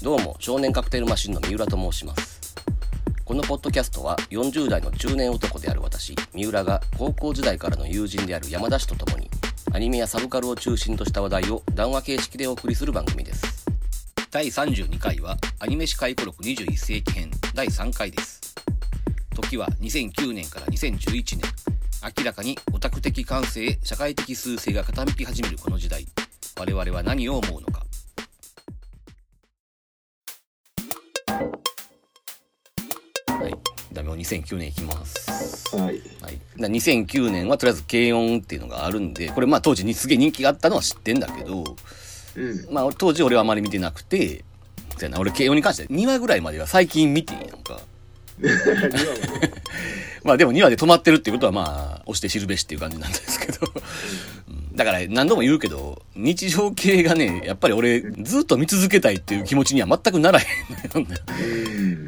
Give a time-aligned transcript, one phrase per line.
[0.00, 2.54] どうも少年カクテルマシンの三浦と申します。
[3.24, 9.28] このポッドキャストは40代の中年男である私三浦が高校時代からの友人である山田氏と共に
[9.72, 13.66] アニメやサブカルを中心とした話題を談話形式でお送りする番組です。
[14.30, 18.54] 第32回はアニメ史回顧録21世紀編第3回です。
[19.34, 21.40] 時は2009年から2011年。
[22.18, 26.06] 明らかにオタク的感性社会的数勢が傾き始めるこの時代。
[26.58, 27.84] 我々は何を思うのか
[33.38, 33.54] はい。
[33.92, 35.76] ダメを2009年いきます。
[35.76, 36.00] はい。
[36.22, 36.40] はい。
[36.58, 41.76] だ2009年はとりあえず軽音っていうのがあるんで、これまあ当時にすげえ人気があったのは知ってんだけど、
[42.36, 42.66] うん。
[42.70, 44.42] まあ当時俺はあまり見てなくて、
[45.18, 47.80] 俺軽音に関して2話ぐらいまでは最近見てんやんか。
[50.26, 53.58] まあでも2話で止まってるっていうことはまあ、押して知るべしっていう感じなんですけど。
[54.48, 60.44] うんだから何度も言うけど、日常系がね、やっぱり俺ずっと見続けたいっていう気持ちには全くならへ
[61.00, 61.18] んのよ。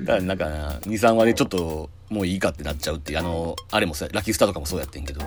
[0.04, 5.20] だからなんかな、2、3話でちょっともういいかってなっちゃうっていう、あの、あれもさ、ラッキースターとかもそうやってんけど、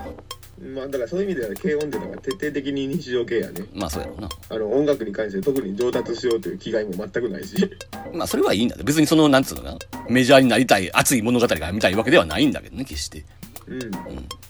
[0.61, 3.65] まあだからそういう意味では軽音っていうのが徹底的に日常系やね。
[3.73, 4.29] まあそうやろうな。
[4.49, 7.55] あの音楽に関して特に上達しようという気概も全くないし。
[8.13, 8.83] まあそれはいいんだね。
[8.83, 13.25] 別にその、なんつうのかな、メジャーになりたい、熱い物語が見たいわけではないんだけどね、決して。
[13.67, 13.81] うん。
[13.81, 13.91] うん。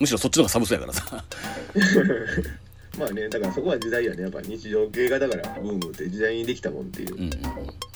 [0.00, 1.24] むしろそっちの方がサブスやからさ。
[2.98, 4.22] まあね、だからそこは時代やね。
[4.22, 7.20] やっぱ日常系がだからブームって時代にできたもんっていううん。
[7.22, 7.30] うん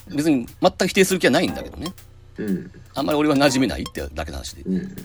[0.08, 0.16] うん。
[0.16, 1.92] 別に全く否定する気はないんだけどね。
[2.38, 2.70] うん。
[2.94, 4.62] あんまり俺は馴染めないってだけの話で。
[4.62, 4.96] うん。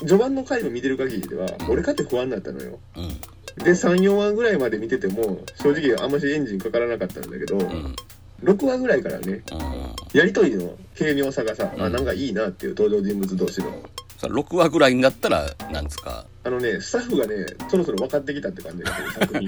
[0.00, 2.78] 序盤の回を見てる限りでは、俺かって不安になったのよ。
[2.96, 3.08] うん。
[3.64, 7.96] で、3、4話ぐらいまで見てても、正直あんましエンジンかからなかったんだけど、うん。
[8.42, 10.18] 6話ぐらいからね、うん。
[10.18, 13.66] やりとりの軽妙さがさ、あ、うんなんかいいなっていう登場人物同士の。
[14.16, 19.46] さ6話ぐらいになったら、なんつうか、あのね、スタッフがね、そろそろ分かってきたって感じだけど、作品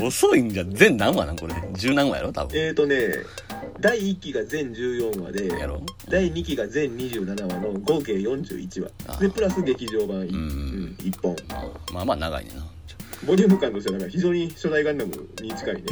[0.00, 0.06] が。
[0.06, 0.72] 遅いんじゃん。
[0.72, 1.54] 全何話なんこれ？
[1.74, 2.56] 十何話やろ多分。
[2.56, 3.08] えーとね、
[3.80, 9.18] 第1期が全14話で、やろ第2期が全27話の合計41あ話。
[9.18, 11.36] で、プラス劇場版 1,、うんうん1本。
[11.50, 12.66] まあまあまあ長いねんな。
[13.26, 15.82] ボリューム感としては、だから非常に初代ガンダムに近いね。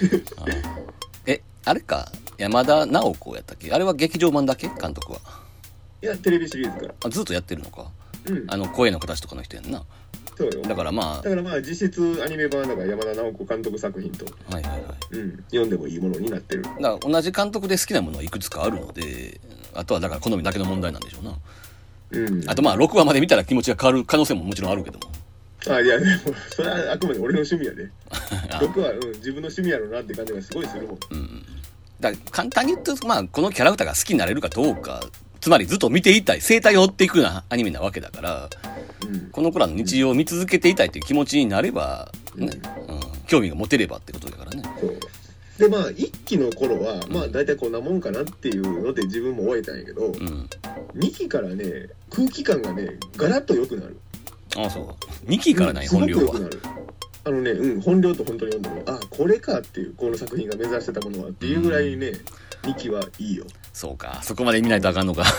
[1.26, 3.70] え、あれか、山田直子やったっけ？
[3.70, 4.68] あれは劇場版だけ？
[4.80, 5.20] 監督は。
[6.02, 6.94] いや、テレビシリーズから。
[7.04, 7.90] あずっとやってるのか。
[8.26, 9.84] うん、あの、声の形とかの人やんな。
[10.36, 10.62] そうよ。
[10.62, 14.82] だからまだからまあ、実質アニメ版だから山田直子監督作品と、あ、はいはいはい。
[15.12, 16.62] うん、読んでもいいものになってる。
[16.62, 19.40] だから同じ監督で好きなものはいくつかあるので、
[19.74, 21.34] あとはだから好みだけの問題なんでしょうな。
[22.12, 22.50] うん。
[22.50, 25.04] あとまあ、6話まで見たら気持ちが変わる可能性ももちろんあるけども。
[25.68, 27.88] あ、いや、でも、それはあくまで俺の趣味やで。
[28.50, 30.98] あ僕は、うん、自分の趣味やろうなって感じがすごいするもん。
[31.10, 31.44] うん。
[32.00, 35.04] だから簡単に言うと、まあ、このキャラクターが好きになれるかどうか、
[35.42, 38.48] つまりずっと見ていたい、生態を追っていくようなアニメなわけだから、
[39.04, 39.28] うん。
[39.32, 44.62] この子らの日常を見続けていたいという気持ちになれば、ね、うん、興味が持てればってことだからね。
[45.58, 50.48] でまあ一期の頃はまあ大体こんなもんかなっていうので自分も終えたんやけど、うん。
[50.94, 53.98] 2期からね空気感がねガラッと良くなる
[54.56, 54.84] ああ、そう。
[55.28, 56.34] 2期からない、うん本領は
[57.24, 62.12] あのねうん本領と本当に読んでもあこれかっていうこの作品が目指してたものはっていうぐらいね、
[62.62, 64.20] 2期はいいよそうか。
[64.22, 65.24] そこまで見ないとあかんのか。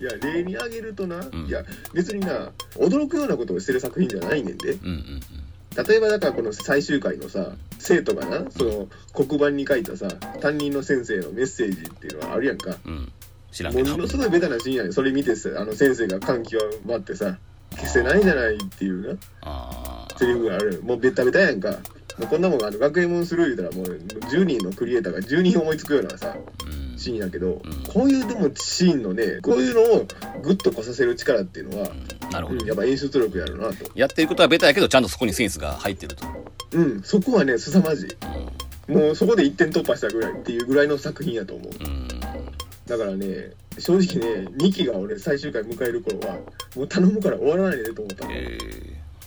[0.00, 5.86] いや例に挙げるとな、んいや別にな驚くようなことをしてる作品じゃないねんでうんうんうん。
[5.86, 10.08] 例えばだからこの最終回のさ生徒がなその黒板に書いたさ
[10.40, 13.12] 担任の先生のメッセージっていうのはあるやんかうん。
[13.52, 13.90] 知らんけど。
[13.90, 17.36] ものすごいベタなシーンやねそれ見てさあの先生が感極まってさ
[17.72, 20.06] 消せないじゃないっていうな。
[20.16, 21.78] セリフがあるもうベタベタやんか
[22.20, 23.98] もうこんなもんあの学園もんする言うたらもう
[24.28, 26.36] 10人のクリエイターが10人思いつくようなさ
[26.66, 26.98] うん。
[26.98, 30.06] シーンやけど、んこういうでもシーンのねこういうのを
[30.42, 31.88] グッとこさせる力っていうのは、
[32.30, 32.66] なるほどうん、。
[32.66, 36.26] やっぱ演出力やるなとやってることはベタやけど、ちゃんとそこにセンスが入ってると。
[36.72, 38.08] うんそこはね凄まじい
[38.88, 38.96] うん。
[38.96, 42.08] もうそこで一点突破したぐらいっていうぐらいの作品やと思ううん。
[42.86, 46.34] だからね正直ね2期が俺最終回迎える頃は
[46.76, 48.58] もう頼むから終わらないでと思ったのえ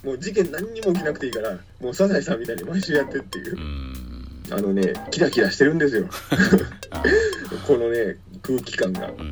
[0.03, 3.57] もう事件何にも起きなくていいからもうサザエさんみたいに毎週やってっていう。
[4.51, 6.05] あのねキラキラしてるんですよ
[6.91, 7.01] あ
[7.65, 9.31] このね空気感がうん。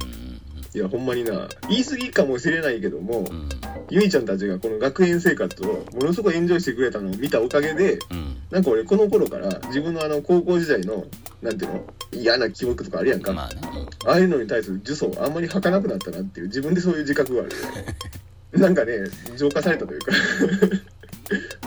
[0.73, 3.49] いやほんまにな言い過ぎかもしれないけども、うん。
[3.89, 8.37] ゆいちゃんたちがこの学園生活をものすごいエンジョイしてくれたのを見たおかげでうん。
[8.49, 11.05] なんか俺この頃から自分のあの高校時代の
[11.41, 11.83] なんていうの
[12.13, 13.61] 嫌な記憶とかあるやんか、まあね。
[14.05, 17.51] ああいうのに対する呪詛をあんまり吐かなくなったなっていう自分でそういう自覚がある
[18.53, 18.93] なんかね
[19.37, 20.11] 浄化されたというか。
[20.11, 21.01] う ん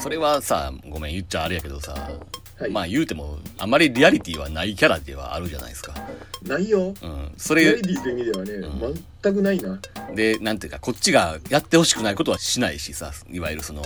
[0.01, 2.11] それはさ、ごめん、言っちゃあれやけどさ、
[2.59, 2.71] はい。
[2.71, 5.95] まあ言うても、あまりリアリティはないキャラではあるじゃないですか。
[6.43, 6.95] ないよ。
[7.03, 7.33] うん。
[7.37, 9.81] それリアリ、ティという意味ではね、う全くないな。
[10.15, 13.83] で、なんていうか、こっちがやってほしくないことはしないしさ、いわゆるその、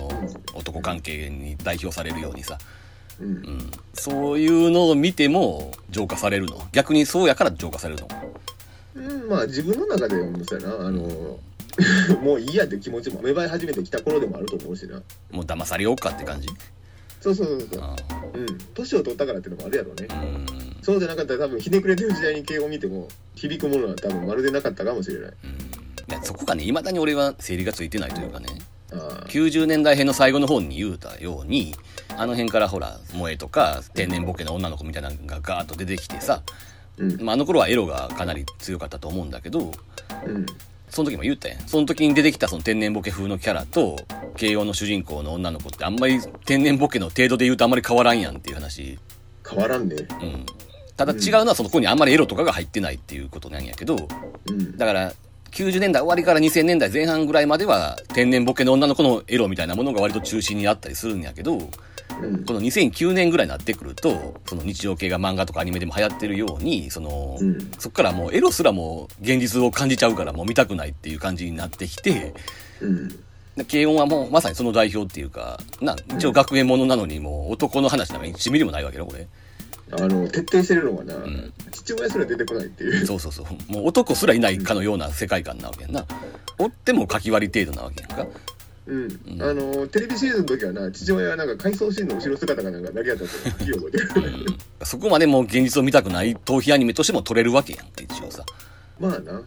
[0.55, 2.59] 男関係に代表されるようにさ、
[3.21, 3.27] うん。
[3.27, 3.71] うん。
[3.95, 6.61] そういうのを見ても浄化されるの。
[6.73, 8.09] 逆にそうやから浄化されるの。
[8.97, 10.87] うん、まあ自分の中でもそうやな。
[10.89, 11.39] あの
[12.23, 15.03] もういいやって気持ちも芽生え始めてきた頃でもあると思うしな。
[15.31, 16.49] もう騙されようかって感じ？
[17.21, 17.97] そうそうそうそうあ
[18.35, 18.59] うん。
[18.75, 20.09] 年を取ったからっていうのもあるやろうね。
[20.83, 25.33] そうじゃなかったら多分ひねくれてる時代に慶応見ても響くものは多分まるでなかったかもしれない。
[26.11, 28.47] いやそこがね、未だに俺は整理がついてないというかね、
[28.93, 29.27] ああ。
[29.29, 31.75] 90年代編の最後の方に言うたように、
[32.17, 36.43] あの辺からほら、萌えとか天然ボケの女の子みたいなのがガーッと出てきてさ、
[36.97, 37.23] うん。
[37.23, 39.73] まあ、あの頃はエロがかなり強かったと思うんだけど、
[40.27, 40.47] うん
[40.91, 41.61] その時も言ったやん。
[41.67, 43.97] その時に出てきたその天然ボケ風のキャラと、
[44.37, 48.99] 慶応の主人公の女の子ってあんまり天然ボケの程度で言うとあんまり変わらんやんっていう話。
[49.49, 50.47] 変わらんねうん。
[50.97, 54.09] ただ違うのはその子にあんまりエロとかが入ってないっていうことなんやけど、
[54.47, 55.13] うんだから、
[55.51, 72.35] 90年代終わりから2000年代前半ぐらいまでは天然ボケの女の子のエロみたいなものが割と中心にあったりするんやけど、うんこの2009年ぐらいになってくると、その日常系が漫画とかアニメでも流行ってるように、その、うんそっからもうエロすらもう現実を感じちゃうからもう見たくないっていう感じになってきて、
[72.81, 73.09] うん
[73.57, 79.27] で軽音はもうまさにその代表っていうか、な、一応学園ものなのにもう男の話なんか1ミリもないわけよ、これ。
[79.93, 83.73] あの徹底してるのがな、ん父親すら出てこないっていうそうそうそう。
[83.73, 86.05] もう男すらいないかのような世界観なわけやんな。
[86.59, 88.27] おっても書き割り程度なわけやんか。
[88.87, 94.47] うん、あのテレビシーズンの時はな父親はなんか回想シーンの後ろ姿がなんかだけやったって聞き覚えてる
[94.83, 98.45] そこまでもう現実を見たくない逃避アニメとしても撮れるわけやんか、一応さ。
[98.99, 99.45] まあなうん。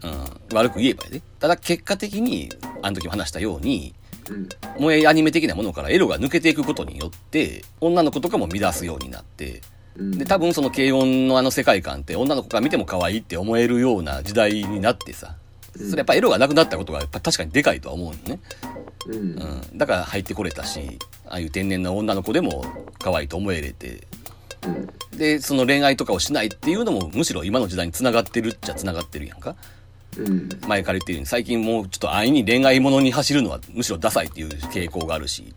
[0.53, 1.21] 悪く言えばやで。
[1.39, 2.49] ただ結果的に、
[2.83, 3.95] あの時も話したように、
[4.29, 4.47] うん
[4.77, 9.61] 萌えアニメ的なものからエロが抜けていくことによって、女の子とかも乱すようになって、うん
[9.97, 15.35] で、多分その軽音のあの世界観って女の子が見ても可愛いって思えるような時代になってさ、
[15.73, 18.39] それやっぱエロがなくなったことがやっぱ確かにでかいとは思うのね。
[19.07, 19.13] うん。
[19.13, 19.77] うん。
[19.77, 22.65] だから入ってこれたし、ああいう天然な女の子でも
[22.99, 24.07] 可愛いと思えれて、
[24.65, 25.17] うん。
[25.17, 29.55] で、その恋愛とかをしないっていうのもむしろ今の時代に繋がってるっちゃ繋がってるやんか。
[30.17, 30.49] うん。
[30.67, 35.53] 前から言ってるように最近もうちょっと安易に恋愛ものに走るのはむしろダサいっていう傾向があるし、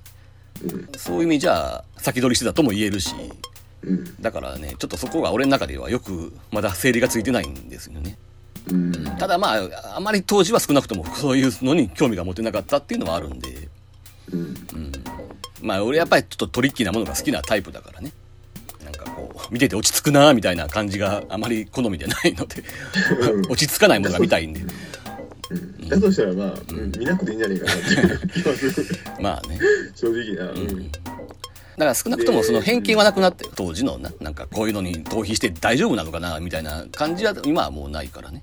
[0.63, 0.89] うん。
[0.97, 3.15] そういう意味じゃ先取りしてたとも言えるし、
[3.85, 4.23] うん。
[4.23, 8.17] だからね、ちょっとそこが俺の中ではよくまだ整理がついてないんですよね。
[8.71, 9.05] うん。
[9.19, 13.69] ただまあ、あまり当時は少なくとも そういうのに興味が持てなかったっていうのはあるんで、
[14.33, 14.57] うん。
[15.61, 18.13] まあ俺やっぱりちょっとトリッキーなものが好きなタイプだからね。
[18.85, 22.63] なんかこう、見てて落ち着くなみたいな感じがあまり好みでないので、
[23.49, 24.61] 落ち着かないものが見たいんで。
[25.81, 25.89] うん。
[25.89, 26.93] だとしたらまあ、うん。
[26.99, 28.99] 見なくていいんじゃねえかなっていう気はする。
[29.21, 29.59] まあね。
[29.95, 30.53] 正直な。
[30.53, 30.91] うん
[31.77, 38.43] だから少なくともその偏見はなくなって、当時のな、なんかこういうのに逃避して大丈夫なのかなみたいな感じは今はもうないからね。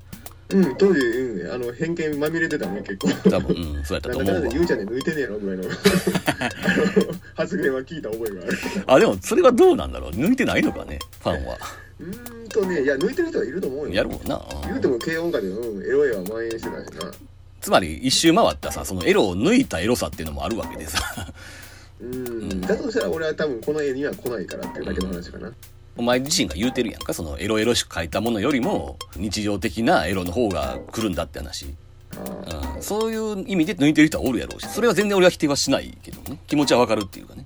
[0.53, 5.71] うん、当時、うん、あの偏見まみれてたね結構多分、うん、そうやったとなんだかんうわゆうちゃんで抜いてねえのぐらいのあの
[7.35, 11.57] 発言は聞いた覚えがあるあ、でもそれはどうなんだろう抜いてないのかねファンは。
[11.99, 14.41] うーんとねいや抜いてる人はいると思うよやろうな。
[14.65, 17.11] 言うても軽音下で、うん、エロ絵は蔓延してたしな
[17.61, 20.99] つまり一周回ったさ、そのエロを抜いたエロさっていうのもあるわけでさ。
[22.01, 25.51] うんだとしたら俺は多分この絵には来ないからっていうだけの話かな
[25.97, 27.13] お前自身が言うてるやんか？
[27.13, 31.75] そのエロエロしく描いたものよりも日常的なエロの方が来るんだって話。
[32.15, 36.39] あうん、そういう意味で抜いてる人はおるやろうし、それは全然俺は否定はしないけどね。
[36.47, 37.45] 気持ちはわかるっていうかね。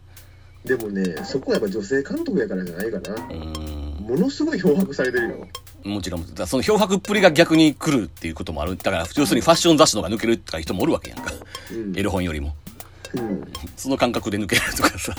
[0.63, 4.07] ーでもねそこはやっぱ女性監督やからじゃないかなうん。
[4.07, 5.47] ものすごい漂白されてるよ
[5.83, 8.75] もちろん、その漂白っぷりが逆に来るっていうこともある。
[8.75, 11.31] だから、要するにファッション雑誌の方が抜けるとか人もおるわけやんか。
[11.71, 12.55] うんエロ本よりも。
[13.15, 13.43] うん。
[13.75, 15.15] その感覚で抜けるとかさ。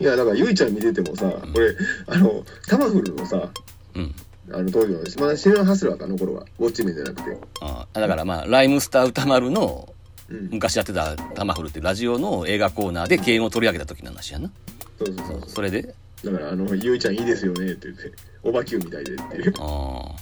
[0.00, 1.74] いやだからゆいちゃん見ててもさ俺
[2.06, 3.50] あのタマフルのさ
[3.94, 4.14] うん。
[4.52, 6.46] あの当時のまだシネマハスラーかあの頃は。
[6.58, 7.36] ウォッチメンじゃなくて。
[7.60, 9.92] あだからまあ、ライムスター歌丸の
[10.28, 10.48] うん。
[10.52, 14.50] 昔やってたタマフルってラジオの映画コーナーで軽音を取り上げた時の話やな。
[14.98, 15.94] そうそうそうそれで、
[16.24, 19.54] だからあの「ゆいちゃんいいですよね」って言って「おばきゅうみたいで」っていう。
[19.58, 20.14] ああ、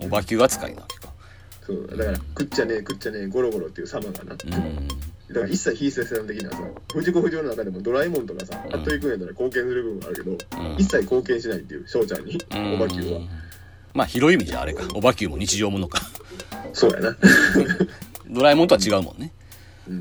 [0.00, 1.12] おばきゅう扱いなわけか。
[1.66, 4.88] そうだから「くっちゃねえくっちゃねえゴロゴロ」っていう様がなうん。
[5.30, 6.58] だから一切非接線的なさ
[6.92, 10.74] 藤子不二雄の中でもドラえもんとかさ服部君やったら貢献する部分はあるけど、ん。
[10.76, 12.38] 一切貢献しないっていう翔ちゃんに
[12.74, 13.20] おばきゅうは。
[13.94, 14.84] まあ、広い意味じゃあれか。
[14.94, 16.00] おばきゅうも日常ものか。
[16.72, 17.16] そうやな。
[18.28, 19.32] ドラえもんとは違うもんね。
[19.88, 20.00] うん。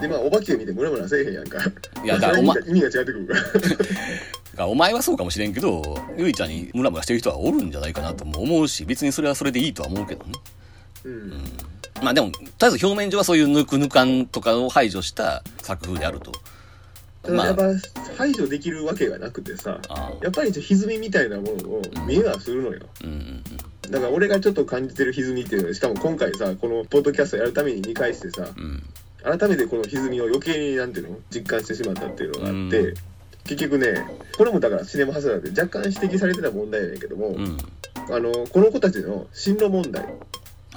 [0.00, 1.58] でまあおばきゅう見てムラムラせえへんやんか。
[2.04, 3.42] いやだからお前意味が違ってくるから。
[3.52, 3.76] だか
[4.56, 10.32] らお前はそうかもしれんけど、ゆいちゃんにムラムラしてる人はおるんじゃないかなとも思うし、別にそれはそれでいいとは思うけどね。
[11.04, 11.32] うん
[12.02, 16.32] まあでも、とりあえず表面上はそういうぬくぬかんとかを排除した作風であると。
[17.28, 17.46] まあ。
[17.46, 17.62] やっ、ぱ
[18.16, 22.80] 排除できるわけがなくてさあやっぱり歪みみたいなものを見えはするのよ。
[23.02, 23.42] うんうん
[23.90, 28.82] だから俺がちょっと感じてる歪みっていうのはしかも今回さこのポッドキャストやるために見返してさうん。
[29.22, 31.18] 改めてこの歪みを余計になんていうの？
[31.30, 32.94] 実感してしまったっていうのがあって、うん。
[33.44, 34.06] 結局ね
[34.38, 37.58] これもだからシネマハスラーで若干指摘されてた問題やねんけども、うん。
[38.10, 40.04] あのこの子たちの進路問題。
[40.04, 40.16] はい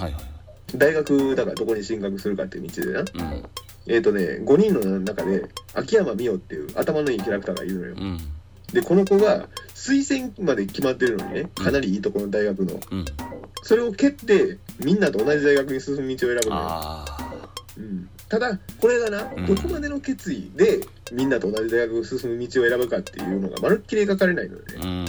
[0.04, 0.14] はい
[0.76, 3.00] 大学だからどこに進学するかっていう道でな。
[3.00, 3.44] うん。
[3.88, 7.96] えっ、とね5人の中で秋山美桜っていう頭のいいキャラクターがいるのよ。
[7.98, 8.20] うん。
[8.74, 12.80] でこの子が推薦まで決まってるのにねかなりいいところの大学の。
[12.92, 13.06] うん。
[13.64, 17.06] それを蹴ってみんなと同じ大学に進む道を選ぶのよ。
[17.78, 18.10] うん。
[18.28, 19.46] ただこれがな、うん。
[19.46, 20.82] どこまでの決意で
[21.14, 25.06] みんなと同じ大学を進む道を選ぶかっていうのがまるっきり描かれないのようねん。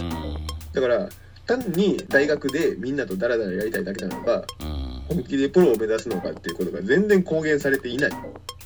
[0.71, 1.09] だから
[1.57, 5.15] 単に大学でみんなとダラダラやりたいだけなのかうん。
[5.15, 8.11] 本気でプロを目指すのかっていうことが全然公言されていない。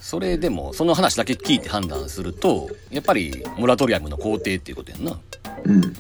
[0.02, 5.18] それでもその話だけ聞いて判断するとやっぱりモラトリアムの肯定っていうことやんな。
[5.64, 5.76] うん。
[5.76, 5.94] うん。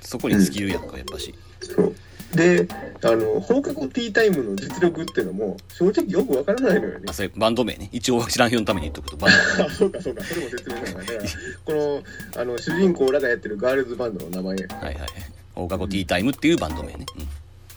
[0.00, 1.34] そこに尽きるやんかやっぱし。
[1.60, 1.94] そう。
[2.34, 2.68] で
[3.02, 7.06] あの放課後ティータイムの実力っていうのも正直よくわからないのよね。
[7.08, 7.88] あそれバンド名ね。
[7.92, 10.24] 一応知らん人のために言っとくとバンド あそうかそうか。
[10.24, 11.20] それも説明なのかだから
[11.64, 12.02] この
[12.42, 15.08] あの主人公らがやってるガールズバンドの名前はいはい
[15.58, 17.06] 放課後ティータイムっていうバンド名ね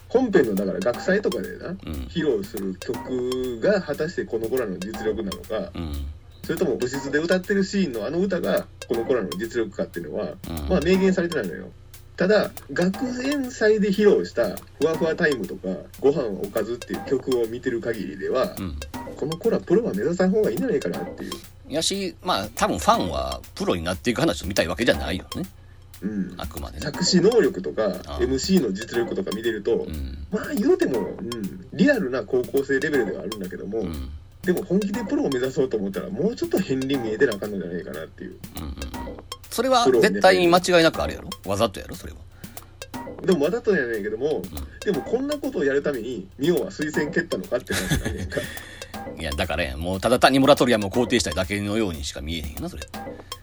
[0.08, 1.76] 本編のだから学祭とかでなうん。
[1.86, 6.06] うん披露する曲が果たしてこの子らの実力なのかうん。
[6.42, 10.68] それとも部室で歌ってるシーンのあの歌がこの子らの実力かっていうのは、うん。
[10.68, 11.68] まあ明言されてないのよ。
[12.16, 18.76] ただ学園祭で披露した「ふわふわタイム」とか「ご飯はおかず」っていう曲を見てる限りでは、うん。
[19.16, 21.32] この子らプロは目指さん方がいいんじゃないかなっていう、
[21.68, 25.44] やしまあ多分ファンはプロになっていく話を見たいわけじゃないよね
[26.02, 26.82] うん、あくまでね。
[26.82, 30.26] 作詞能力とかあ MC の実力とか見てると、うん。
[30.30, 33.86] まあ言うても、うん、リアルな高校生レベルではあるんだけども、うん。
[33.86, 34.10] うん
[34.42, 38.36] でも本気でプロを目指そうと思ったらもうちょっと片鱗見えてなあかんのじゃないかなっていう。
[38.56, 38.64] うん。
[38.64, 38.74] うん
[39.50, 41.28] それは絶対に間違いなくあるやろ？
[41.46, 41.94] わざとやろ？
[41.94, 42.18] それは。
[43.24, 44.42] でもわざとやねんけども、
[44.84, 48.40] でもこんなことをやるためにミオは推薦蹴ったのかって話なんやんか
[49.18, 52.82] いやだからやもうただ単にモラトリアムを肯定したいだけのようにしか見えへんよなそれ。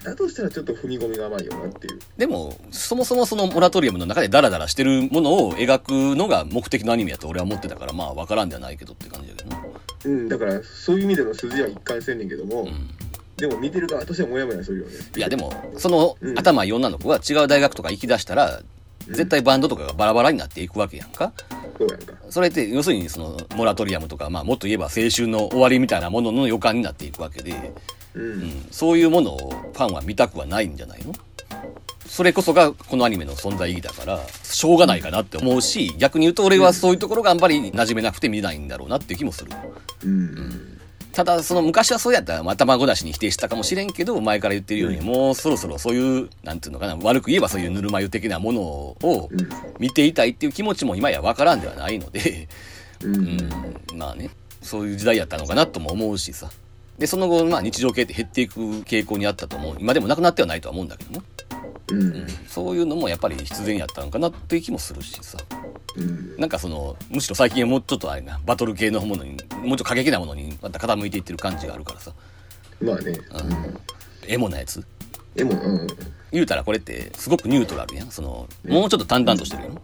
[0.04, 2.00] だとしたらちょっと踏み込みが甘いよなっていう。
[2.18, 9.64] でもそもそもそのモラトリアムの中でダラダラしてるものを描くのが目的のアニメやと俺は思ってたからまあ分からんではないけどって感じだけどな。
[10.06, 12.90] うんだからそういう意味での筋は一貫してんねんけども、うん
[13.40, 14.94] でも見てる側としてはモヤモヤするよね。
[15.16, 16.38] いやでもそのうん。
[16.38, 18.62] 頭いい女の子が違う大学とか行きだしたら
[19.10, 21.34] 絶対バンドとかがバラバラになっていくわけやんか。
[22.30, 27.74] それって要するにそのモラトリアムとか、まあ、もっと言えば青春の終わりみたいなものの予感になっていくわけで、
[28.14, 31.14] うん、うん、そういうものをファンは見たくはないんじゃないの？
[32.06, 39.52] それこそがこのアニメの存在意義だからしょうがないかなって思うし逆に言うと俺はそういうところがあんまり馴染めなくて見ないんだろうなっていう気もする。
[40.04, 40.79] うん
[41.12, 49.50] ただその昔はそうやったらまあ頭ごなしに否定したかもしれんけど前から言ってるように、もうそろそろそういうなんていうのかな悪く言えばそういうぬるま湯的なものをうん。
[49.80, 52.48] 見ていたいっていう気持ちも今やわからんではないので、
[53.04, 53.16] うん。
[53.16, 54.30] うん、まあね
[54.62, 56.50] そういう時代やったのかなとも思うしさ。
[56.98, 59.78] でその後、まあ、日常系って減っていく傾向にあったと思う。
[59.80, 61.22] 今でもなくなってはないとは思うんだけどね、
[61.92, 62.02] うん。
[62.02, 65.38] うん、そういうのもやっぱり必然やったのかなっていう気もするしさ。
[65.96, 66.36] うん。
[66.38, 72.12] なんかそのむしろ最近はもうちょっとあれなバトル系のものにもうちょっと過激なものにまた傾いていってる感じがあるからさ。
[72.82, 73.20] まあね、
[74.28, 74.84] エモなやつ？
[75.36, 75.88] でもうん。
[76.32, 78.12] 言うたらこれってすごくニュートラルやん。
[78.12, 79.82] そのもうちょっと淡々としてるよ、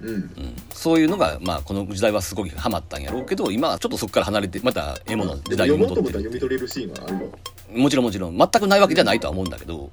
[0.00, 0.08] うん。
[0.08, 0.30] うん、
[0.70, 7.32] そういうのが、まあ、この時代はすごいハマったんやろうけど今はちょっとそこから離れてまたエモの時代に戻ってる読み取れるシーンはあるよ
[7.74, 9.90] もちろんもちろん全くないわけじゃないとは思うんだけど、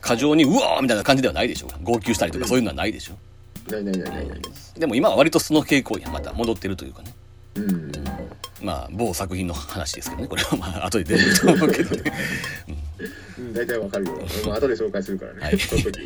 [0.00, 1.68] 過剰にうわーみたいな感じではないでしょ。
[1.82, 3.14] 号泣したりとかそういうのはないでしょ、
[3.70, 4.28] ないないないない。
[4.28, 4.40] ない
[4.78, 7.14] でも今は割とその傾向にはまた戻ってるというかね
[7.56, 7.92] うん。
[8.62, 10.28] まあ某作品の話ですけどね。
[10.28, 12.12] これはまあ 後で出ると思うけどね。
[13.38, 13.52] うん。
[13.52, 14.12] 大体わかるよ、
[14.46, 15.58] まあ後で紹介するからね、はい。
[15.58, 16.04] その時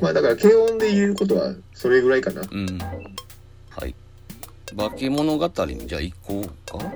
[0.00, 2.42] まあだから軽音で言えることはそれぐらいかな。
[2.50, 2.78] うん。
[3.70, 3.94] はい。
[4.76, 6.92] 化け物語にじゃあ行こうか？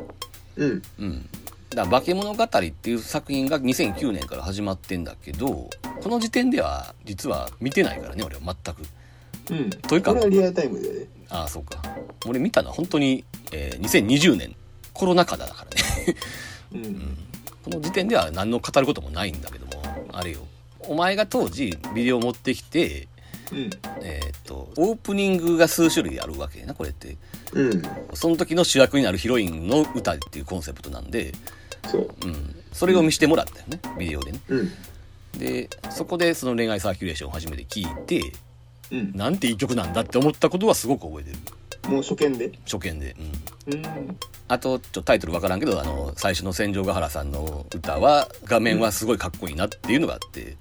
[0.56, 0.82] うん。
[0.98, 1.28] うん。
[1.70, 5.70] だ化け物語っていう作品が2009年から始まってんだけど
[6.02, 8.82] この時点では実は見てないからね俺は全く
[9.50, 9.70] うん。
[9.70, 10.12] というか。
[10.12, 11.06] これはリアルタイムでね。
[11.28, 11.82] ああそうか。
[12.26, 14.54] 俺見たのは本当に、えー2020年
[14.92, 16.16] コロナ禍だからね。
[16.74, 17.18] うん。
[17.64, 19.82] この時点では何の語ることもないんだけども
[20.12, 20.40] あれよ。
[20.80, 23.08] お前が当時ビデオ持ってきて
[23.52, 23.70] うん。
[24.02, 27.16] えーっとオープニングが数種類あるわけやなこれって。
[27.52, 27.82] うん。
[28.14, 31.32] その時の主役になるヒロインの歌っていうコンセプトなんで、
[31.88, 32.10] そう。
[32.24, 34.40] うん、それを見せてもらったよねビデオでね。
[34.48, 34.70] うん。
[35.38, 38.20] でそこでその恋愛サーキュレーションを初めて聞いて
[38.92, 39.12] うん。
[39.16, 41.38] なんていい曲なんだって思ったことはすごく覚えてる。
[41.90, 42.52] もう初見で？
[42.64, 43.16] 初見で、
[43.66, 44.18] うん、うん。
[44.46, 50.56] あとちょっとタイトルわからんけどあの最初の千条ヶ原さんの歌は画面はすごいかっこいいなっていうのがあって、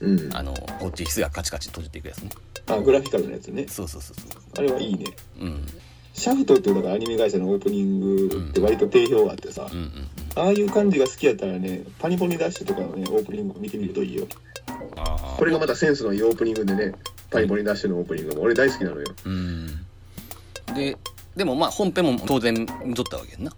[0.00, 0.36] うん。
[0.36, 2.30] あのこっちヒスがカチカチ閉じていくやつね。
[2.68, 3.66] あグラフィカルなやつね。
[3.68, 5.04] そうそうそうそあれはいいね。
[5.40, 5.66] ううん。
[6.14, 9.92] シャフトっていうのがアニメ会社のオープニングって割と定評があってさ、うんうん
[10.34, 14.26] ああいう感じが好きやったらねパニポニダッシュとかのねオープニング見てみるといいよ
[15.36, 16.94] これがまたセンスのいいオープニングでね
[17.30, 19.06] パニポニダッシュのオープニングも俺大好きなのよ。
[19.24, 19.66] うん。
[20.74, 20.96] で
[21.36, 22.54] でもまあ本編も当然
[22.84, 23.52] 見とったわけやんな。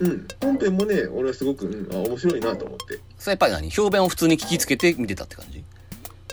[0.00, 0.28] うん。
[0.40, 3.00] 本編もね俺はすごく、うん、あ面白いなと思って。
[3.18, 3.70] それやっぱり何？
[3.70, 5.64] 評判を普通に聞きつけて見てたって感じ？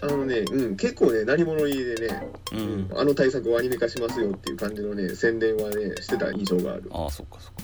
[0.03, 2.89] あのね、うん、結構ね何者入りでね、うん。
[2.95, 6.89] あの対策をアニメ化しますよっていう感じのね宣伝はねしてた印象がある。
[6.91, 7.63] ああそっかそっか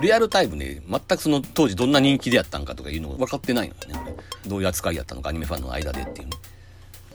[0.00, 4.14] リアルタイムで全くその当時どんな人気でやったんかとかいうの分かってないのよね。
[4.44, 6.36] 俺どういう扱いやったのかアニメファンの間でっていうね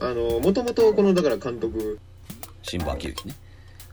[0.00, 1.98] あのもともとこのだから監督。
[2.62, 3.34] 新保明之ね。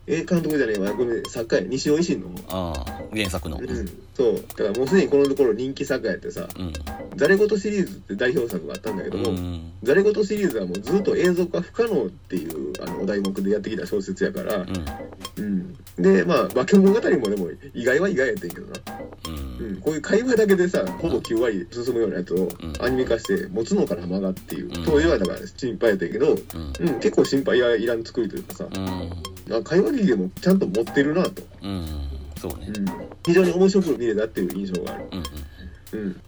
[0.08, 0.94] え監督じゃねえわ。
[0.94, 1.68] ごめん作家や。
[1.68, 2.30] 西尾維新の。
[2.50, 3.58] ああ原作の。
[3.58, 4.36] うんそう。
[4.36, 6.74] だからもうすでにこのところ人気作家やってさうん
[7.16, 14.86] 「ざれ言」シリーズって代表作があったんだけども、うんざれ言シリーズはもうずっと映像化不可能っていうあのお題目でやってきた小説やから、うん。
[15.38, 18.74] うん、でまあ化け物語もでも意外は意外やってんけどな、
[19.28, 19.68] うん。
[19.68, 22.50] うん、こういう会話だけでさほぼ9割進むようなやつをん。
[22.80, 24.86] アニメ化して持つのかな間がっていう、うん。
[24.86, 26.88] 当時はだから心配やったんやけど、うん。
[26.88, 29.56] うん、結構心配いらん作りというかさ、うん。
[29.56, 31.86] あ会話劇でもちゃんと持ってるなと、うん
[32.40, 32.68] そうね。
[32.68, 32.86] うん、
[33.26, 35.24] 非常に面白く見れたっていう印象がある、うん
[36.00, 36.22] うんうん。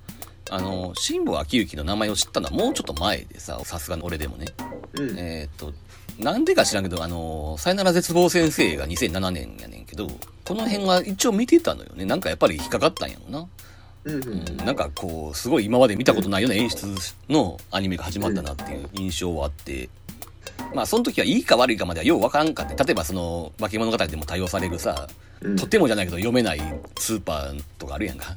[0.50, 4.48] あの新保明之の名前を知ったのはもうちょっと前でささすがの俺でもね。
[4.94, 5.18] うん。
[5.18, 5.74] えーっと
[6.20, 10.08] なんでか知らんけどあの「さよなら絶望先生」が2007年やねんけど
[10.46, 12.06] この辺は一応見てたのよね。
[12.06, 13.48] なんかやっぱり引っかかったんやろな。
[14.06, 14.50] うんうん。
[14.50, 16.88] うんなんかこうすごい今まで見たことないような演出
[17.30, 19.90] のアニメが始まったなっていう印象はあって
[20.74, 22.84] まあその時はいいか悪いかまではようわからんかって。
[22.84, 25.08] 例えばその化け物語でも対応されるさ
[25.42, 25.56] うん。
[25.56, 26.62] とてもじゃないけど読めない
[27.00, 28.36] スーパーとかあるやんか。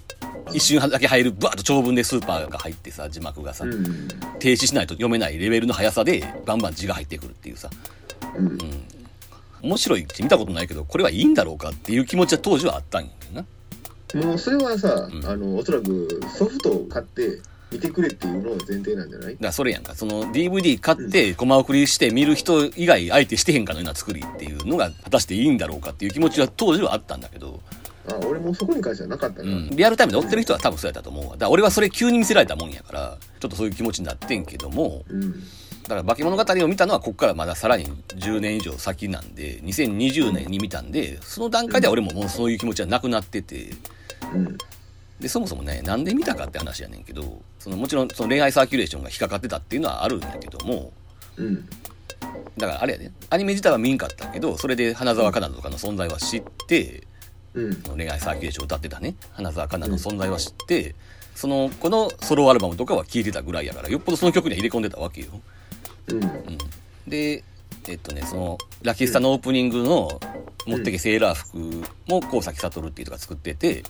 [0.53, 4.09] 一瞬だけ入るバーッと長文でスーパーが入ってさ字幕がさうん。
[4.39, 7.71] 停止しないと読めないレベルの速さでバンバン字が入ってくるっていうさ。
[8.37, 8.59] うん。
[9.63, 13.45] 面白いって見たことないけどこれはいいんだろうかっていう気持ちは当時はあったんやな。
[14.23, 15.27] もうそれはさ、うん。
[15.27, 17.41] あのおそらくソフトを買って
[17.73, 19.37] 見てくれっていうのが前提なんじゃない？
[19.41, 19.95] だそれやんか。
[19.95, 27.61] その DVD 買ってコマ送りして見る人以外相手してへんかのような作りっていうのが果たしていいんだろうかっていう気持ちは当時はあったんだけど、
[28.09, 31.31] あ俺もそこに関してはなかったな、うん、リアルタイムで追ってる人は多分そうやったと思うわ。
[31.33, 35.05] だから俺はそれ急に見せられたもんやからちょっとそういう気持ちになってんけども。
[35.09, 35.33] うん。
[35.83, 43.71] だから化け物語を見たのはここからまださらに10年以上先なんで2020年に見たんでその段階では俺ももうそういう気持ちはなくなってて。
[44.35, 44.59] うん
[45.21, 50.93] でそもそもねなんで見たかって話やねんけどそのもちろんその恋愛サーキュレーションが引っかかってたっていうのはあるんやけども
[51.37, 51.69] うん。
[52.57, 57.05] だからあれやねアニメ自体は見んかったけどそれで花澤香菜とかの存在は知って
[57.55, 57.83] うん。
[57.83, 59.15] その恋愛サーキュレーションを歌ってたね。
[59.33, 60.95] 花澤香菜の存在は知って、
[61.35, 65.29] その子のソロアルバムとかは聴いてたぐらいやからよっぽどその曲には入れ込んでたわけよ、
[66.09, 66.23] うん。
[66.23, 66.59] うん、
[67.09, 67.43] で
[67.89, 70.21] えっとねそのラキスタのオープニングの
[70.67, 71.59] 「持ってけセーラー服」
[72.07, 73.85] も高崎悟っていう人が作ってて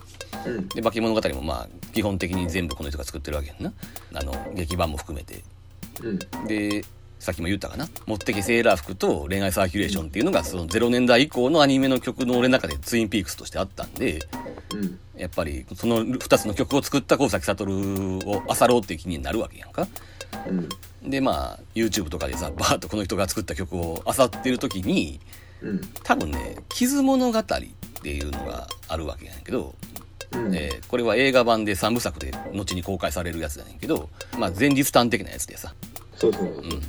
[0.45, 0.69] うん。
[0.69, 3.73] で化け物語もまあ基本的に全部この人が作ってるわけやんな。
[4.13, 5.43] あの劇版も含めて。
[6.01, 6.47] うん。
[6.47, 6.83] で
[7.19, 14.19] さっきも言ったかな「持ってけセーラー服」と「恋愛サーキュレーション」っていうのがその0年代以降のアニメの曲の俺の中でツインピークスとしてあったんで
[14.73, 14.99] うん。
[15.15, 19.87] やっぱりその2つの曲を作った高崎悟を漁ろうっていう気になるわけやんか。
[20.47, 20.69] うん
[21.03, 25.19] でまあ YouTube とかでさバーッとこの人が作った曲を漁ってる時に
[25.61, 25.81] うん。
[26.03, 29.75] 多分ね「傷物語」っていうのがあるわけやねんけど、
[30.31, 30.55] うん。
[30.55, 35.73] えーこれは映画版で3部作で後に公開されるやつやねんけど、まあ、前日譚的なやつでさ。
[36.15, 36.63] そうそうそう。
[36.63, 36.81] うん。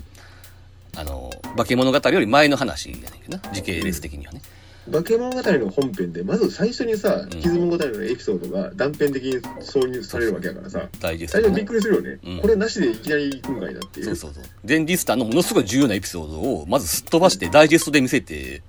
[0.97, 3.43] あの化け物語より前の話やねんけどな。
[3.53, 4.43] 時系列的にはね、
[4.91, 7.31] 化け物語の本編でまず最初にさん。
[7.31, 12.41] 傷物語のエピソードが断片的に挿入されるわけやからさダイジェストのね最初びっくりするよね、うん。
[12.41, 14.07] これなしでいきなり行くんかいなっていう。
[14.07, 14.35] そうそう。
[14.35, 18.63] そう前日譚のものすごい重要なエピソードをまずすっ飛ばしてダイジェストで見せて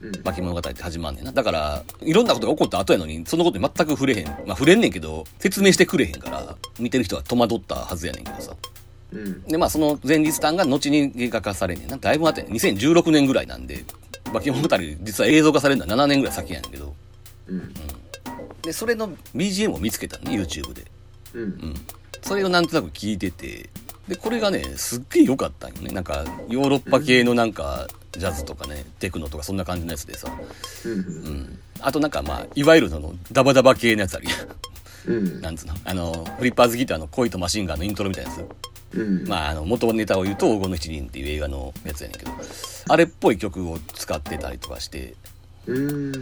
[0.00, 1.32] うん化け物語って始まんねんな。
[1.32, 4.26] だからいろんなことが起こった後やのにそのことに全く触れへん。
[4.26, 8.54] まあ触れんねんけど説明してくれへんから見てる人は戸惑ったはずやねんけどさ。
[9.12, 9.42] うん。
[9.44, 11.96] でまあその前日譚が後に映画化されんねんな。
[11.96, 12.54] だいぶ待っねん。
[12.54, 13.84] 2016年ぐらいなんで
[14.32, 16.94] 化け物語実は映像化されるのは7年ぐらい先やねんけど。
[17.48, 17.74] うん。
[18.62, 20.84] でそれの BGM を見つけたのね YouTube で。
[21.34, 21.42] うん。
[21.42, 21.74] うん。
[22.22, 23.68] それをなんとなく聞いてて。
[24.08, 25.90] でこれがねすっげえ良かったんよね。
[25.90, 30.30] なんかヨーロッパ系のなんかジャズとかねテクノとかそんな感じのやつでさ。
[30.84, 30.92] うん。
[30.92, 31.58] うん。
[31.80, 35.16] あとなんかまあいわゆるそのダバダバ系のやつあるやん。
[35.16, 35.40] うん。
[35.40, 35.74] なんつうの？
[35.84, 38.44] あのフリッパーズギターの恋とマシンガンのイントロみたいなやつ
[38.96, 39.28] うん。
[39.28, 42.32] まああの元ネタを言うと黄金の七人っていう映画のやつやねんけど
[42.88, 45.14] あれっぽい曲を使ってたりとかして
[45.66, 46.12] うん。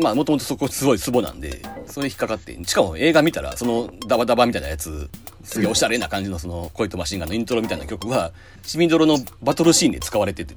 [0.00, 5.10] まあもともとそこすごいツボなんでそれ引っかかってしかも映画見たらそのダバダバみたいなやつ
[5.44, 10.54] すげえおしゃれな感じのその恋とマシンガンのイントロみたいな曲は、シミドロのバトルシーンで使われてて、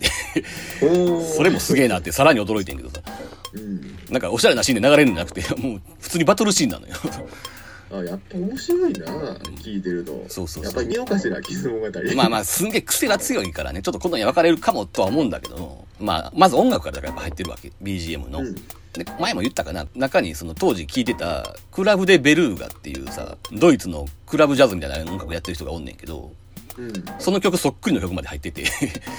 [0.79, 3.01] それもすげえなってさらに驚いてんけどさ、
[3.53, 3.97] うん。
[4.11, 6.93] なんかおしゃれなシーンで流れるんじゃなくて、もう普通にバトルシーンなのよ。
[7.91, 9.05] あやっぱ面白いな
[9.61, 10.25] 聞いてると。
[10.27, 10.63] そうそうそう。
[10.63, 18.39] やっぱり見ようかしら傷物語まあまあ、すんげえ癖が強いからね、ちょっと今度には分かれるかもとは思うんだけど、まあ、まず音楽からだからやっぱ入ってるわけ、BGM の。
[18.39, 18.55] うん。
[18.55, 26.31] で、前も言ったかな、中にその当時聴いてた、クラブ・デ・ベルーガっていうさ、ドイツのクラブジャズみたいな音楽やってる人がおんねんけど、
[26.77, 26.93] うん。
[27.19, 28.63] その曲そっくりの曲まで入ってて、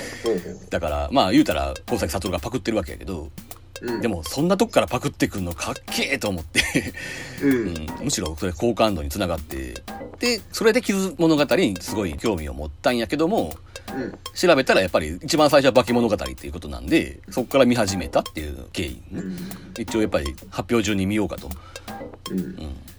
[0.70, 3.30] だから、まあ言うたら、高崎悟がパクってるわけやけど、
[3.82, 6.62] ううんでもそんなとこからパクってくるのかっけえと思って、
[7.42, 9.74] ううんん、むしろそれ好感度につながって、
[10.18, 13.54] で、それで傷物語にすごい興味を持ったんやけども、
[13.94, 19.00] うん調べたらやっぱり一番最初は化け物語っていうことなんで、そこから見始めたっていう経緯ね。
[19.12, 19.36] うん
[19.78, 21.48] 一応やっぱり発表中に見ようかと。
[22.30, 22.38] うん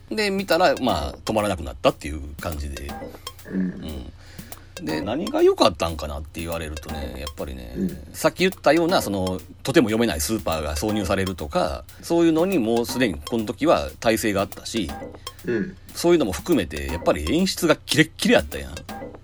[0.10, 0.16] うん。
[0.16, 2.92] で、見たら、まあ、止まらなくなったっていう感じで。
[3.52, 4.14] うんうん。
[4.82, 7.98] で、何が良かったんかなって言われるとね、やっぱりね、うん。
[8.14, 14.90] さっき言ったような、その、とても読めないスーパーが挿入されるとか、そういうのにもうすでにこの時は体制があったし、
[15.46, 15.76] うん。
[15.94, 18.76] そういうのも含めて、やっぱり演出がキレッキレやったやん。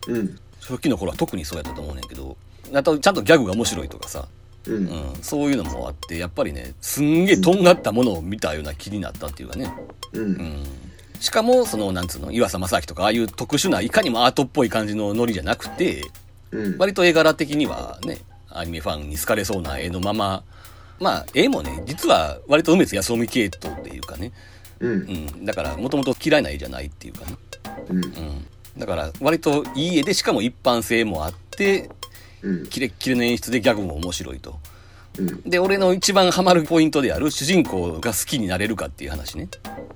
[0.08, 0.40] うん。
[0.62, 2.38] 初期の頃は特にそうやったと思うねんけど、
[2.74, 4.28] あとちゃんとギャグが面白いとかさ、
[4.66, 4.76] うん。
[4.76, 9.74] うん、そういうのもあって、やっぱりね、すんげえとんがったものを見たような気になったっていうかね。
[10.14, 10.24] うん。
[10.24, 10.64] うん。
[11.24, 16.04] しかも、その、なんつうの、岩佐正明とか、ああいう特殊な、いかにもアートっぽい感じのノリじゃなくて、
[16.52, 18.18] うん割と絵柄的にはね、
[18.50, 20.44] アニメファンに好かれそうな絵のまま、
[21.00, 24.34] まあ、絵もね、実は割と梅津康臣系統っていうかね、
[24.82, 25.46] うんうん。
[25.46, 27.38] だから、もともと嫌いな絵じゃないっていうかね。
[27.88, 28.48] うんうん。
[28.78, 31.90] だから、割といい絵で、しかも一般性もあって、
[32.42, 34.60] うんキレッキレの演出でギャグも面白いと。
[35.18, 39.48] うんで、俺の一番ハマるポイントである主人公が好きになれるかっていう話ね。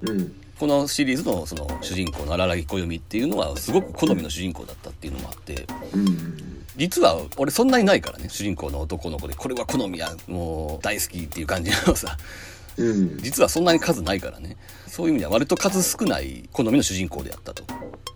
[0.03, 6.65] うんこのシリーズのその主人公の荒木暦っていうのはすごく好みの主人公だったっていうのもあって、うん。
[6.75, 12.17] 実は俺そんなにないからね、主人公の男の子で、これは好みや、もう大好きっていう感じのさ、
[12.77, 13.17] うん。
[13.17, 14.57] 実はそんなに数ないからね。
[14.87, 17.63] そういう意味では割と数少ない好みの主人公であったと。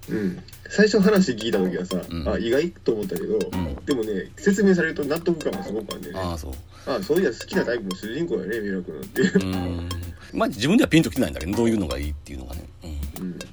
[0.10, 0.42] うん。
[0.70, 2.28] 最初話聞いた時はさ、うん。
[2.30, 3.76] あ意外と思ったけど、ん。
[3.86, 6.20] でもね説明されると納得感もすごくあるんでね。
[6.20, 6.54] ああ、そう。
[6.88, 9.90] あそういや好きなタイプの主人公やね三浦君っていうう、ーん。
[10.34, 12.64] まあ自分ではピンときてないんだけど、どういうのがいいっていうのがね。
[12.84, 13.24] うん。
[13.24, 13.46] うん、で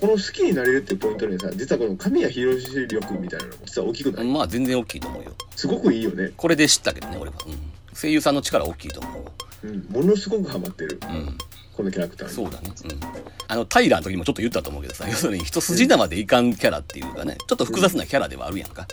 [0.00, 4.26] この好きになれるっていうポイントでさ実はこの神谷博史力みたいなのも実は大きくない？
[4.26, 5.32] まあ全然大きいと思うよ。
[5.56, 7.36] すごくいいよね、これで知ったけどね、俺は。
[7.46, 7.54] うん。
[7.94, 9.30] 声優さんの力大きいと思うわ。
[9.64, 11.36] うん、ものすごくハマってるうん。
[11.80, 12.70] このキャラクターにそうだね。
[12.84, 13.00] うん。
[13.48, 18.86] あの、タイラーの時もちょっと言ったと思うけどさ、要するに一筋縄でいかんキャラっていうかね、ちょっと複雑なキャラではあるやんか。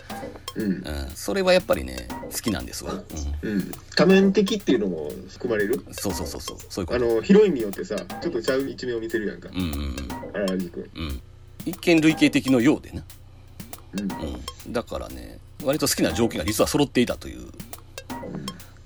[0.56, 0.82] うんうん。
[1.14, 2.94] それはやっぱりね、好きなんですわ。
[2.94, 3.04] う
[3.42, 5.76] うん、多面的っていうのも含まれる？
[5.76, 5.84] ん。
[5.92, 6.56] そうそうそうそう。
[6.70, 7.04] そういうこあと。
[7.04, 9.96] のヒロインによってさちょっとちゃう一面を見せるやんかうんうん
[10.34, 11.02] 荒木君うん。
[11.02, 11.20] うん。
[11.66, 13.02] 一見類型的のようでな。
[13.92, 14.72] うんうん。
[14.72, 17.48] だからね、割と好きな条件が実は揃っていたという。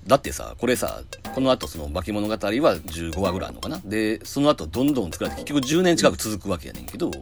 [0.07, 1.01] だってさ、これさ、
[1.33, 3.79] この後その化け物語は15話ぐらいあるのかな？
[3.85, 7.13] で、その後どんどん作られて結局10年近く続くわけやねんけど、うん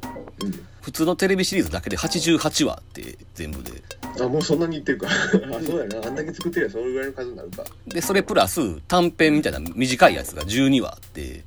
[0.82, 3.72] 普通のテレビシリーズだけで88話って全部で。
[4.20, 5.08] あもうそんなに言ってるか
[5.56, 11.44] あそうやなあんだけ作ってりゃそれぐらいの数になるかで、それプラス短編みたいな短いやつが12話あって、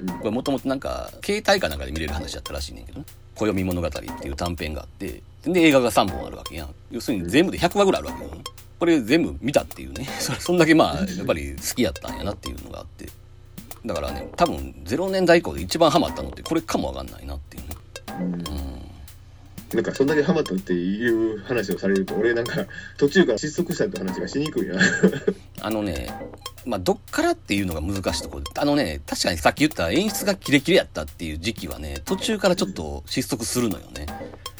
[0.00, 3.06] うんこれもともとなんか、携帯かなんかで見れる話だったらしいねんけどね。
[3.34, 6.74] 暦物語っていう短編があって、で、映画が3本あるわけやん。
[6.92, 8.30] 要するに全部で100話ぐらいあるわけよ。
[8.78, 10.08] これ全部見たっていうね。
[10.20, 13.08] それそんだけまあ、やっぱり好きやったんやなっていうのがあって。
[13.84, 18.76] だからね、多分0年代以降で一番ハマったのってこれかもわかんないなっていうね。
[19.74, 22.66] なんかそんだけハマったっていう話をされると俺なんか
[22.98, 24.80] 途中から失速したって話がしにくいな
[25.60, 26.08] あのね、
[26.64, 34.06] まあ、どっからっていうのが難しいとこあのね、確かにさっき言った演出がキレキレやったっていう時期はね、途中からちょっと失速するのよね。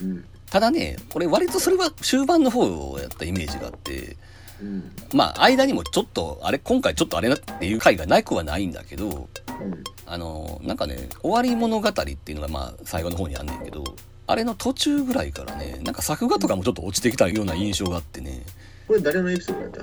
[0.02, 0.24] うん
[0.57, 4.16] ただね、俺割とそれは終盤の方やったイメージがあって、
[4.62, 4.90] うん。
[5.12, 9.29] まあ、間にもちょっと、あれ、今回ちょっとあれなっていう回がなくはないんだけど、
[9.61, 9.85] うん。
[10.07, 13.85] あの、なんかね、終わり物語っていうのがまあ、最後の方にあんねんけど、
[14.27, 18.40] あれの途中ぐらいからね、なんか作画とかもちょっと落ちてきたような印象があってね、
[18.88, 19.83] これ誰のエピソードやった？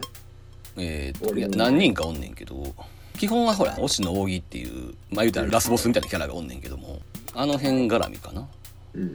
[0.78, 2.74] えー、といや何人かおんねんけど
[3.16, 7.00] 基本はほら押野扇っていうまあ言うたらラスボスみたいなキャラがおんねんけども
[7.36, 8.48] あの辺絡みかな
[8.96, 9.02] うん。
[9.04, 9.14] うん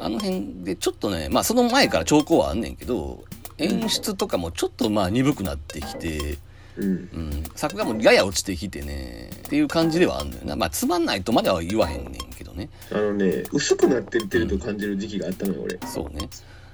[0.00, 3.24] あの辺でちょっとねまあその前から兆候はあんねんけど
[3.58, 6.38] 演出とかもちょっとまあ鈍くなってきて、
[6.76, 6.86] うん。
[6.86, 10.56] うん、作画もやや落ちてきてねっていう感じではあんのよな。
[10.56, 12.70] まあつまんないとまでは言わへんねんけどね。
[12.90, 15.78] あのね薄くなってってると感じる時期があったのよ俺。
[15.86, 16.28] そうね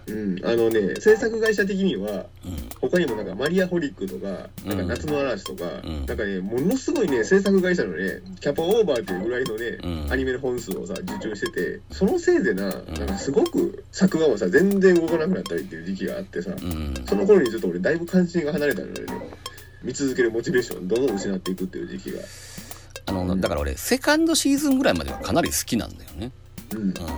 [0.09, 6.07] うん、あのね制作会社的にはうん他にもなんかマリアホリックとかなんかうん夏の嵐とか、うん。
[6.07, 10.13] なんかねものすごいね制作会社のねキャパオーバーっていうぐらいのね、うん。
[10.13, 16.95] アニメの本数をさ受注しててそのせいでな,、なんかすごく作画もさ全然動かなくなったりっていう時期があってさ、うん。
[17.07, 19.07] その頃にちょっと俺だいぶ関心が離れたのでね。
[19.83, 22.21] 見続けるモチベーションをどんどん失っていくっていう時期が。
[23.09, 26.33] あのだから俺セカンドシーズンぐらいまではかなり好きなんだよね。
[26.75, 26.81] うん。
[26.81, 27.09] うん、だか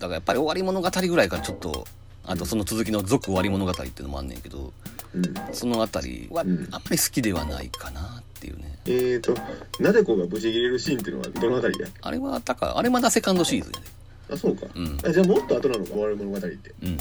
[0.00, 1.86] らやっぱり終わり物語ぐらいからちょっと
[2.26, 4.72] あとその続きの「続終わり物語」っていうのもあんねんけど
[5.14, 5.34] うん。
[5.52, 6.54] そのあたりはあうん。
[6.54, 8.78] んまり好きではないかなっていうね。
[8.86, 9.34] えーと
[9.80, 11.86] なでこがブチ切れるシーンっていうのはどのあたりや？
[12.02, 13.86] あれはだからあれまだセカンドシーズンやで。
[14.34, 14.98] あそうか、うん。
[15.04, 16.74] あじゃあもっと後なのか終わる物語って。
[16.82, 16.98] うん。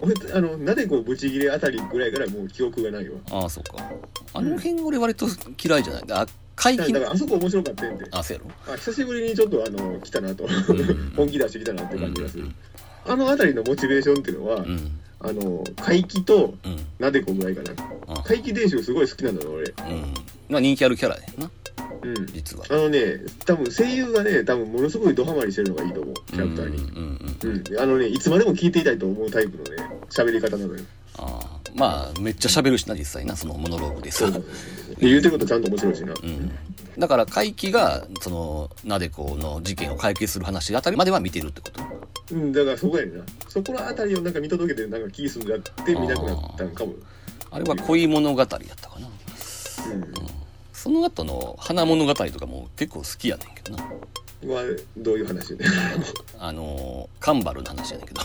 [0.00, 3.18] 俺あのなでこブチ切れあたりぐらいからもう記憶がないわ？
[3.30, 3.76] ああそうか。
[4.34, 5.26] あの辺俺割と
[5.62, 6.02] 嫌いじゃない。
[6.10, 6.26] あ
[6.56, 8.74] 怪奇だからあそこ面白かったんであそうやろ。
[8.74, 10.44] あ久しぶりにちょっとあの来たなと。
[10.44, 10.48] ん
[11.16, 12.54] 本気出してきたなって感じがする、うん
[13.08, 15.00] あのあたりのモチベーションっていうのは、うん。
[15.18, 16.86] あの怪奇とうん。
[16.98, 17.72] なでこぐらいかな。
[18.08, 19.64] あ怪奇伝習すごい好きなんだよ俺。
[19.64, 20.14] うん。
[20.48, 21.50] まあ人気あるキャラやな。
[22.02, 22.26] うん。
[22.26, 22.66] 実は。
[22.68, 26.14] あのね多分声優がね多分ものすごいドハマりしてるのがいいと思う。
[26.14, 26.76] キャラクターに。
[26.76, 30.80] うんうんうんうん、あのねいつまでも聞いていたいと思うタイプのね喋り方なのよ。
[31.18, 31.56] ああ。
[31.74, 34.30] まあめっちゃ喋るしな実際なそのモノローグでさ。
[34.30, 34.40] で
[35.00, 36.50] 言うてることちゃんと面白いしな、うん。
[36.98, 41.82] だから怪奇がそのなでこの事件を解決する話あたりまでは見てるってこと
[42.32, 43.24] うん、だからそこやねんな。
[43.48, 46.94] そこらあたりをなんか見届けてなんか気すんじゃって見なくなったんかも。
[47.50, 49.06] あれは恋物語やったかな。
[49.06, 49.12] うん。
[50.72, 53.84] その後の花物語とかも結構好きやねんけどな。
[54.44, 54.62] は
[54.96, 55.64] どういう話ね
[56.38, 58.20] あのカンバルの話やねんけど、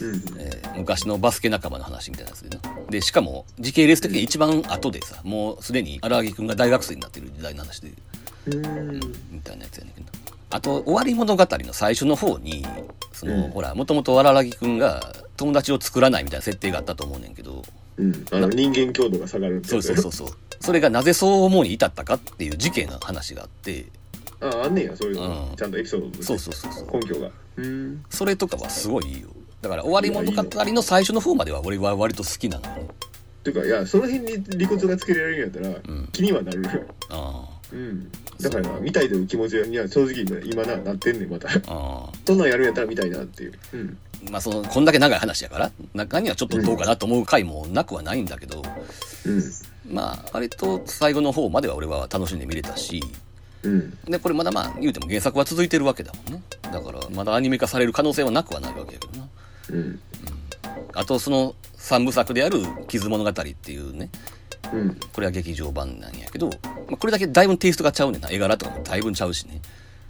[0.00, 0.22] うん。
[0.38, 2.62] えー昔のバスケ仲間の話みたいなやつでな。
[2.90, 7.92] でしかも時系列的に一番後でさもうすでに荒木くんが大学生になってる時代の話で。
[8.46, 9.00] うん。
[9.30, 10.06] みたいなやつやねんけど
[10.52, 12.66] あと終わり物語の最初の方に
[13.12, 13.50] その、うん。
[13.50, 17.62] ほらもともと荒木くんが友達を作らないみたいな設定があったと思うねんけど。
[17.96, 18.24] うん。
[18.30, 20.28] あの人間強度が下がるってそうそうそうそう。
[20.60, 23.86] それがなぜそう思うに至ったかっていう事件の話があって。
[24.40, 25.56] ああんねんやそういうの、うん。
[25.56, 27.00] ちゃんとエピソードとしてそうそうそうそう。
[27.00, 27.30] 根拠が。
[27.56, 28.04] うん。
[28.10, 29.28] それとかはすごいいいよ。
[29.62, 32.88] だから終わり物語の最初の方までは俺は割と好きなのよね
[33.44, 36.08] ていうかいやその辺に理屈がつけられるんやったら、ん。
[36.12, 38.10] 気にはなるあうん。
[38.40, 41.48] だからな見たいという気持ちには正直今ななってんねんまた。
[41.48, 42.10] ああ。
[42.26, 43.52] そんなんやるんやったら見たいなっていう。
[43.72, 43.98] うん。
[44.28, 48.62] あまあそのこんだけ長い話やから中にはちょっとどうかなと思う回もなくはないんだけど
[49.26, 49.42] うん。
[49.90, 53.02] まあ割と最後の方までは俺は楽しんで見れたし
[53.62, 53.98] うん。
[54.04, 56.42] でこれまだまあ言うても原作は続いてるわけだもんね。
[56.62, 59.28] だからまだアニメ化される可能性はなくはないわけやけどな。
[59.70, 60.00] うん。
[60.94, 64.10] あとその3部作である「傷物語」っていうね
[64.72, 64.98] うん。
[65.12, 68.30] これは劇場版なんやけど、まあ、これだけだいぶテイストがちゃうねんな。
[68.30, 69.60] 絵柄とかもだいぶちゃうしね。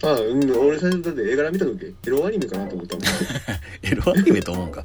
[0.03, 3.05] ああ、うん、俺最初だって絵柄見た時エロアニメかなと思ったもん。
[3.83, 4.85] エロアニメと思うんか。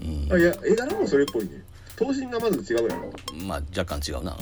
[0.00, 0.32] うん。
[0.32, 1.62] あいや絵柄もそれっぽいね。
[1.96, 3.12] 頭身がまず違うやろ。
[3.44, 4.36] まあ若干違うな、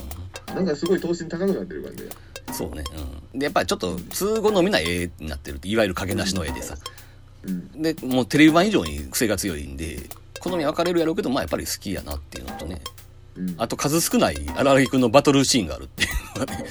[0.55, 2.11] なんかすごい頭身高くなってる感じうん
[2.55, 2.85] そうね。
[3.33, 3.39] うん。
[3.39, 6.77] でやっぱりちょっと通好みな絵になってるっていわゆる影なしの絵でさ。
[7.45, 7.83] うん。
[7.83, 10.09] でもうテレビ版以上に癖が強いんで
[10.41, 12.81] 好み分かれるやろうけどまあやっぱり好きやなっていうのとね
[13.37, 13.55] うん。
[13.59, 16.41] あと数少ない荒木くんのバトルシーンがあるっていう。
[16.41, 16.65] のがね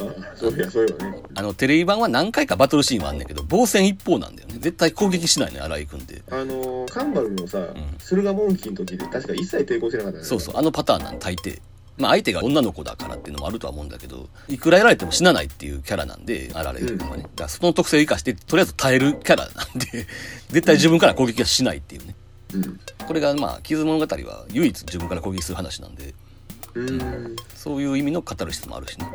[0.00, 1.22] ああそういやそういえばね。
[1.34, 4.54] あのテレビ版は何回かバトルシーンはあんねんけど防戦一方なんだよね。
[4.60, 6.22] 絶対攻撃しないのよ荒木くんって。
[6.30, 7.74] あのーカンバルのさ、ん。
[7.98, 10.24] 駿河モンキーの時で確か一切抵抗してなかったね。
[10.24, 10.56] そうそう。
[10.56, 11.60] あのパターンなん大抵。
[11.96, 20.06] まあ相手が女の子だからっていうのもあるとは思うんだけどいくらやられても死なないっていうキャラなんで荒木くんはね、だからその特性を生かしてとりあえず耐えるキャラなんで
[20.48, 22.14] 絶対自分から攻撃はしないっていうね。
[22.54, 26.14] うんこれがまあ傷物語は唯一自分から攻撃する話なんで。
[26.74, 27.36] うん。
[27.54, 29.08] そういう意味のカタルシスもあるしね。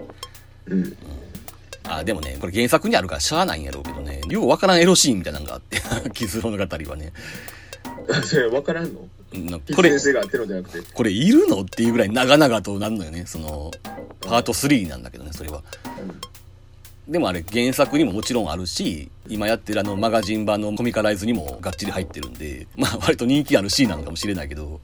[0.65, 0.97] うん。
[1.83, 4.21] あでもねこれ原作にあるからしゃあないんやろうけどね。
[4.27, 5.79] ようわからんエロシーンみたいなのがあって
[6.11, 7.13] 傷物語はね。
[8.09, 9.59] あそれ分からんの？
[9.75, 10.91] これ然性があってのじゃなくて。
[10.91, 11.61] これいるの？
[11.61, 13.25] っていうぐらい長々となるのよね。
[13.27, 13.69] その
[14.21, 15.61] パート3なんだけどねそれは
[17.07, 24.65] でもあれ原作にももちろんあるし今やってるあのマガジン版のコミカライズにもがっちり入ってるんでまあ割と人気あるシーンなのかもしれないけど。
[24.65, 24.79] うん。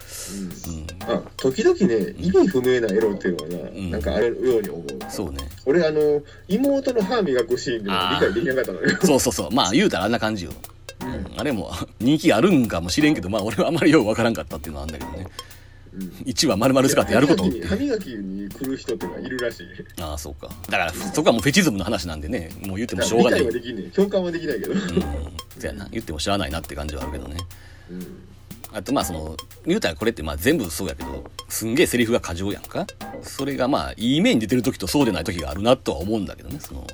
[1.09, 3.91] あ時々ね意味不明なエロっていうのはな、ん。
[3.91, 4.85] なんかあるように思う。
[5.09, 5.39] そうね。
[5.65, 8.97] 俺あの妹の歯磨くシーンっていうのが理解できなかったのよ。
[9.03, 9.51] そうそうそう。
[9.51, 10.51] まあ言うたらあんな感じよ、
[11.01, 15.23] うん、あれも 人気あるんかもしれんけどまあ俺はあんまりようわからんかったっていうのはあるんだけどね。
[15.23, 15.58] うん
[16.25, 17.43] 1話丸々使ってやること。
[17.43, 19.67] 歯磨きに歯磨きに来る人っているらしい。
[20.01, 20.49] ああそうか。
[20.69, 22.51] だからそこはもうフェチズムの話なんでね。
[22.65, 23.39] もう言ってもしょう理がない。
[23.39, 24.79] 解はできんねん共感はできないけど、うん。
[25.57, 25.87] そやな。
[25.91, 27.37] 言ってもしゃあないなって感じはあるけどね。
[27.89, 28.05] うん。
[28.71, 32.85] あとまあその言うたらこれってまあ全部そうやけどすんげえセリフが過剰やんか。
[33.23, 36.59] それがまあいい面に出てる時とそうでない時があるなとは思うんだけどね。
[36.59, 36.85] その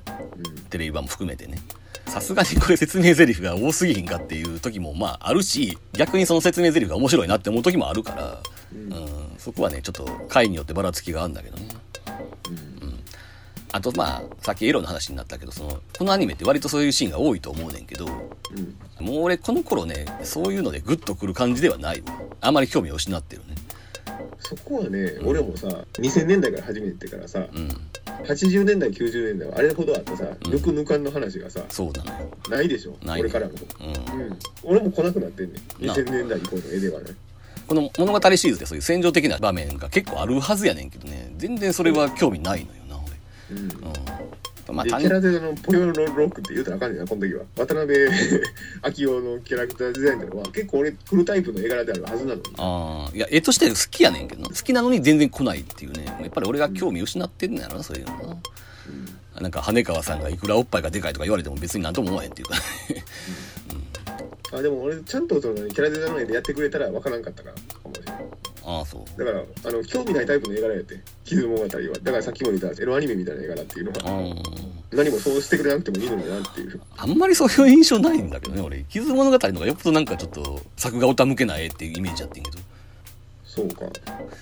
[0.70, 1.60] テレビ版も含めてね
[2.08, 8.42] さすがにこれ説明台詞が多すぎひんかっていう時もまああるし、逆にその説明台詞が面白いなって思う時もあるから、
[8.74, 11.68] うんうん、そこはね、ちょっと回によってばらつきがあるんだけどね。
[13.72, 22.14] あとまあ、さっきエロの話になったけど、その、このアニメって割とそういうシーンが多いと思うねんけど、うんもう俺この頃ね、そういうのでグッとくる感じではないわ。
[22.40, 23.56] あまり興味を失ってるね。
[24.40, 27.70] そこはね、俺もさ2000年代から始めてからさうん。
[28.24, 32.30] 80年代90年代はあれほどあったさ、うんぬくぬかんの話がさそうなのよ。
[32.50, 33.54] ないでしょないねこれからも、
[34.14, 34.22] うん。
[34.22, 37.08] うん、俺も来なくなってんねんな2000年代以降の絵ではね
[37.68, 43.60] この物語シリーズでそういう戦場的な場面が結構あるはずやねんけどね、全然それは興味ないのよな、うん俺。
[43.60, 43.96] うん。
[44.74, 48.00] まあ、単でキャラデザのポヨロロックって言うたらあかんねんなこの時は渡辺
[49.06, 54.50] 明夫のキャラクターデザインってのは結構俺来るタイプの絵柄であるはずなのにああ、いや、絵として好きやねんけどな。
[54.50, 56.06] 好きなのに全然来ないっていうね。
[56.06, 58.12] やっぱり俺が興味失ってんのやろな、そういうの
[59.36, 59.42] な。
[59.42, 62.56] なんか、羽川さんがいくらおっぱいがでかいとか言われても別になんとも思わへんっていうか。
[64.54, 68.26] あでも俺ちゃんとそのキャラデザの絵でやってくれたらわからんかったからかもしれない
[68.68, 69.20] ああ、そう。
[69.20, 74.36] だからあの興味ないタイプの絵柄やって傷物語はだからさっきも言ったエロアニメみたいな絵柄っていうのうはん。
[74.92, 78.84] 何もそうしてくれなくてもいいのになっていうあんまりそういう印象ないんだけどね、俺。
[78.86, 82.58] 傷物語の方がよっぽどなんかちょっと作画を手向けない絵っていうイメージやってんけど。
[83.46, 83.86] そうか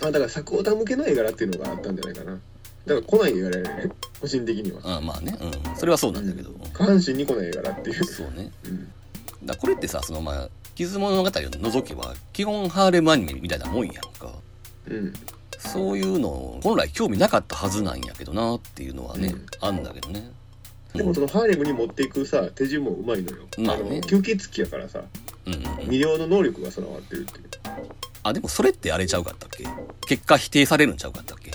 [0.01, 2.39] あだから作オタ向けの絵柄っていうのがあったんじゃないかなだか
[2.87, 5.75] ら来ない絵柄やね個人的にはああまあね、うん。
[5.75, 6.49] それはそうなんだけど。
[6.73, 8.51] 下半身に来ない絵柄っていうそうね。
[8.65, 8.91] うん
[9.45, 14.33] だこれってさ、そのまあ、傷物語を除けば、基本ハーレムアニメみたいなもんやんか。
[14.87, 15.13] うん。
[15.59, 19.45] そういうの、本来興味なかったはずなんやけどなっていうのはね、うん。
[19.61, 20.29] あんだけどね。
[20.93, 23.99] でもそのハーレムに持っていくさ手順もうまいのよ、まあね。
[23.99, 25.01] の吸血鬼やからさ
[25.47, 25.65] うんうんうん。
[25.89, 27.45] 魅了の能力が備わってるっていう。
[28.21, 29.65] あ、でもそれってあれちゃうかったっけ？
[30.07, 31.51] 結果否定されるんちゃうかったっけ？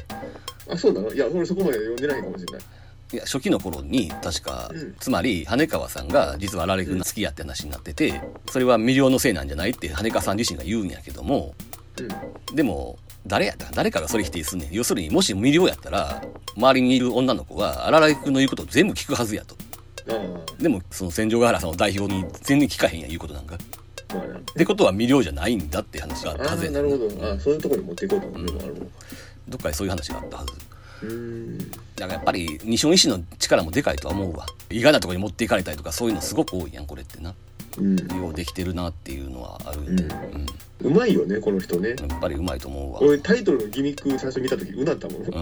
[0.68, 1.12] あそうなの？
[1.12, 2.62] いや俺そこまで読んでないかもしれない
[3.12, 4.94] いや、初期の頃に、確か、うん。
[5.00, 6.98] つまり、羽川さんが実はあられくん。
[6.98, 11.54] 好きやって話になってて、それは魅了のせいなんじゃないって羽川さん自身が言うんやけども、
[11.98, 12.54] うん。
[12.56, 14.72] でも、誰やったか誰かがそれ否定すんねん。
[14.72, 16.22] 要するに、もし魅了やったら、
[16.56, 19.56] 周りにいる女の子は、あららくんの言うことを全部聞くはずやと。
[20.10, 23.56] ああでも、その戦場ヶ原さんの代表に全然聞かへんやん、言うことなんか。
[23.56, 23.58] っ
[24.54, 26.82] てことは魅了じゃないんだって話があったあはずやなん。
[26.84, 27.32] るほど。
[27.32, 28.86] あそういうところに持っていこうと思うのもあるのか
[29.48, 30.52] どっかでそういう話があったはず。
[31.96, 34.46] だからやっぱり二所医師の力もでかいとは思うわ。
[34.70, 37.34] 意外なところに持っていかれたりとかそういうのすごく多いやんこれってな。
[37.78, 37.96] うん。
[37.96, 40.08] ようできてるなっていうのはあるよね、
[40.80, 41.90] うまいよねこの人ね。
[41.90, 43.02] うんやっぱりうまいと思うわ。
[43.02, 45.22] 俺タイトルのギミック最初見た時うなったもん。
[45.22, 45.32] うん。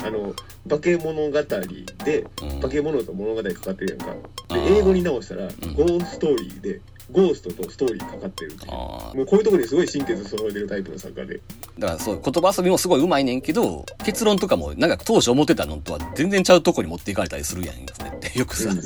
[0.00, 0.34] あの
[0.68, 2.60] 化け物語でうん。
[2.60, 4.14] 化け物と物語かかってるやんか。
[4.54, 5.42] で英語に直したら
[5.74, 8.70] ゴーストーリーでゴーストとストーリーかかってるっていう。
[8.72, 11.36] あもうこういうところにすごい神経揃えてるタイプの作家で。
[11.36, 11.40] ー
[11.78, 17.78] だからそう言葉遊びもすごいうまいねんけど結論とかもなんか当初思ってたのとは全然ちゃうとこに持っていかれたりするやんっ
[18.20, 18.80] てよくさ、うん。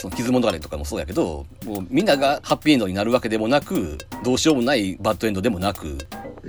[0.00, 5.98] その傷物語とかもそうやけどもうみんながハッピーエンドになるわけでもなくどうしようもないバッドエンドでもなく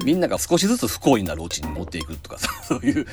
[0.06, 3.06] みんなが少しずつ不幸になるオチに持っていくとかさ そういう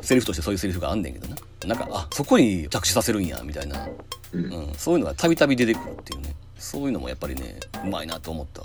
[0.00, 1.36] セリフとしてそういうセリフがあんねんけどな。
[1.66, 3.88] なんかあそこに着地させるんやみたいな、
[4.32, 4.44] うん。
[4.46, 8.62] うん、そういうのがたびたび出てくるっていうねそういうのもやっぱりねうまいなと思った。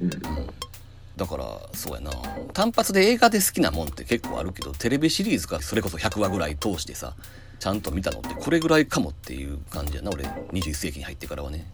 [0.00, 0.10] うん
[1.14, 1.44] だから
[1.74, 2.10] そうやな。
[2.54, 7.14] 単発で映画で好きなもんって結構あるけどテレビシリーズがそれこそ100話ぐらい通してさ
[7.60, 10.24] ちゃんと見たのってこれぐらいかもっていう感じやな俺。
[10.24, 11.66] 21世紀に入ってからはね。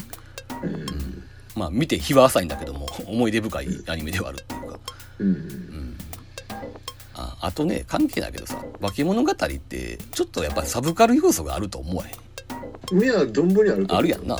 [0.62, 1.22] うん
[1.54, 4.78] まあ見て日は浅いんだけども思い出深いアニメではあるっていうか。
[5.20, 5.96] うん
[7.14, 12.12] ああとね関係ないけどさ化け物語ってちょっとやっぱりサブカル要素があると思わへん？
[12.92, 14.38] 目は存分にあるあるやんな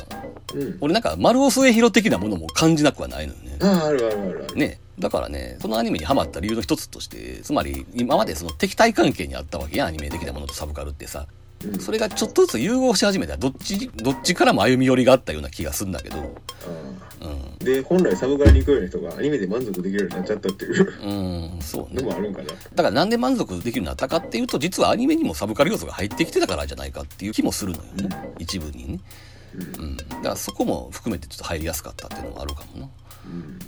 [0.55, 11.27] うん俺なんか丸尾末広的なものも感じなくはないのよねあああるあるあるあるねだからねそのアニメにハマった理由の一つとしてつまり今までその敵対関係にあったわけやアニメ的なものとサブカルってさ
[11.79, 16.17] それがちょっとずつ融合し始めたらどっちどっちからも歩み寄りがあったような気がするんだけど。
[16.17, 16.25] あう
[17.21, 21.05] あで本来サブカルに行くような人がアニメで満足できるようになっちゃったっていう。
[21.05, 22.01] んうんそうね。
[22.01, 22.47] のもあるんかな。
[22.47, 28.33] だからなんで満足できるようになったかっていうと実はアニメにもサブカル要素が入ってきてたからじゃないかっていう気もするのよね。
[28.39, 28.99] 一部にね。
[29.79, 29.97] うん。
[29.97, 32.83] だからそこも含めてちょっと入りやすかったっていうのもあるかもな。
[32.85, 32.89] うん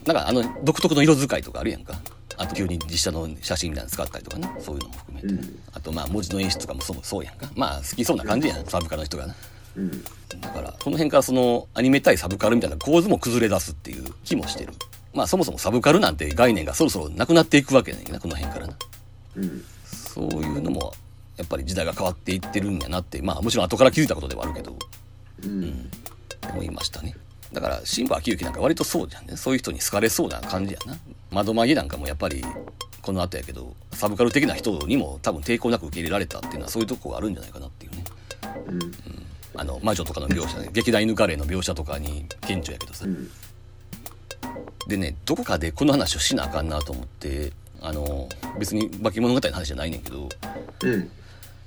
[0.05, 1.99] なんかあの独特の色使いとかあるやんか。
[2.37, 4.51] あと急に実写の写真みたいなの使ったりとかね。
[4.59, 5.59] そういうのも含めて、うん。
[5.73, 7.51] あとまあ文字の演出とかもそうそうやんか。
[7.55, 9.35] まあ好きそうな感じやんサブカルの人がな。
[9.75, 10.03] うん。
[10.41, 14.73] だからこの辺からそのアニメ対サブカルみたいな構図も崩れ出すっていう気もしてる。
[15.13, 18.75] まあそもそもサブカルなんて概念がそろそろなくなっていくわけねんけどなこの辺からな。
[19.35, 19.63] うん。
[19.85, 20.93] そういうのも
[21.37, 23.21] やっぱり時代が変わっていってるんやなって。
[23.21, 24.75] まあもちろん後から気づいたことではあるけど。
[25.43, 25.89] うん。
[26.49, 27.15] 思いましたね
[27.53, 29.35] だから新保昭之なんか割とそうじゃんね。
[29.35, 30.97] そういう人に好かれそうな感じやな。
[31.31, 32.43] 窓マギなんかもやっぱり
[33.01, 38.03] この後やけどサブカル的な人にも多分抵抗なく受け入れられたっていうのはそういうとこがあるんじゃないかなっていうね。
[38.67, 38.91] うん。
[39.53, 43.05] あの魔女とかの描写で劇団犬カレーの描写とかに顕著やけどさ。
[43.05, 43.29] うん。
[44.87, 48.27] でねどこかでこの話をしなあかんなと思ってあの
[48.59, 50.29] 別に化け物語の話じゃないねんけど
[50.83, 51.11] うん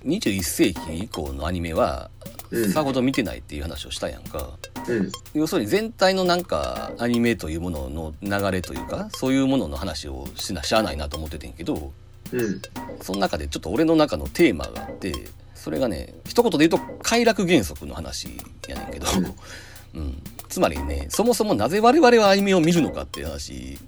[0.05, 2.11] 21世紀以降のアニメは
[2.51, 2.73] うん。
[2.73, 4.51] さほど見てないっていう話をしたやんか、
[4.89, 5.11] うん。
[5.35, 11.93] 要するに全体のなんかアニメというものの流れというかそういうものの話をしなしゃあないなと思っててんけど
[12.33, 12.63] うん。
[13.03, 15.15] その中でちょっと俺の中のテーマがあって
[15.55, 18.29] それがね一言で言うと快楽原則の話
[18.69, 19.07] やねんけど、
[19.95, 23.79] うん、つまりねそもそもなぜ我々はアニメを見るのかっていう話。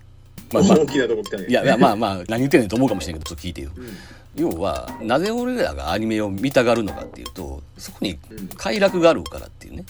[0.53, 1.47] まあまあ大きなとこ来たね。
[1.49, 3.71] いやいやまあまあ何言ってんねんと思うかもしれんけどちょっと聞いてよ。
[3.77, 3.97] うん
[4.37, 9.84] 要はなぜ俺らがアニメを見たがるのかっていうとそこにうん快楽があるからっていうね。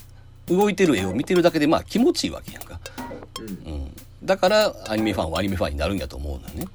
[0.48, 2.78] 動いてる絵を見てるだけでまあ気持ちいいわけやんか、
[3.40, 3.72] うん。
[3.72, 3.92] うん、
[4.22, 6.66] だからアニメファンはアニメファンになるんやと思うのよね。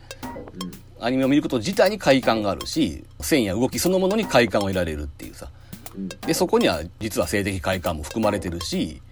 [0.62, 0.66] う
[1.00, 1.04] ん。
[1.04, 5.48] アニメを見ること自体に快感があるし線や動きそのものに快感を得られるっていうさ。
[5.96, 6.10] うん。
[6.10, 9.11] でそこには実は性的快感も含まれてるしうん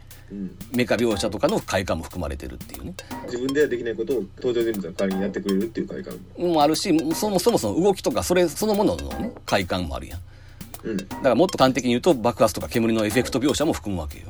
[0.72, 2.94] メカ描写とかの快感も含まれてるっていうね。
[3.26, 6.62] 自分ではできないことを登場人物が代わりにやってくれるっていう快感も。
[6.62, 10.20] あるしそもそもその動きとかそれそのもののね快感もあるやん。
[10.84, 10.98] うん。
[10.98, 14.28] だからもっと端的に言うと爆発とか煙のエフェクト描写も含むわけよ。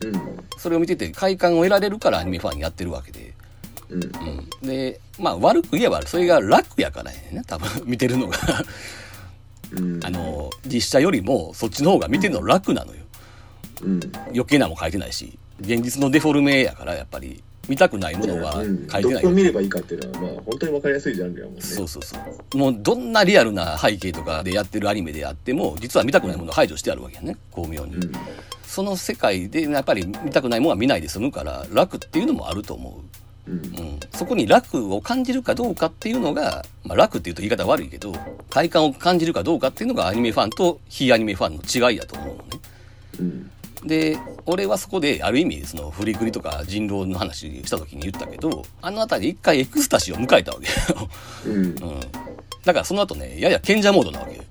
[0.00, 0.12] うん。
[0.58, 3.34] それを見てて快感を得られるからアニメファンにやってるわけで、
[3.88, 4.02] うん。
[4.02, 7.68] うん、でまあ悪く言えばそれが楽やからやねんな多分。
[7.88, 8.36] 見てるのが。
[9.72, 10.04] うん。
[10.04, 13.01] あの実写よりもそっちの方が見てるの楽なのよ
[13.82, 14.00] うん。
[14.26, 18.88] 余計なもん書いてないし現実のデフォルメやからやっぱり見たくないものはうん。
[18.88, 19.22] 書いてない。
[19.22, 21.62] どこを見ればいいかっていうのはまあ本当に分かりやすいジャンルやもんね。
[21.62, 22.56] そうそうそう。
[22.56, 27.36] もうどんなリアルな背景とかでやってるアニメであっても実は見たくないものを排除してあるわけやね。
[27.52, 28.12] 巧妙に、うん。
[28.64, 33.00] その世界でやっぱり見たくないものは見ないで済むから楽っていうのもあると思
[33.46, 33.50] う。
[33.50, 33.54] ん。
[33.54, 38.12] う、うん、そこに楽を感じるかどうかっていうのが、まあ、楽っていうと言い方悪いけど
[38.50, 42.42] 快感を感じるかどうかっていうのがアニメファンと非アニメファンの違いだと思うのね。
[43.20, 43.51] うん
[43.84, 51.08] で俺はそこである意味そのフリクリとか人狼の話した時に言ったけどあの辺り一回エクスタシーを迎えたわけよ、
[51.46, 51.54] うん。
[51.54, 51.74] うん、
[52.64, 54.44] だからその後ねやや賢者モードなわけよ。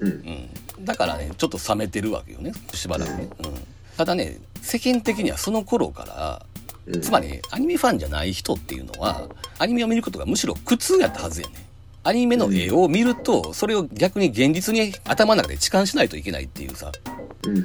[0.00, 0.08] うん。
[0.08, 3.54] うん、だからねちょっと冷めてるわけよねしばらくね、うん、
[3.96, 6.46] ただね世間的にはその頃から
[6.86, 7.00] うん。
[7.00, 11.64] つまりアニメファンじゃない人っていうのはアニメを見ることがむしろ苦痛やったはずやね。
[12.06, 17.13] アニメの絵を見るとそれを逆に現実に頭の中で痴漢しないといけないっていうさうん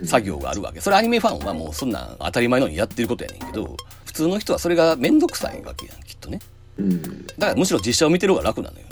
[0.05, 0.81] 作業があるわけ。
[0.81, 6.39] それアニメファンはもうそんなん当たり前のようにやってることやねんけど普通の人はそれが面倒くさいわけやんきっとね。
[6.77, 7.25] うん。
[7.25, 8.85] だからむしろ実写を見てる方が楽なのよ。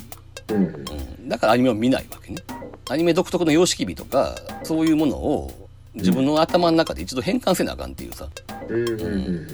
[0.49, 0.63] うん。
[0.63, 2.41] うん、だからアニメを見ないわけね。
[2.89, 8.27] アニメ独特の様式美とかそういうものを自分の頭の中で一度変換せなあかんっていうさ。
[8.69, 8.89] うん。
[8.89, 9.47] うん。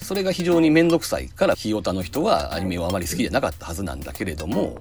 [0.00, 4.80] それが非常に面倒くさいからひよたの人はアニメをあまり好きじゃなかったはずなんだけれども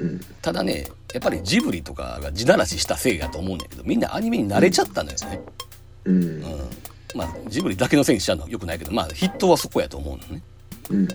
[0.00, 0.20] うん。
[0.42, 5.40] ただねやっぱりジブリとかが地ならししたせいやと思うんだけどみんなアニメに慣れちゃったのよね、
[6.04, 6.22] うん。
[6.22, 6.44] うん、
[7.14, 10.42] まあジブリだけのせいにしちゃうのはよくないけどまあ筆頭はそこやと思うのね。
[10.90, 11.08] うん。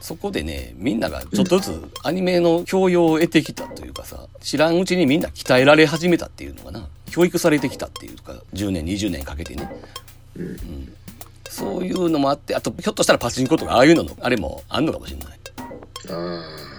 [0.00, 6.88] そこでねみんながちょっとずつアニメの教養を得てきたというかさ知らんうちにみんな鍛えられ始めたっていうのかな。
[7.10, 9.70] 教育されてきたっていうか10年20年かけてね。
[10.36, 10.92] うん。
[11.48, 15.38] そういうのもあってあとひょっとしたらパチンコとかああいうののあれもあんのかもしれない、
[16.10, 16.75] あ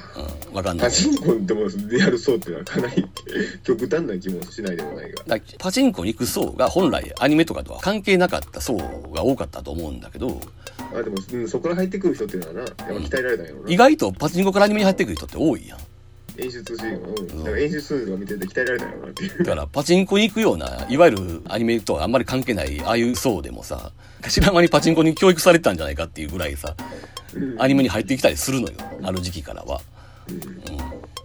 [0.50, 0.88] うん、わかんない。
[0.88, 3.08] あパチンコでもリアルそうっていうのはかなり
[3.64, 5.24] 極端な気もしないでもないが。
[5.60, 10.40] パチンコに行く層が本来アニメとかとは関係なかった層が多かったと思うんだけど
[10.94, 15.80] あでも、うん、そこから入ってくる人っていうのはなやっぱ鍛えられたんやろな、意外とパチンコからアニメに入ってくる人って多いやん。
[16.40, 19.10] 演出シーンを、うん、だから演出数見てて鍛えられたんやろな。
[19.10, 23.92] っていうだからパチンコに行くようないわゆるアニメとはあんまり関係ないああいう層でもさ
[24.30, 26.76] 知らん間にパチンコに教育されてたんじゃないかっていうぐらいさ
[27.34, 27.62] うん。
[27.62, 29.82] アニメに入ってきたりするのよある時期からは、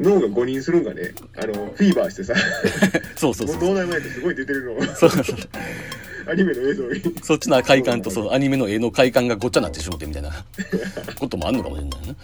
[0.00, 2.34] 脳が誤認するんがねあのフィーバーしてさ。
[3.16, 3.56] そうそうそう。
[3.62, 4.72] 脳内前ですごい出てるの。
[4.74, 5.22] をそうそう。
[6.30, 7.14] アニメの映像に。
[7.22, 10.44] そっちの快感とそのアニメの絵の快感がごっちゃになってしもてみたいな。
[11.18, 12.16] こともあんのかもしれないね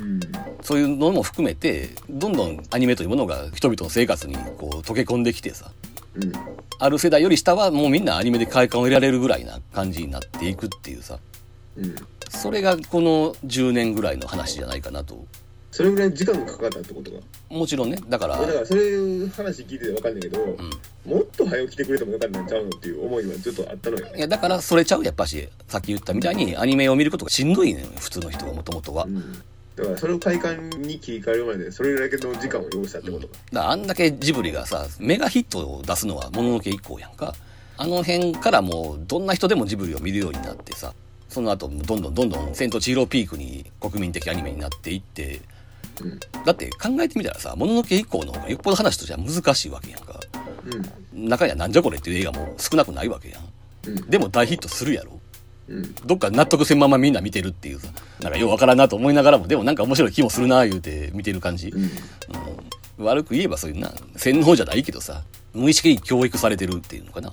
[0.00, 0.20] うん。
[0.62, 5.72] そういうのも含めてどんどんアニメというものが人々の生活にこう溶け込んできてさ
[6.14, 6.32] うん。
[6.78, 11.18] ある世代より下はもうみんなアニメで快感を得られるぐらいな感じになっていくっていうさ。
[11.76, 11.94] うん。
[12.30, 15.26] それがこの10年ぐらいの話じゃないかなと
[15.72, 17.18] それぐらい時間がかかったってことが
[17.48, 17.96] もちろんね。
[18.06, 20.38] だからだからそういう話聞いてて分かんないけど、
[21.06, 24.06] もっと早く来てくれてもよかったんちゃうのっていう思いはずっとあったのよ。
[24.14, 25.48] いやだからそれちゃうやっぱし。
[25.66, 29.42] さっき言ったみたいにアニメを見ることがしんどいねん普通の人がもともとは、うん。
[29.74, 37.34] だからそれを快感に切り替えるまでそれだけの時間を要したってことか、だからあんだけジブリがさメガヒットを出すのはもののけ以降やんか。
[37.78, 40.92] あの辺からもうどんな人でもジブリを見るようになってさ
[41.28, 45.40] その後どんどんどんどん「千と千尋」ピークに国民的アニメになっていって
[46.00, 46.20] うん。
[46.44, 50.20] だって考えてみたらさもののけ以降の方がよっぽど話としては難しいわけやんか。
[51.14, 51.28] うん。
[51.28, 53.42] 中にはなんじゃこれっていう映画も少なくないわけやん。
[53.88, 54.10] うん。
[54.10, 55.20] でも大ヒットするやろ。
[55.68, 55.94] うん。
[56.06, 57.88] どっか納得せんままみんな見てるっていうさ。
[58.20, 59.46] なんかようわからんなと思いながらも。
[59.46, 61.82] でもなんか面白い気もするな言うて見てる感じ、うん。
[62.98, 65.22] うん、悪く言えばそういうな洗脳じゃないけどさ
[65.52, 67.32] 無意識に教育されてるっていうのかな、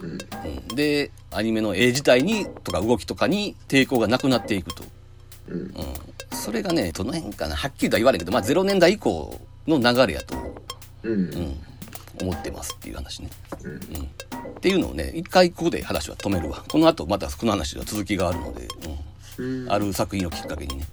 [0.00, 0.10] うん。
[0.10, 4.84] うん、でアニメの絵自体にとか動きとかに抵抗がなくなっていくと、
[5.50, 5.60] うん。
[5.60, 5.72] うん、
[6.32, 7.56] それがねどの辺かな。
[7.56, 10.34] はっきりとは言われんけど、まあ、0年代以降の流れやと、
[11.02, 11.12] うん。
[11.12, 11.60] うん、
[12.22, 13.30] 思ってますっていう話ね、
[13.64, 13.70] うん。
[13.72, 13.80] うん、っ
[14.60, 16.64] ていうのをね一回ここで話は止めるわ。
[16.68, 18.68] この後またこの話は続きがあるので、
[19.38, 19.72] うん、うん。
[19.72, 20.86] ある作品をきっかけにね。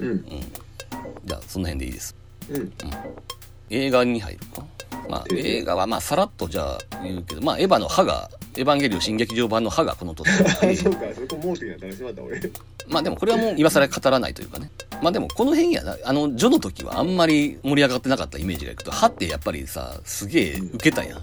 [0.00, 0.24] うん。
[1.24, 2.14] じゃあその辺でいいです。
[2.48, 2.72] うん
[3.70, 4.64] 映画に入るか
[5.08, 10.28] まあ映画はまあさらっとじゃあ言うけどまあエヴァの歯がエヴァンゲリオン新劇場版の歯がこの年。
[10.76, 12.40] そうかそこ盲点やったらしまった俺。
[12.88, 14.70] まあでもこれはもう今更語らないというかね。
[15.00, 21.18] まあでもこの辺やなあのジョの時はあんまり盛り上がってなかったイメージがいくと歯ってやっぱりさすげえ受けたやん。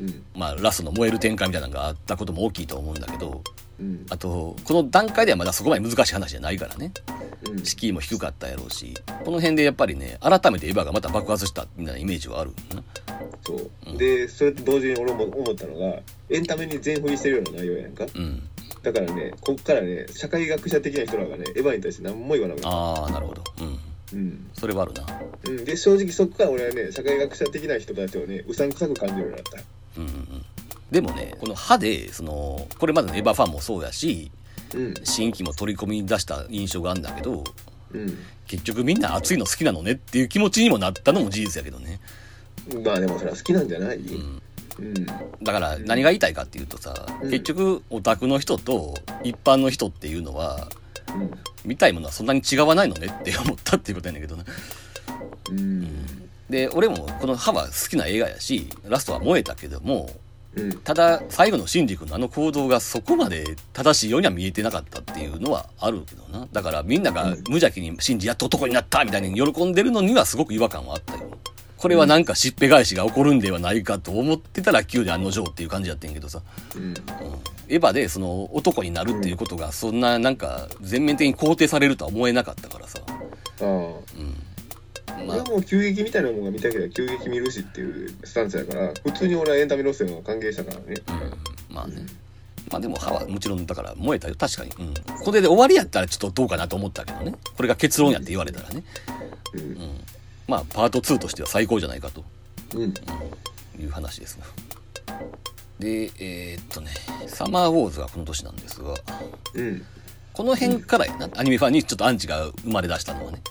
[0.00, 0.22] うん。
[0.34, 3.42] まあラストの燃える展開みたいなのがあったことも大きいと思うんだけど
[3.78, 4.06] うん。
[4.10, 6.92] あとこの段階ではまだそこまで難しい話じゃないからね。
[7.48, 7.64] うん。
[7.64, 8.94] 敷居も低かったやろうし。
[9.24, 12.82] この辺でやっぱりね改めてエヴァがまた爆発したみたいなイメージはあるな。
[13.44, 13.98] そう。
[13.98, 16.00] でそれと同時に俺も思ったのが
[16.30, 18.06] エンタメに全振りしてるような内容やんか。
[18.14, 18.48] うん。
[18.82, 23.42] だからねこっからね社会学者的な人らがねエヴァに対して何も言わなくなったああなるほど。
[23.60, 23.78] うん。
[24.12, 24.50] うん。
[24.54, 25.04] それはあるな。
[25.44, 29.60] うん、で正直そこから俺はね社会学者的な人たちをねうさんくさく感じるようになった。
[30.00, 30.44] うんうんうん
[30.90, 34.30] でもねこの歯でそのこれまでのエヴァファンもそうやし
[34.74, 34.94] うん。
[35.04, 37.44] 新規も取り込み出した印象があるんだけど
[37.92, 38.18] うん。
[38.46, 42.00] 結局みんな熱いの好きなのねっていう気持ちにもなったのも事実やけどね、
[42.84, 43.96] まあでもそれは好きなんじゃない？
[43.96, 44.42] うん、
[44.78, 45.06] うん。
[45.42, 47.30] だから何が言いたいかっていうとさ、うん。
[47.30, 50.68] 結局オタクの人と一般の人っていうのは
[51.14, 51.30] うん。
[51.64, 54.44] 見たいものはそんなに違わないのねって思ったっていうことやねんけどな
[55.50, 56.28] うん。
[56.48, 60.08] で俺もこの歯は好きな映画やしラストは燃えたけども
[60.56, 60.72] うん。
[60.80, 66.46] ただ最後のシンジ君のあの行動がそこまで正しいようには見えてなかったっていうのはあるけどな。
[66.52, 71.30] だからみんなが無邪気にシンジやっと男になったみたいに喜んでるのにはすごく違和感はあったよ。
[71.76, 76.42] これはなんかしっぺ返しが起こるんではないかと思ってたら急で案の定っていう感じやってんけどさ、
[76.74, 76.82] うん。
[76.84, 76.94] うん
[77.68, 83.00] エヴァでその男になるっていうことがそんななんか全面的に肯定されるとは思えなかったからさ、
[83.60, 84.45] うん、まあ
[85.28, 91.00] 俺はもう急激みたいなもんが見たけど急激見るしっていうスタンスやから普通に俺はエンタメ路線を歓迎したからね。
[91.70, 91.74] うん。
[91.74, 92.06] まあね。
[92.70, 94.34] まあでも歯はもちろんだから燃えたよ。
[94.36, 94.94] 確かに、うん、
[95.24, 97.34] これで終わりやったらちょっとどうかなと思ったけどね。
[97.56, 98.82] これが結論やって言われたらね、
[99.54, 99.72] ううん。
[99.72, 100.00] ん、
[100.48, 102.24] まあパート2としては最高じゃないかと。
[102.74, 102.94] うん。
[103.80, 104.46] いう話ですが。
[105.78, 106.90] でえーっとね。
[107.28, 108.94] サマーウォーズがこの年なんですが。
[109.54, 109.84] うん。
[110.32, 111.28] この辺からやな。
[111.36, 113.42] アニメファンにちょっとアンチが生まれ出したのはね。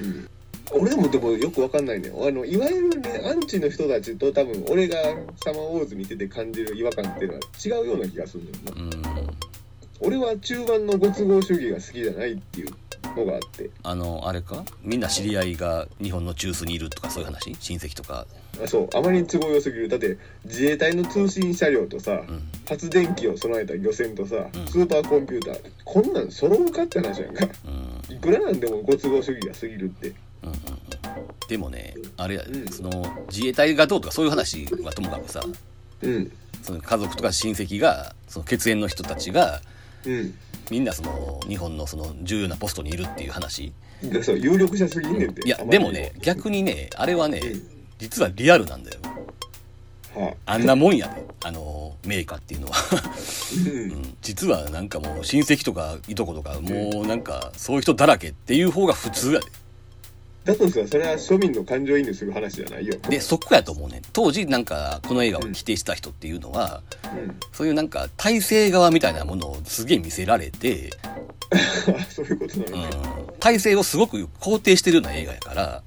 [0.00, 0.28] うん
[0.74, 2.10] 俺もでもよくわかんないね。
[2.10, 4.96] あのいわゆるねアンチの人たちと多分俺が
[5.44, 8.86] サマーウォーズ見てて感じる違和感っていうのは違うような気がするんだよ。
[9.02, 9.30] なうん。
[10.00, 12.70] 俺は中盤のご都合主義が好きじゃないっていう
[13.16, 13.70] のがあって。
[13.82, 14.64] あのあれか？
[14.82, 17.54] みんな知り合いが日本の中枢にいるとかそういう話？
[17.60, 18.26] 親戚とか。
[18.62, 18.88] あそう。
[18.96, 19.88] あまりに都合良すぎる。
[19.88, 22.42] だって自衛隊の通信車両とさ、うん。
[22.68, 24.66] 発電機を備えた漁船とさ、うん。
[24.66, 25.70] スーパーコンピューター。
[25.84, 27.46] こんなん揃うかって話やんか。
[28.08, 28.16] うん。
[28.16, 30.12] いくらなんでもご都合主義が過ぎるって
[31.48, 32.68] でもねあれや、うん。
[32.68, 32.90] その
[33.30, 35.44] 自衛隊がどうとかそういう話はともかくさ
[36.02, 36.32] うん。
[36.62, 39.60] その家族とか親戚がその血縁の人たちが
[40.04, 40.34] うん。
[40.70, 43.72] みんなその日本のその重要なポストにいるっていう話。
[44.02, 47.62] でそう有力者すぎんねんっていやでもね逆にねあれはねうん。
[47.98, 48.98] 実はリアルなんだよ。
[50.14, 52.76] はああんなもんやであの名家っていうのは、
[53.66, 53.92] うん。
[53.92, 59.46] うん、実はなんかもう親戚とかいとことかもうなんかそういう人だらけっていう方が普通やで
[60.44, 62.96] だとしたらそれは庶民の感情移入する話じゃないよ。
[63.08, 66.82] でそこやと思うね当時なんかこの映画を否定した人っていうのは、
[67.14, 67.36] うん。
[67.52, 70.90] そういうなんか体制側みたいなものをすげえ見せられて、
[71.52, 72.72] あ そういうことなうん。
[72.72, 72.96] のね、
[73.38, 75.82] 体制をすごく肯定してるような映画やから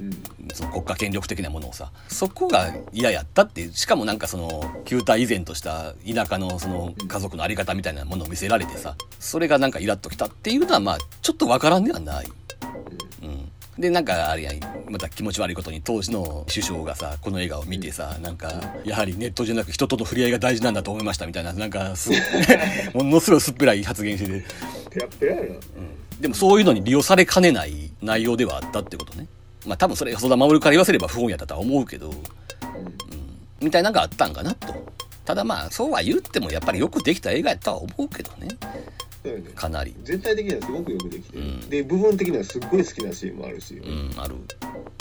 [0.00, 0.10] うん。
[0.54, 12.26] その国家権力的なものをさそこが嫌やったってしかもなんかその旧態依然とした田舎のその家族のあり方みたいなものを見せられてさそれがなんかイラッときたっていうのはまあちょっとわからんではない。
[13.22, 13.49] うん
[13.80, 14.52] でなんかあれや
[14.90, 18.52] また気持ち悪いことに当時の首相がさこの映画を見てさなんか
[18.84, 22.10] やはりネットじゃなく人との触れ合いが大事なんだと思いましたみたいななんかす
[22.92, 24.44] ものすごい薄っぺらい発言してて。
[24.90, 25.46] ペラッペラやな
[26.20, 29.26] でもそういうのに利用されかねない内容ではあったってことね。
[29.66, 32.16] まあ多分それ細田守から言わせれば不本意やったとは思うけど、うん、
[33.62, 34.74] みたいなのがあったんかなと。
[35.24, 38.48] ただまあそうは言ってもやっぱりよくできた映画やとは思うけどね
[39.22, 39.50] そうよね。
[39.54, 39.94] かなり。
[40.02, 41.68] 全体的にはすごくよくできてる、うん。
[41.68, 44.34] で部分的にはすっごい好きなシーンもあるし、うんある。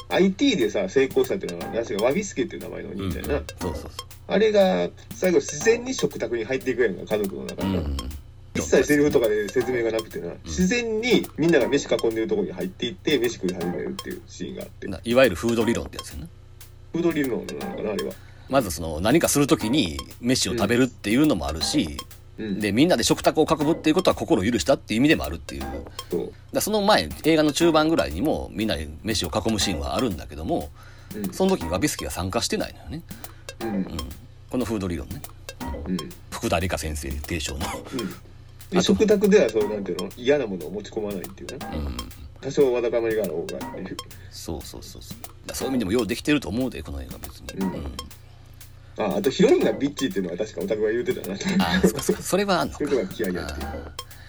[0.09, 3.91] IT でさ成功したっていうのはなぜかワビスケっていう名前のうん兄ちゃんやな、そうそう
[4.27, 7.71] あれが最後自然に食卓に入っていくやんか家族の中そう。
[7.71, 7.97] うにな、ん。
[8.55, 14.87] 一切セリフとかで説明がなくてな、自然にみんなが飯囲んでるところに入っていって飯食い始めるっていうシーンがあって。
[14.87, 16.27] ないわゆるフード理論ってやつやな。
[16.91, 18.13] フード理論なのかなあれは。
[18.49, 25.61] まずその何かするときに飯を食べるっていうのもあるし、うんでみんなで食卓を囲むっていうことは心を許したっていう意味でもあるっていう。
[25.61, 25.67] だ
[26.53, 30.69] かその前映画の中盤ぐらいにもみんなで飯を囲むシーンはあるんだけども
[31.13, 31.33] うん。
[31.33, 33.01] その時にワビスキが参加してないのよね、
[33.61, 33.69] うん。
[33.69, 33.97] うん、
[34.49, 35.21] このフード理論ね。
[35.87, 35.97] うん。
[36.31, 38.09] 福田理香先生提唱の、うん。
[38.69, 40.09] で食卓ではそうなんていうの？
[40.15, 41.97] 嫌なものを持ち込まないっていうなうん、
[42.39, 43.59] 多少わだかまりがあろうが
[44.31, 45.55] そうそうそうそう。
[45.55, 47.91] そういう意味でもようできてると思うでこの映画別に、うん
[48.99, 52.21] ああとヒロインがビッチっていうのは確かオタクが言うてたなとああそっかそっか。
[52.21, 52.79] それはあんのか。
[52.79, 53.67] そういうとこいやっていう。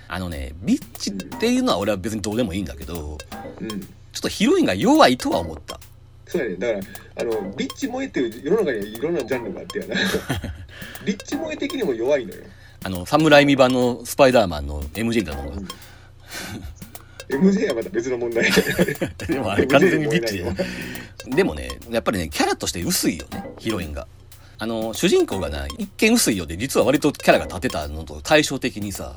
[0.09, 3.19] あのねビッチっていうのは俺は別にどうでもいいんだけど
[3.61, 3.69] うん。
[3.69, 3.87] ちょ
[4.19, 5.81] っとヒロインが弱いとは思った。
[6.27, 6.57] そうやね。
[6.57, 9.95] だからあのビッチ萌えっていう世の中にはいろんなジャンルがあってやな。
[11.05, 12.43] ビッチ萌え的にも弱いのよ。
[12.83, 15.65] あの侍未版のスパイダーマンの MJ みたいなもん。
[15.65, 15.75] が
[17.29, 18.51] MJ はまた別の問題。
[19.27, 20.55] でもあれ完全にビッチで
[21.27, 24.07] でもねやっぱりねキャラとして薄いよねヒロインが
[24.63, 29.15] あの主人公がな一見薄いようで実は割とキャラが立てたのと対照的にさ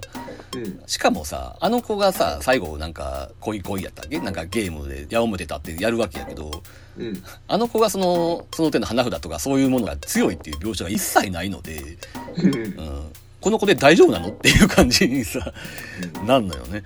[0.56, 4.20] うんしかもさあの子がさ最後なんか恋恋やったっけ？
[4.20, 6.64] なんかゲームで矢面立ってやるわけやけど
[6.98, 11.98] うんあの子がそのその手の花札とかそういうものが強いっていう描写が一切ないので、
[12.38, 15.54] うんうん、この子で大丈夫なのっていう感じにさ
[16.26, 16.84] なんのよね。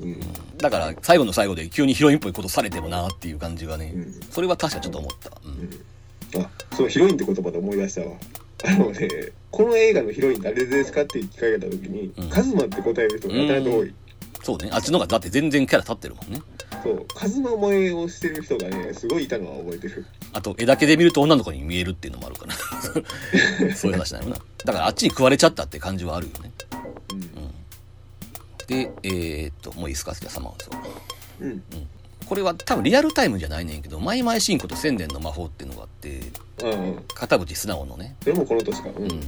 [0.00, 0.20] うん。
[0.56, 5.70] だから最後の最後で急にヒロインっぽいことされてもなっていう感じがね、うんそれは確かちょっと思った、うん
[6.38, 8.16] あそうヒロインって言葉で思い出したわ。
[8.62, 9.08] あのね
[9.50, 12.28] この映画のヒロイン誰ですかって聞かれた時に、うん。
[12.28, 13.94] カズマって答える人がやたらと多い、
[14.42, 14.70] そうね。
[14.72, 16.42] あっちの方がだって全然キャラ立ってるもんね。
[16.82, 17.06] そう。
[17.14, 20.06] カズマ萌えをしてる人がねすごいいたのは覚えてる。
[20.32, 22.54] あと絵だけで見ると女の子に見えるっていうのもあるから。
[23.74, 24.36] そういう話なのな。
[24.64, 26.52] だからあっちに食われちゃったって感じはあるよね。
[27.12, 27.20] うん。
[28.66, 30.14] でえー、っともういいですか？
[30.14, 30.82] じゃあサマーズは
[31.40, 31.62] うん
[32.30, 36.20] これは多分リアルタイムじゃないねんけどマイマイシンコと千年の魔法っていうのがあって
[36.62, 38.14] ああ片渕素直のね。
[38.22, 38.88] それもこの年か。
[38.90, 39.08] ううん。
[39.08, 39.20] ん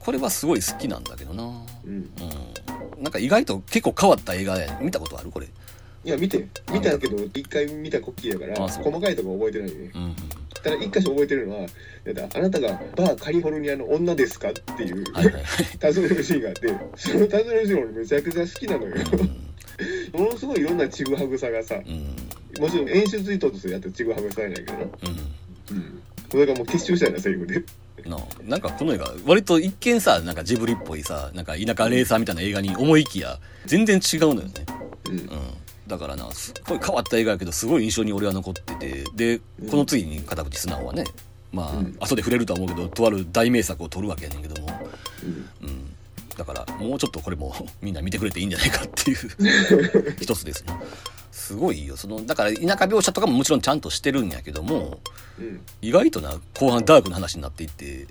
[0.00, 1.44] これはすごい好きなんだけどな。
[1.44, 1.46] う
[1.88, 1.92] ん。
[1.92, 3.02] うん。
[3.02, 5.30] なんか意外と結構変わった映画や見たことある？
[5.30, 5.46] これ。
[5.46, 6.48] いや見て。
[6.72, 9.92] 見たけど一回見たこっきりやから細かいとこ覚えてないね。
[9.94, 10.16] うん
[10.66, 11.66] ただ一箇所覚えてるのは
[12.34, 18.96] あなたがバーカリフォルニアの女ですかっていう尋ねるシーンがあってその尋ねるシーン俺めちゃくちゃ好きなのよ。
[20.12, 21.92] ものすごいいろんなちぐはぐさがさうん。
[21.92, 22.16] うん
[22.58, 24.72] もちろん演出意図としてやってるちぐはぐさやないけど。
[24.72, 24.88] なうん。
[25.76, 26.02] うん。
[26.30, 27.62] それがもう結集したようなセリフで。
[28.06, 34.52] ななんかこの映画割と一見さなんかジブリっぽいさなんか田舎レーサーみたいな映画に思いきや全然違うのよね、
[35.06, 35.18] うん。
[35.18, 35.28] うん、
[35.86, 39.38] だからなすっごい変わった映画やけどすごい印象に俺は残っててで
[39.70, 41.04] この次に片渕素直はね
[41.52, 41.96] まあ、うん。
[42.00, 44.68] 後で触れるとは思うけどとある大名作を撮るわけやねんけども、
[45.62, 45.68] うん。
[45.68, 45.96] うん、
[46.36, 50.74] だからもうちょっとこれも みんな見てくれていいんじゃないかっていう 一つですね。
[51.32, 51.96] すごいよ。
[51.96, 55.00] そのだから田舎描写とかももちろんちゃんとしてるんやけども
[55.38, 55.60] うん。
[55.80, 58.06] 意外とな後半ダークな話になっていって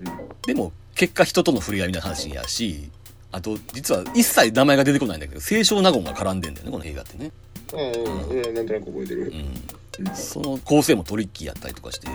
[0.00, 0.10] うん。
[0.46, 2.90] でも結果人との触れ合いみたいな話やし
[3.34, 7.32] あと実は一切名前が出てこないんだけど清少納言が絡んでんだよねこの映画ってね、
[7.72, 8.54] ああうん。
[8.54, 9.32] なんとなく覚えてる。
[9.98, 12.08] うん、その構成もトリッキーやったりとかして。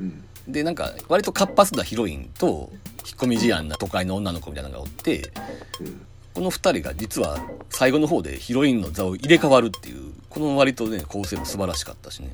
[0.00, 0.24] うん。
[0.48, 2.70] でなんか割と活発なヒロインと
[3.06, 5.32] 引っ込み思案な都会の女の子みたいなのがおって
[5.80, 6.06] うん。
[6.32, 7.38] この2人が実は
[7.70, 12.32] 最後の方でヒロインの座を入れ替わるっていうこの割とね構成も素晴らしかったしね。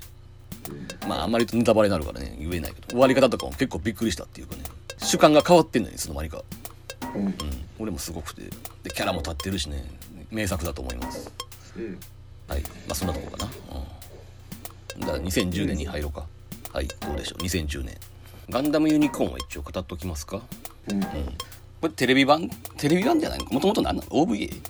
[1.09, 4.63] まああんまりとネタバレになるからね言えないけど終わり方とかも結構びっくりしたっていうかね。
[4.99, 6.43] 主観が変わってんのにいつの間にか
[7.15, 7.27] うん。
[7.27, 7.35] うん。
[7.79, 8.43] 俺もすごくて。
[8.83, 9.85] でキャラも立ってるしね。
[10.31, 11.31] 名作だと思います。
[11.77, 11.99] うん。
[12.49, 12.63] はい。
[12.63, 13.51] まあそんなとこかな。
[14.97, 15.01] うん。
[15.01, 16.27] だから2010年に入ろうか。
[16.73, 16.89] はい。
[16.89, 17.43] どうでしょう。
[17.43, 17.97] 2010年。
[18.49, 20.41] ガンダムユニコーンは一応語っときますか？
[20.89, 21.01] うん。
[21.01, 21.09] こ
[21.85, 22.51] れテレビ版？
[22.77, 23.45] テレビ版じゃないの？
[23.47, 24.61] もともと何なの？OVA?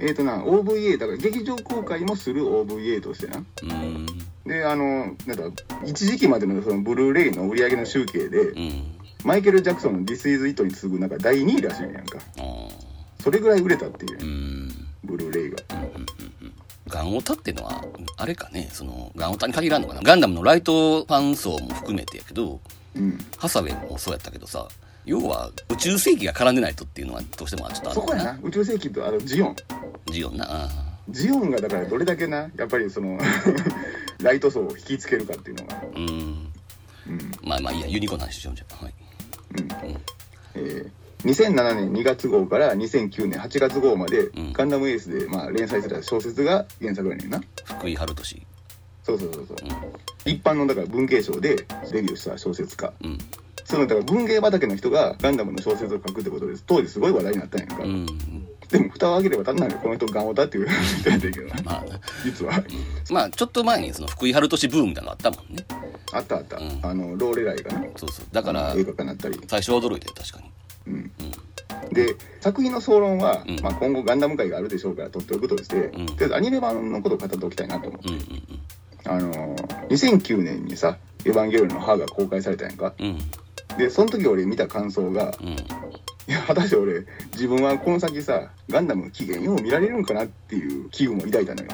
[0.00, 3.38] えっ、とな OVA だから劇場公開もする OVA としてな。
[3.38, 4.06] うーん。
[4.46, 12.18] であのなんだ一時期までのそのブルーレイの売り上げの集計でうんマイケル・ジャクソンの「This is It」に次ぐなんか第2位らしいねやんか。
[13.20, 14.72] それぐらい売れたっていう。
[15.04, 15.58] ブルーレイが。
[16.86, 17.84] ガンオタっていうのは
[18.16, 18.68] あれかね。
[18.72, 20.00] そのガンオタに限らんのかな。
[20.02, 22.60] ガンダムのライトファン層も含めてやけど
[22.96, 23.18] うん。
[23.36, 24.66] ハサウェイもそうやったけどさ
[25.04, 28.32] 要は宇宙世紀が絡んでないとっていうのはどうしてもちょっとあるそこやな。
[28.32, 29.56] な宇宙世紀とあのジオン。
[30.06, 30.46] ジオンな。
[30.48, 30.68] あ
[31.10, 33.18] ジオンがだからどれだけなやっぱりその
[34.22, 35.82] ライト層を引きつけるかっていうのが。
[35.82, 36.52] ーうん。
[37.08, 37.32] うん。
[37.42, 38.84] まあまあいいやユニコーンの話しようじゃん。
[38.84, 38.94] はい
[39.56, 39.68] うん
[40.54, 40.90] えー
[41.24, 44.52] 2007年2月号から2009年8月号まで、ん。
[44.52, 47.40] ガンダムエースで、まあ、連載された小説が原作やねんな。
[47.64, 48.46] 福井春俊
[49.02, 49.56] そうそうそうそう。
[50.24, 52.92] 一般のだから文芸賞でデビューした小説家。
[53.02, 53.18] うん。
[53.64, 56.62] そのだから文芸畑の人がガンダムの小説を書くってことです。
[56.64, 58.06] 当時すごい話題になったんやんか、うん
[58.70, 60.68] でも蓋を開ければ単なるこの人ガンオタっていう
[61.00, 61.54] 人やったけどな。
[61.62, 62.00] まあな。
[62.24, 62.52] 実は。
[63.10, 65.64] まあちょっと前にその福井春俊ブームみたいなのあったもんね。
[66.12, 66.80] あったあった、うん。
[66.82, 67.90] あのローレライがね。
[67.96, 68.26] そうそう。
[68.30, 70.50] だから映画化になったり、最初は驚いて確かに。
[70.92, 71.10] うん。
[71.92, 73.60] で作品の総論は、うん。
[73.60, 75.90] まあ、今後ガンダム界があるでしょうから取っておくとして、ん。
[75.90, 77.88] とりあえずアニメ版のことを語っておきたいなと。
[77.88, 78.22] 思って、うんうん。
[79.04, 82.92] あのー2009年にさ「エヴァンゲリオン」の歯が公開されたやんか。
[82.98, 83.78] うんうん。
[83.78, 85.56] でその時俺見た感想がうん
[86.28, 91.68] いや果たして俺自分はこの先さガンダムの起源よう見られるんかなっていう危惧も抱いたのよ。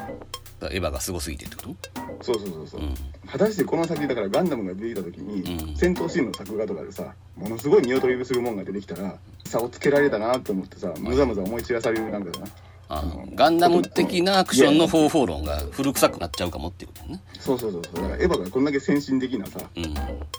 [0.71, 1.77] エヴァがすごすぎてってこと？
[2.23, 2.95] そうそうそうそう、うん。
[3.27, 5.77] 果たしてこの先だからガンダムが出てきた時に、うん。
[5.77, 12.47] 戦闘シーンの作画とかでさものすごい見劣りするもんが出てきたら差をつけられたなと思ってさむざむざ思い散らされるなんかだな
[12.89, 17.23] あのガンダム的なアクションの方法論が古臭くなっちゃうかもっていうことやね。
[17.41, 18.03] そうそうそうそう。
[18.03, 19.95] だからエヴァがこんだけ先進的なさうん。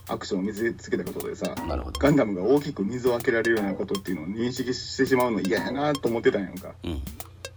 [0.08, 2.00] アクションを見せつけたことでさなるほど。
[2.00, 6.74] ガンダムが大きく水を開けられるようなことっていうのを認識してしまうの嫌やなと思ってたんやんか。
[6.84, 7.02] うん。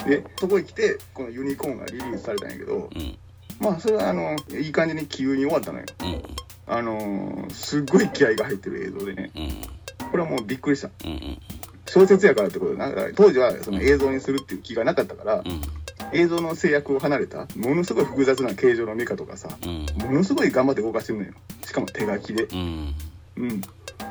[0.09, 3.19] でそこへ来てこのユニコーンがリリースされたんやけどうん。
[3.61, 5.85] まあそれはあのいい感じに急に終わったのよ。
[6.01, 6.23] うん。
[6.67, 9.31] あのーすっごい気合が入ってる映像でね。
[9.37, 10.09] うん。
[10.11, 10.91] これはもうびっくりした。
[11.05, 11.39] うんうん
[11.89, 12.93] 小説やからってことでな。
[13.15, 15.63] 当時はその映像にするっていう気がなかったからうん。
[16.13, 19.87] 映像の制約を離れたものすごい複雑な形状のメカとかさうん。
[20.07, 21.33] ものすごい頑張って動かしてるのよ。
[21.67, 22.45] しかも手書きで。
[22.45, 22.95] うん。
[23.37, 23.63] うん。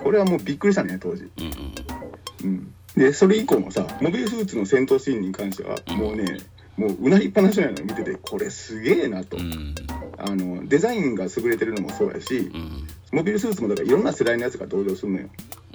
[0.03, 1.29] これはもうびっくりしたね当時。
[2.43, 6.39] うんでそれ以降もさモビルスーツの戦闘シーンに関してはもうね
[6.77, 8.15] もううなりっぱなしなのよ見てて。
[8.15, 9.75] これすげえなと、うん。
[10.17, 12.87] あのデザインが優れてるのもそうやしうん。
[13.11, 15.25] モビルスーツもだからいろんな世代のやつが登場するのよ。
[15.25, 15.66] うん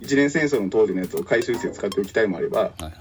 [0.00, 2.92] 一年戦争の当時のやつを回収して使っておきたいもあればはいはい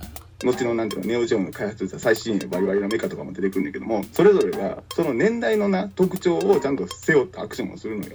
[0.44, 8.14] 後のなんていうのネオジオンが開発した最新鋭バリバリのメカとかも出てくるんだけどもそれぞれがその年代のな特徴をちゃんと背負ったアクションをするのよ。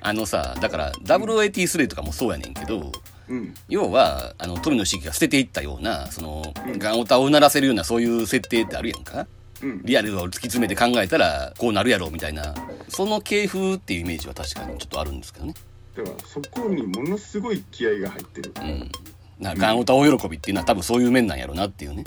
[0.00, 2.92] あのさだから083とかもそうやねんけど
[3.28, 3.54] うん。
[3.68, 9.26] 要はあの富野茂が捨てていったようなそのガンオタをうならせるようなそういう設定ってあるやんか。
[9.62, 9.82] うん。
[9.82, 12.54] リアルを突き詰めて考えたらこうなるやろうみたいな
[12.88, 15.54] その系風っていうイメージは確かにちょっとあるんですけどね
[15.96, 18.52] だからそこにものすごい気合が入ってる。
[18.60, 18.90] うん。
[19.38, 22.04] なガンオタ大喜びっていうのは多分そういう面なんやろうなっていうね。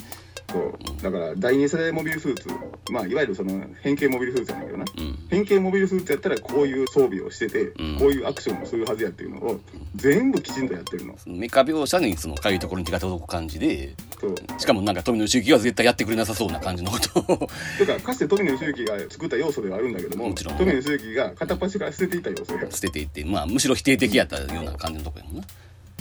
[0.50, 2.48] そうだから第二世代モビルスーツ
[2.90, 4.86] まあいわゆるその変形モビルスーツやねんけどな。
[4.98, 5.20] うん。
[5.30, 8.00] 変形モビルスーツやったらこういう装備をしてて、うん。
[8.00, 9.60] こういうアクションをするはずやっていうのを
[9.96, 11.16] 全部きちんとやってるの。
[11.26, 14.36] メカ描写にそのかゆいところに手が届く感じでそう。
[14.58, 17.50] しかもなんか富野茂は絶対やってくれなさそうな感じのことを。
[17.78, 20.58] てかかつて富野義行が作った要素ではあるんだけどももちろん。
[20.58, 22.72] 富野義行が片っ端から捨てていた要素や。
[22.72, 25.44] 捨てていってまあむしろ否定的やったような感じのとこやもんな。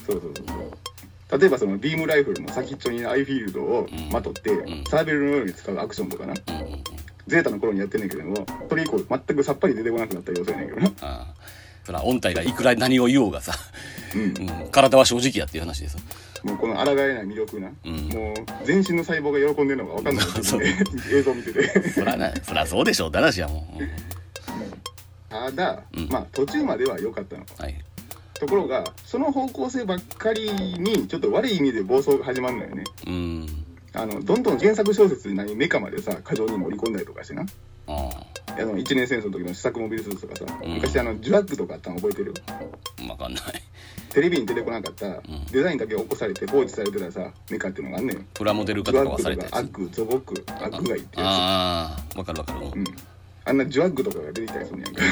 [0.06, 0.95] そうそうそうそう
[1.30, 4.84] 例えばそのビームライフルの先っちょにアイフィールドをまとって、ん。
[4.88, 6.34] サーベルのように使うアクションとかな。
[7.26, 11.26] ゼータの頃にやってんねんけどもそれ以降全くさっぱり出てこなくなった要素やねんけどなああ。
[11.84, 13.52] そら音体がいくら何を言おうがさ、
[14.14, 14.22] うん。
[14.22, 15.98] うん、体は正直やっていう話でさ
[16.44, 18.08] もうこの抗えない魅力な、うん。
[18.08, 21.90] もう全身の細胞が喜んでるのが分かんない そう映像見てて。
[21.90, 23.08] そらなそらそうでしょう。
[23.08, 23.88] って話やもん、うん。
[25.28, 26.08] ただ、うん。
[26.08, 27.44] まあ途中までは良かったの。
[27.58, 27.74] はい
[28.38, 32.84] ところがその方向性ばっかりにちょっと悪い意味で暴走が始まるのよね。
[33.06, 33.46] うん。
[33.92, 37.46] あのどんどん原作小説に何メカまでさ過剰に盛り込んだりとかしてな。
[37.86, 38.64] ああ。
[38.64, 40.74] の一年戦争の時の試作モビルスーツとかさ、うん。
[40.74, 42.34] 昔あのジュラッグとかあったの覚えてる？
[42.48, 42.60] あ
[42.98, 43.42] 分かんない。
[44.10, 45.20] テレビに出てこなかった、
[45.52, 49.52] デザインだけ起こされて放置されてたさメカっていうのがあんのよプラモデル化とかはされワッグとたやつ。
[49.52, 52.14] かアッグゾボックアッグガイってやああ。
[52.14, 52.70] 分かる分かる。
[52.70, 52.84] つうん。
[53.44, 55.02] あんなジュワッグとかが出てきたりするんやんか。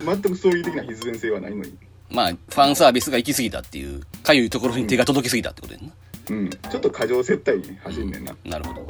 [0.00, 1.74] 全くストーリー的な必然性はないのに
[2.12, 5.92] まあファンサービスが行き過ぎたっていうかゆいところに手が届きすぎたってことやんな、
[6.30, 6.50] うん。
[6.50, 8.86] ちょっと過剰接待に走んねんな、なるほど、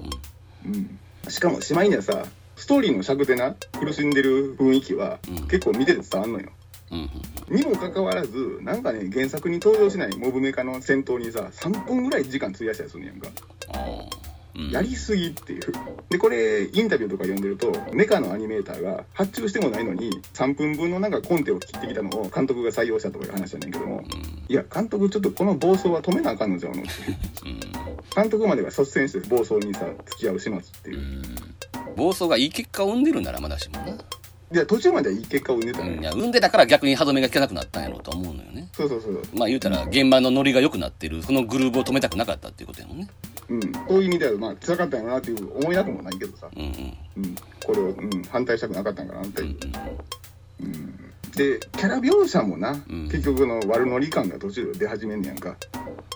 [0.66, 0.74] うん。
[0.74, 2.24] うん、しかもしまいにはさ
[2.56, 5.48] ストーリーの尺でな苦しんでる雰囲気は、うん。
[5.48, 6.50] 結構見てて伝わんのよ。
[6.90, 7.08] うんうん
[7.48, 13.28] にもかかわらずなんかね原作に登場しないモブメカの戦闘にさ3分ぐらい時間費やしたりするんやんか。
[13.68, 14.26] あー。
[14.26, 14.31] うん
[14.70, 15.62] やりすぎっていう。
[16.10, 24.04] でこれインタビューとか読んでるとメカのアニメーターが発注してもないのに3分分のなんかコンテを切ってきたのを監督が採用したとかいう話やねんけども
[24.48, 26.90] いや監督ちょっとこの暴走は止めなあかんのじゃうのって。
[27.44, 27.60] うん。
[28.14, 30.98] 監督までが率先して暴走にさ付き合う始末っていう。
[30.98, 31.22] うん。
[31.96, 33.96] 暴走がいい結果を生んでるならまだしもな、
[34.52, 38.68] で途中まではいい結果を生んでたうん、いや生んでたから逆に歯止めが効かなくなったんやろうとは思うのよね。
[38.72, 43.08] そうそうそうまあ言うたら現場のノリが良くなってるそのグルーブを止めたくなかったっていうことやもんね。
[43.48, 43.60] うん。
[43.60, 46.98] そういう意味ではまあ辛かったんやろなっていう思いなくもないけどさ、うんうん。
[47.24, 47.34] うん、
[47.64, 49.48] これを、うん、反対したくなかったんかなって、うん。
[50.60, 53.04] うんでキャラ描写もな、うん。
[53.08, 55.56] 結局の悪ノリ感が途中で出始めんねやんか。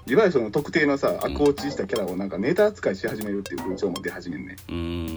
[0.06, 4.56] いわゆるその特定のさ悪落ちしたキャラをなんかネタ扱いし始めるっていう風潮も出始めんねん。
[4.56, 4.74] うー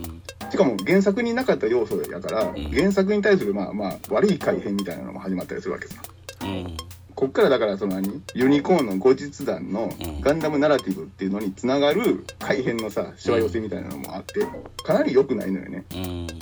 [0.07, 0.21] ん。
[0.49, 2.55] しかも原作になかった要素やから、ん。
[2.71, 6.01] 原作に対するまあまあ悪い改変みたいなのも始まったりするわけさ。
[6.41, 6.77] うん。
[7.13, 8.23] こっからだからその何？
[8.33, 10.21] ユニコーンの後日談のうん。
[10.21, 14.39] ガンダムナラティブっていうのにつながる改変のさしわ寄せみたいなのもあって
[14.83, 15.83] かなり良くないのよね。
[15.93, 16.27] うん。
[16.27, 16.35] だ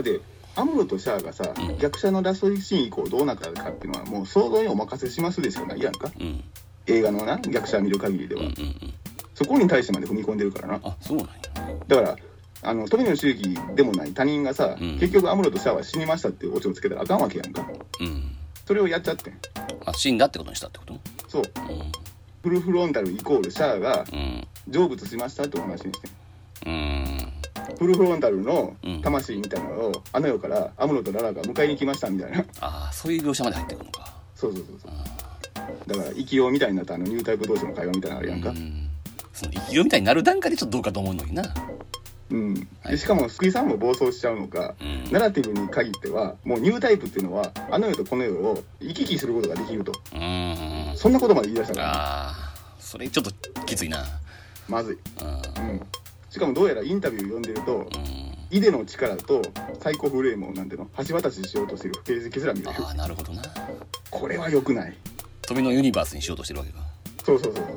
[0.00, 0.20] って
[0.56, 1.78] アムロとシャアがさ、うん。
[1.78, 6.10] 逆者のラストシーン以降どうなったかっていうのはもう想像にお任せしますでしかないやんか。
[6.18, 6.44] うん。
[6.86, 8.94] 映画のな逆者見る限りでは、うんうんうん。
[9.34, 10.80] そこに対してまで踏み込んでるからな。
[10.82, 11.32] あそうなんや。
[11.88, 12.16] だから
[12.62, 14.98] あの富野周樹でもない他人がさ、うん。
[14.98, 17.66] 結局アムロとシャアは死にましたっていうオチをつけたらあかんわけやんか。
[18.00, 18.36] うん。
[18.66, 19.38] それをやっちゃってん。
[19.84, 20.98] あ死んだってことにしたってこと？
[21.28, 21.42] そう。
[21.42, 21.46] う
[22.42, 24.04] フルフロンタルイコールシャアが
[24.70, 26.10] 成仏しましたってお話にしてん
[27.78, 29.02] フルフロンタルのうん。
[29.02, 32.44] 魂みたいなのをあの世からアムロとララが迎えに来ましたみたいな。
[32.60, 34.14] ああそういう描写まで入ってくるのか。
[34.34, 34.92] そうそうそうそう。
[35.86, 38.50] だから生きようみたいになったあのニュータイプ同士の会話みたいなのあるやんか。
[38.50, 38.88] うん。
[39.32, 41.42] その生きようみたいになる段階でちょっとどうかと思うのにな
[42.30, 52.34] うん、しかも救いさんも暴走しちゃうのか、うんナラティブに限ってはもうニュータイプっていうのはあの世とこの世を行き来することができるとうんそんなことまで言い出したから、ああ
[52.78, 54.04] それちょっときついな
[54.68, 55.80] まずい、うんうん、
[56.34, 57.86] しかもどうやらインタビュー読んでるとうん。
[58.50, 59.40] イデの力と
[59.80, 62.84] サイコフレームをなんていうの橋渡ししようとしてる形跡すら見れる。
[62.84, 63.42] ああなるほどな。
[64.10, 64.96] これは良くない。
[65.42, 66.80] 富のユニバースにしようとしてるわけか。
[67.24, 67.72] そうそうそうそ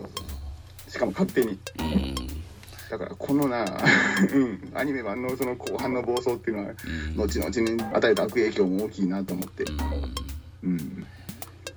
[0.87, 1.59] うしかも勝手に。
[1.79, 2.15] うん。
[2.89, 3.63] だからこのな、
[4.33, 7.15] うん、アニメ版のその後半の暴走っていうのはうん。
[7.15, 9.65] 後々に与えた悪影響も大きいなと思って。
[10.63, 11.05] うん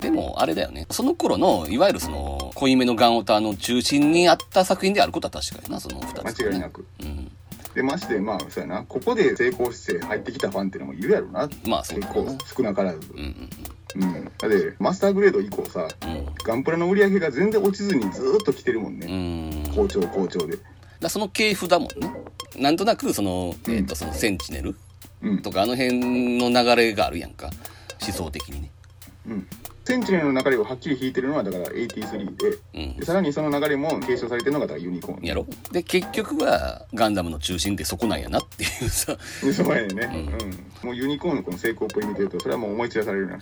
[0.01, 0.87] でもあれだよね。
[0.91, 6.87] その頃のいわゆるその濃いめのガンオタの中心にあった作品であることは確かになその2つ、ね、間違いなく。
[7.03, 7.31] うん。
[7.75, 8.85] でましてまあそうやな。
[8.89, 11.49] ここで成功して入ってきたファンっていうのもいるやろな。
[11.65, 12.99] まあそう結だな構少なからず。
[13.15, 13.51] うんうん
[13.97, 14.25] うん。
[14.25, 16.27] だってマスターグレード以降さうん。
[16.45, 19.07] ガンプラの売り上げが全然落ちずにずーっと来てるもんうね、
[19.69, 19.75] ん。
[19.75, 20.59] 好調好調で。
[21.01, 22.11] だその系譜だもんね。
[22.57, 23.75] なんとなくその,、うん。
[23.75, 24.75] えー、とそのセンチネル
[25.23, 25.43] うん。
[25.43, 27.51] とかあの辺の流れがあるやんか。
[28.03, 28.71] 思想的にね。
[29.29, 29.47] うん
[29.91, 32.59] センチネルの流れをはっきり引いてるのはだから83で。
[32.75, 32.97] うん。
[32.97, 35.25] でさらにその流れも継承されてるのがだからユニコーン。
[35.27, 35.45] やろ。
[35.73, 39.17] で結局はガンダムの中心ってそこなんやなっていうさ。
[39.43, 40.91] でそうやねんね、ううん。
[40.91, 43.39] もうユニコーンのこの成功っぷり見てるとそれはもう思い知らされるな、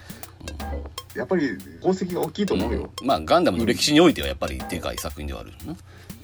[1.15, 5.77] やっぱり功績が大きいと思うよ、まあガンダムの歴史においてはやっぱりでかい作品ではあるよな。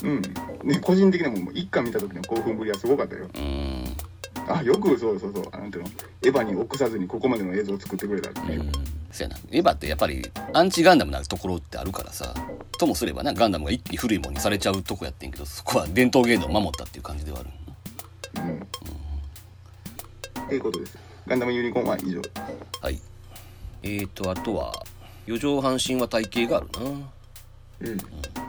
[0.05, 0.22] うん。
[0.62, 3.29] ね、個人的にはもう一巻見た時の興奮ぶりはすごかったよ。
[3.35, 3.95] うん
[4.47, 5.49] あよくそうそうそう。
[5.53, 5.90] あなんていうの？
[6.22, 8.62] エヴァに臆さずにここまでの映像を作ってくれたってね、う。
[8.62, 8.72] ん。
[9.11, 9.36] そやな。
[9.51, 12.34] エヴァってやっぱりアンチガンダムなところってあるからさ
[12.78, 17.51] ともすればなガンダムが一気に古いものにされちゃうとこやってんけどそこは伝統芸能を守ったっていう感じではある
[18.36, 18.40] う
[20.40, 20.45] ん。
[20.45, 20.99] っていうことです。
[21.26, 22.20] ガンダムユニコーンは以上。
[22.82, 23.01] はい。
[23.82, 24.84] えーとあとは
[25.26, 26.80] 四畳半神話体系があるな。
[27.80, 27.99] うん。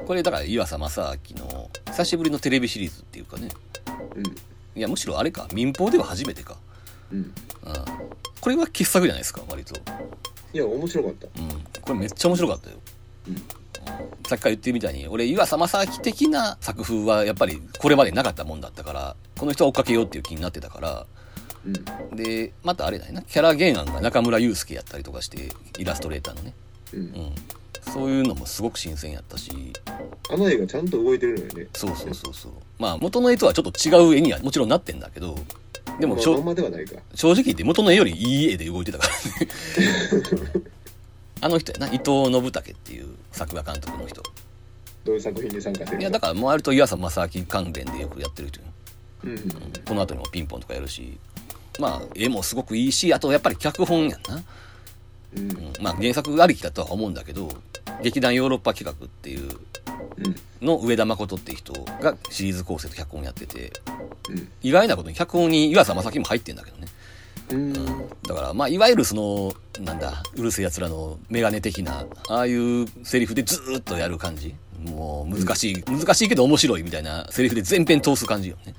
[0.06, 3.48] これだから岩佐正明の久しぶりのテレビシリーズっていうかね。
[4.16, 4.24] うん
[4.76, 5.48] いやむしろあれか。
[5.54, 6.58] 民放では初めてか。
[7.12, 7.20] うん。
[7.20, 7.34] うん。
[8.42, 9.76] これは傑作じゃないですか割と。
[10.54, 11.28] いや面白かった。
[11.42, 11.50] うん。
[11.82, 12.78] これめっちゃ面白かったよ、
[13.28, 13.36] うん。
[13.36, 21.06] さっきから言ってるみたいに俺岩佐正明的な作風はやっぱりこれまでなかったもんだったからこの人は追っかけようっていう気になってたから。
[21.66, 21.70] う
[22.14, 22.16] ん。
[22.16, 23.22] でまたあれだよな。
[23.22, 26.54] キャラ原案が中村祐介やったりとかしてイラストレーターのね、
[26.94, 27.00] うん。
[27.00, 27.36] うん、
[27.92, 29.74] そういうのもすごく新鮮やったし。
[30.30, 31.68] あの絵がちゃんと動いてるのよね。
[31.74, 32.52] そうそうそうそう。
[32.80, 35.36] まあ元の絵とはちょっと違う絵にはもちろんなってんだけど
[36.00, 36.96] でもちょ、まあまんまではないか。
[37.14, 39.52] 正直言って元の絵よりいい絵で動いてたからね。
[41.42, 44.24] あの人やな伊藤信武っていう作画監督の人。
[45.04, 48.66] どういう作品に参加してるいやだからもう割と岩佐正明関連でよくやってる人よ。
[49.26, 49.40] うんうん。
[49.86, 51.18] この後にもピンポンとかやるし。
[51.80, 54.44] まあ絵もすごくいいしあとやっぱり脚本やんな、
[55.36, 55.52] うん。
[55.52, 57.50] うん、まあ原作ありきだとは思うんだけど
[58.02, 59.50] 劇団ヨーロッパ企画っていう
[60.18, 63.72] うんの上田誠っていう人がシリーズ構成と脚本やってて
[64.30, 64.50] うん。
[64.62, 66.88] 意外なことに脚本に岩佐正明も入ってんだけどね。
[67.52, 67.74] うん。
[68.24, 74.56] だからまあいわゆるそのなんだうるせえやつらのメガネ的なああいうセリフでずーっとやる感じ。
[74.86, 78.76] もう難しい、難しいけど面白いみたいなセリフで全編通す感じよね。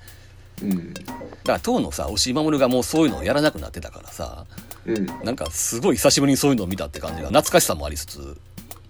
[0.62, 0.94] うん。
[0.94, 1.12] だか
[1.54, 4.46] ら当のさ押井守がもうそういうのをやらなくなってたからさ
[4.86, 5.06] うん。
[5.24, 8.38] なんかすごい久しぶりにそういうのを見たって感じが懐かしさもありつつ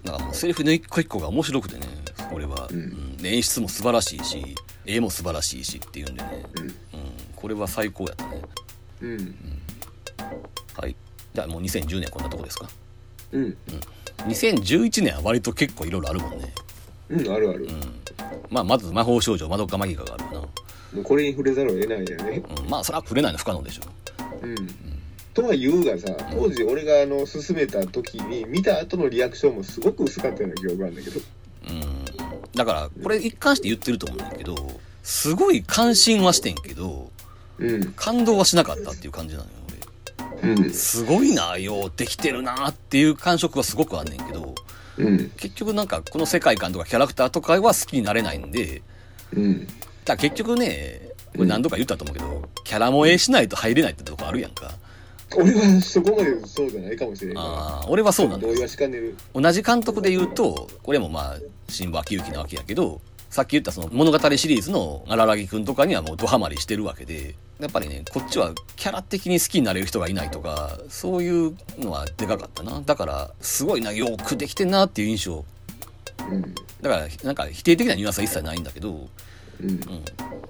[0.03, 1.87] なんかもうセリフの一個一個が面白くてね
[2.31, 2.77] 俺は、うん。
[2.77, 3.17] うん。
[3.17, 6.63] で演出も素晴らしいし絵も素晴らしいしっていうんでね、うん。
[6.63, 6.73] うん、
[7.35, 8.41] これは最高やったね。
[9.01, 9.35] うん。
[10.75, 10.95] はい。
[11.33, 12.69] じゃあもう2010年こんなとこですか？
[13.31, 13.57] うん。
[14.27, 16.53] 2011年は割と結構いろいろあるもんね、
[17.09, 17.65] うんあるある。
[17.65, 17.71] うん、
[18.49, 20.47] まあまず魔法少女まどかマギカがあるな、も
[20.95, 22.41] うこれに触れざるを得ないよね。
[22.63, 23.83] うん、まあそれは触れないの不可能でしょ。
[24.41, 24.55] うん
[25.37, 31.19] とは言うがさ当時俺があの勧めた時に見た後のリアクションもすごく薄かったような記憶があるんだけど
[31.69, 32.05] うん。
[32.55, 34.55] だから、これ一貫して言ってると思うんだけど、
[35.03, 37.11] すごい関心はしてんけど、
[37.59, 39.51] うん感動はしなかったっていう感じなのよ、
[40.41, 40.53] 俺。
[40.53, 44.55] うんすごいな、ようできてるなっていう感触はすごくあんねんけど、
[44.97, 48.81] うん結局なんかこの世界観とかキャラクターとかは好きになれないんで、
[49.33, 49.67] うん
[50.05, 54.73] だ結局ね、これ何度か言ったと思うけど、キャラ萌えしないと入れないってとこあるやんか。
[55.35, 58.53] 俺はそこまでそうじゃないかもしれないああ、俺はそうなんだよ
[59.33, 72.81] 同じ監督で言うと、これもまあ、新馬秋之なわけやけど、さっき言ったその物語シリーズの荒らぎくんとかにはもうドハマりしてるわけで、やっぱりね、こっちはキャラ的に好きになれる人がいないとか、そういうのはでかかったな。
[72.85, 75.43] だから、すごいな、よくできてんなっていう印象。
[76.29, 79.07] うんだから、なんか否定的なニュアンスは一切ないんだけど、
[79.61, 79.79] うんうん。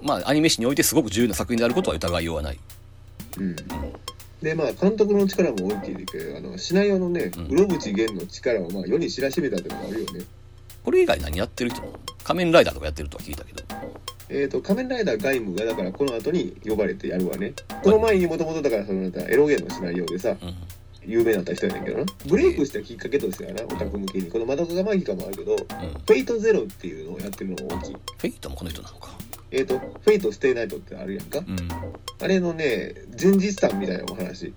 [0.02, 2.58] まあ、アニメ史においてすごく重要な作品であることは疑いようはない。
[3.38, 3.56] うん
[4.42, 10.24] でまあ監督の力も大きいけどあのシナリオのねうろぶち源の力をまあ世に知らしめたってのがあるよね
[10.84, 11.82] これ以外何やってる人？
[12.24, 13.62] 仮面ライダーとかやってるとは聞いたけど。
[14.30, 20.54] えー、と仮面ライダーガイムがだからこの後に呼ばれてやるわねこの前にもともとだからそのエロゲーのシナリオでさうん。
[21.02, 26.16] 有名になった人やねんけどなブレイクしたきっかけとしてはなオタク向けにこの「マドカガマギカ」もあるけど「フうん。
[26.16, 29.16] ェイトゼロっていうのをやってるのが大きいフFate もこの人なのか。
[29.50, 31.38] えっ、と「Fate/stay night」ってあるやんか？
[31.38, 31.56] うん。
[32.20, 34.52] あれのね前日談みたいなお話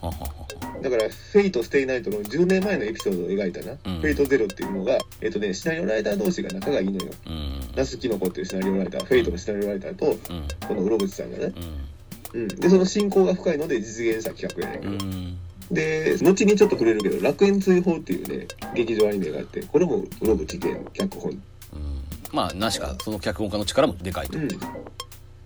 [0.00, 7.12] ははははだから、 Fate/stay night の10年前のエピソードを描いたな、うん Fate/Zero っていうのが、えっ、とね、シナリオライター同士が仲がいいのよ。
[7.26, 7.60] うん。
[7.76, 10.16] 奈須きのこっていうシナリオライター、 Fate のシナリオライターと、うん。
[10.66, 11.52] このうろぶちさんがね、
[12.34, 12.40] うん。
[12.40, 12.48] うん。
[12.48, 15.38] で、その親交が深いので実現した企画やねうん。
[15.70, 21.42] で、後にちょっと触れるけど、楽園追放っていうね、劇場アニメがあって、これもうろぶち源脚本。
[22.32, 24.38] うんまあ、なしか、その脚本家の力もでかいと。
[24.38, 24.48] うん。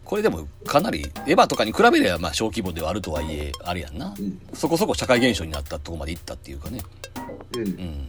[0.04, 4.14] これでも、かなり、エヴァとかに比べれば、まあ、小規模ではあるとはいえ、あれやんな。
[4.18, 4.38] うん。
[4.52, 6.80] そこそこ社会現象になったとこまで行ったっていうかね。
[7.56, 7.64] うんう。
[7.68, 8.08] ん。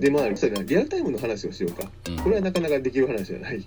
[0.00, 1.88] で、まあ、リアルタイムの話をしようか。
[2.08, 2.18] うん。
[2.18, 3.64] これはなかなかできる話じゃない。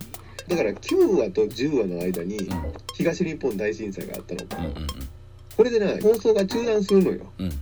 [0.48, 4.58] だから、9話と10話の間にうん、東日本大震災があったのか。
[4.58, 4.88] うんうん
[5.58, 7.26] これでな、放送が中断するのよ。
[7.38, 7.46] うん。
[7.48, 7.60] うん。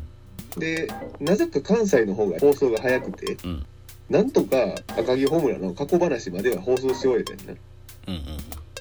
[0.59, 0.87] で
[1.19, 3.65] なぜか関西の方が放送が早くてうん。
[4.09, 4.55] なんとか
[4.97, 7.53] 赤城ホムラの過去話までは放送し終えてんな。
[8.07, 8.21] うんうん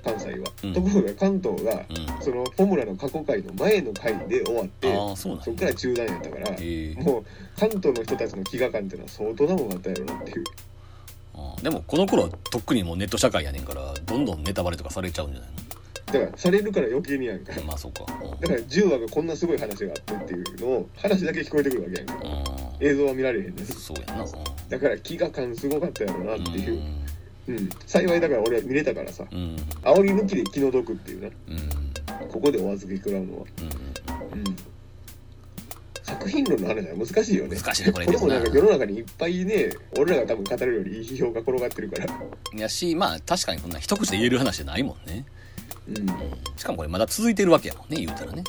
[0.04, 0.72] 関西は、うん。
[0.72, 2.22] ところが関東がうん。
[2.22, 7.02] そのホムラの過去回の前の回で終わってああ、そうなんそこから中断やったからええ。
[7.02, 7.24] もう
[7.58, 10.44] 関東の人たちの飢餓感っていうのは相当なもんがあったやろなっていう。
[11.34, 15.50] あーでも、この頃はとっくにもうネット社会やねんから、どんどんネタバレとかされちゃうんじゃない
[16.06, 18.04] だからされるから余計にやんかのまあ、そうか。
[18.08, 22.14] うんだから10話がこんなすごい話があってっていうのを話だけ聞こえてくるわけやんか
[22.80, 22.86] うん。
[22.86, 24.24] 映像は見られへんねんそうやんな。
[24.24, 24.30] うん
[24.68, 26.80] だから飢餓感すごかったやろなっていう、
[27.48, 29.28] ううん、幸いだから俺は見れたからさん。
[29.32, 29.56] うん。
[29.82, 32.28] 煽り抜きで気の毒っていうなうん。
[32.28, 33.46] ここでお預け食らうのは、
[34.32, 34.38] うん。
[34.38, 34.56] うん、
[36.02, 42.06] 作品論の話は難しいよね難しいねこれもなんか世の中にいっぱいね俺らが多分語るよりいい批評が転がってるから
[42.58, 45.24] やし、まあ、確かにこんな一口で言える話じゃないもんね。
[45.88, 46.06] うん
[46.56, 48.42] しかもこれまだ続いてるわけやもんね、言うたらね。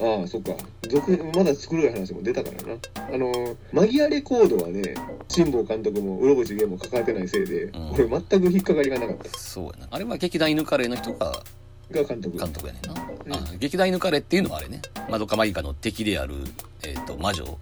[0.00, 0.52] ああそっか
[0.88, 4.96] 続まだ作る話も出たからなあのマギアレコードはね
[5.28, 9.88] 辛坊監督も室伏源も抱えてないせいで、うん俺全く引っかかりがなかったそうやな。
[9.90, 11.44] あれは劇団犬カレーの人が
[11.92, 13.38] が監督監督やねんな。
[13.38, 14.82] んあ劇団犬カレーっていうのはあれね。
[15.08, 16.34] マドカマギカの敵である、
[16.82, 17.58] えっ、と、魔女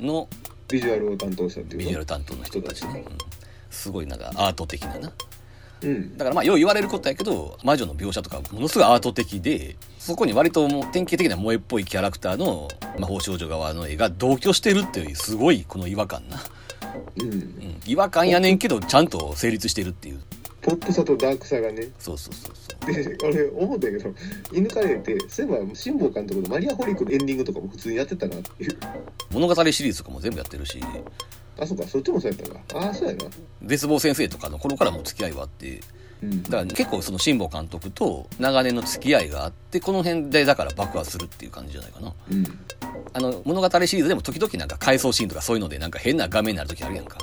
[0.00, 0.28] の
[0.68, 3.04] ビジュアルを担当したっていうビジュアル担当の人たちね。
[3.06, 3.18] うん
[3.70, 5.12] すごいなんかアート的なな。
[5.82, 6.16] うん。
[6.16, 12.68] だからまあよう言われることやけど魔女の描写とかものすごいアート的でそこに割ともう典型的な萌えっぽいキャラクターの
[12.98, 16.38] 魔法少女側の絵が同居してるっていうすごいこの違和感な、
[17.16, 17.32] うん。
[17.32, 20.20] うん、違和感やねんけどちゃんと成立してるっていう。
[20.62, 21.88] ポップさとダークさがね。
[21.98, 22.92] そうそうそうそう。
[22.92, 24.14] で俺思ったけど
[24.52, 28.78] 犬カレーってそういえば辛坊監督のマリアホリックのエンディングとかも普通にやってたなっていう。
[29.32, 30.78] 物語シリーズとかも全部やってるし
[31.60, 32.86] あそうかそっちもそうやったか。
[32.86, 33.24] ああそうやな。
[33.62, 35.80] 絶望先生とかの頃からも付き合いはあって
[36.22, 36.42] うん。
[36.42, 42.12] だから結構その辛坊監督と長年の付き合いがあってこの辺でだから爆発するっていう感じじゃないかな。
[42.30, 42.44] うん。
[43.12, 47.18] あの物語シリーズでも時々なんか回想シーンとかそういうのでなんか変な画面になる時あるやんか。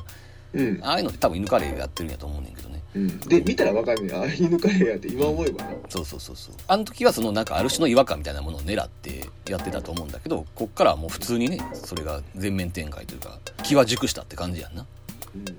[0.54, 0.80] うん。
[0.84, 3.20] ああいうのって多分犬カレーがやってるんやと思うねんけどねうん。
[3.20, 6.56] で見たらわかんねえあ犬カレーやって今思えばなそうそうそうそう。
[6.68, 14.86] あの時はそのなんかある種の違和感みたいなものを狙ってやってたと思うんだけどこっからはもう普通にねそれが全面展開というか気は熟したって感じやんな、
[15.36, 15.42] うん。
[15.42, 15.56] うん、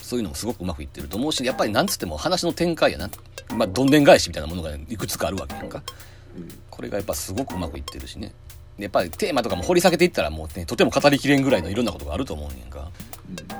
[0.00, 3.10] そういうのもすごくうまくいってると思うしやっぱりなんつっても話の展開やな。
[3.56, 5.82] まあどんでん返しみたいなものがいくつかあるわけやんか。
[6.70, 8.28] これがやっぱすごくうまくいってるしね。
[8.28, 8.34] で
[8.78, 12.90] やっぱりテーマとかも掘り下げていったらもうねとても語りきれんぐらいのいろんなことがあると思うんやんか。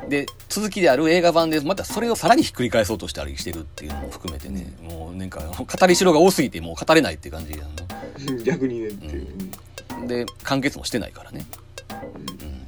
[0.09, 7.69] で続きである映画版でまたそれをさらにひっくり返そうとしたりしてるっていうのも含めてねもうなんか語りしろが多すぎてもう語れないっていう感じやん。
[8.45, 9.27] 逆にねっていう、
[10.01, 10.07] うん。
[10.07, 11.45] でで完結もしてないからね、
[11.91, 12.67] うん、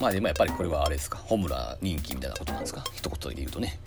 [0.00, 2.82] まあでもやっぱりこれはあれですかホムラ人気みたいなことなんですか？
[2.94, 3.78] 一言で言うとね、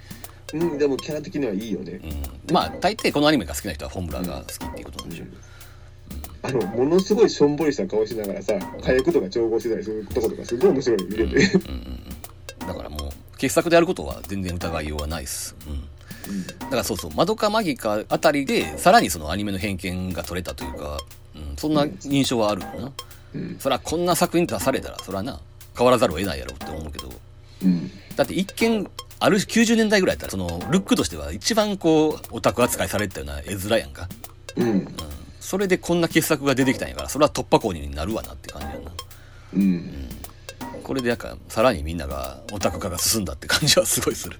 [0.53, 1.99] うん、でもキャラ的にはいいよね。
[2.47, 2.51] う。
[2.51, 5.27] ん、まあ大抵このアニメが好きな人はホムラが好きっていうことなんでしょう、
[6.43, 11.35] あの、ものすごいしょんぼりした顔しながらさ、火薬とか調合してたりするとことかすごい面白いの見れて。
[11.35, 12.09] うんうんうん。
[12.69, 20.99] だからもう傑作であることは全然疑いようはないです、うん、だからそうそう「マドカマギカ」あたりでさらにそのアニメの偏見が取れたというか、
[21.35, 22.91] うん、そんな印象はあるよな、
[23.33, 23.57] うん。
[23.59, 25.39] そりゃこんな作品出されたらそりゃな
[25.75, 27.11] 変わらざるを得ないやろうって思うけど。
[27.63, 27.91] うん。
[28.15, 28.89] だって一見
[29.21, 34.07] ある90年代ぐらいだったらそのルックとしては一番こうオタク扱いされてたような絵面やんか、
[34.57, 34.69] うん。
[34.69, 34.95] うん、
[35.49, 38.91] それでこんな傑作が出てきたんやからそれは突破口になるわなって感じやな
[39.55, 40.07] うん。
[40.83, 44.37] これでなんかさらにみんながオタク化が進んだって感じはすごいする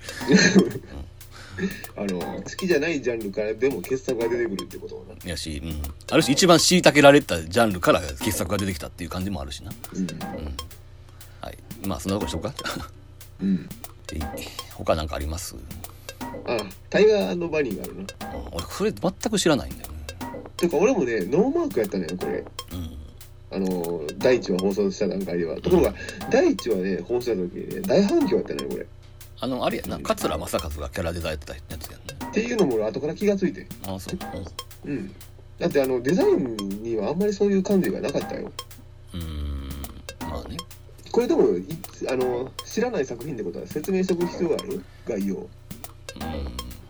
[1.97, 5.03] あの、好きじゃないジャンルからでも傑作が出てくるってこと。
[5.25, 5.81] やし、うん、
[6.11, 10.07] ある種一番虐げられたジャンルから傑作が出てきたっていう感じもあるしなうん。
[11.41, 11.57] はい
[11.87, 12.53] まあそんなとこにしようか
[13.41, 13.67] うん。
[14.05, 14.21] で
[14.75, 15.55] 他なんかあります、
[16.45, 16.59] あ、
[16.91, 18.37] タイガーバニーがあるな。
[18.37, 19.98] うん、俺それ全く知らないんだよね
[20.59, 22.43] てか俺もね、ノーマークやったのよ、これ。
[22.73, 22.95] うん
[23.51, 25.55] あの、第一話放送した段階では。
[25.59, 25.95] ところが、
[26.29, 28.85] 第一話ね、放送した時にね、大反響やったのよ、これ。
[29.41, 33.65] あのあれやな桂正和がキャラデザやってたやつやんねっていうのも俺後から気がついて。
[33.87, 34.17] ああそう、
[34.85, 35.11] うんうん。
[35.57, 38.51] だってあの、デザインにはあんまりそういう感じがなかったよ。
[39.13, 39.69] うーん
[40.29, 40.57] まあね
[41.11, 41.65] これでもい
[42.07, 44.83] あの知らない作品ってことは説明しておく必要がある？
[45.07, 45.49] 概要うん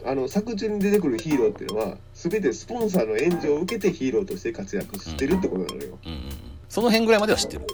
[0.06, 6.20] あの作中に出てくるヒーローっていうのは全てスポンサーの援助を受けてヒーローとして活躍してるってことなのよ、うんうん
[6.70, 7.66] その辺ぐらいまでは知ってる。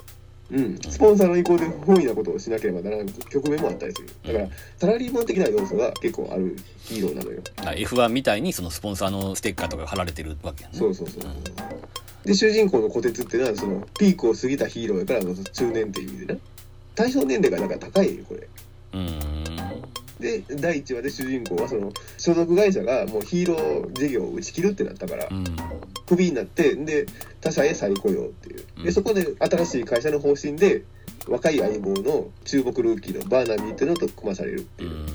[0.50, 4.08] うん、スポンサーの意向で不本意なことをしなければならない局面もあったりする。
[4.24, 10.78] だからサラリーマン的な要素が結構あるヒーローなのよ、あ F1 みたいにそのスポンサーのステッカーとかが貼られてるわけやね。
[10.78, 11.22] そうそうそう。
[12.24, 15.20] で主人公の虎鉄っていうのはそのピークを過ぎたヒーローやから
[15.52, 16.40] 中年っていう意味でな
[16.94, 18.48] 対象年齢がだから高いよこれ。
[18.94, 19.82] うーん
[20.20, 25.44] で第1話で主人公はその所属会社がもうヒーロー事業を打ち切るってなったからうん。
[26.06, 27.06] クビになってで
[27.40, 28.64] 他社へ再雇用っていう。
[28.78, 28.84] うん。
[28.84, 30.84] でそこで新しい会社の方針で
[31.28, 35.06] 若い相棒の注目ルーキーのバーナビーっていうのと組まされるってういうん。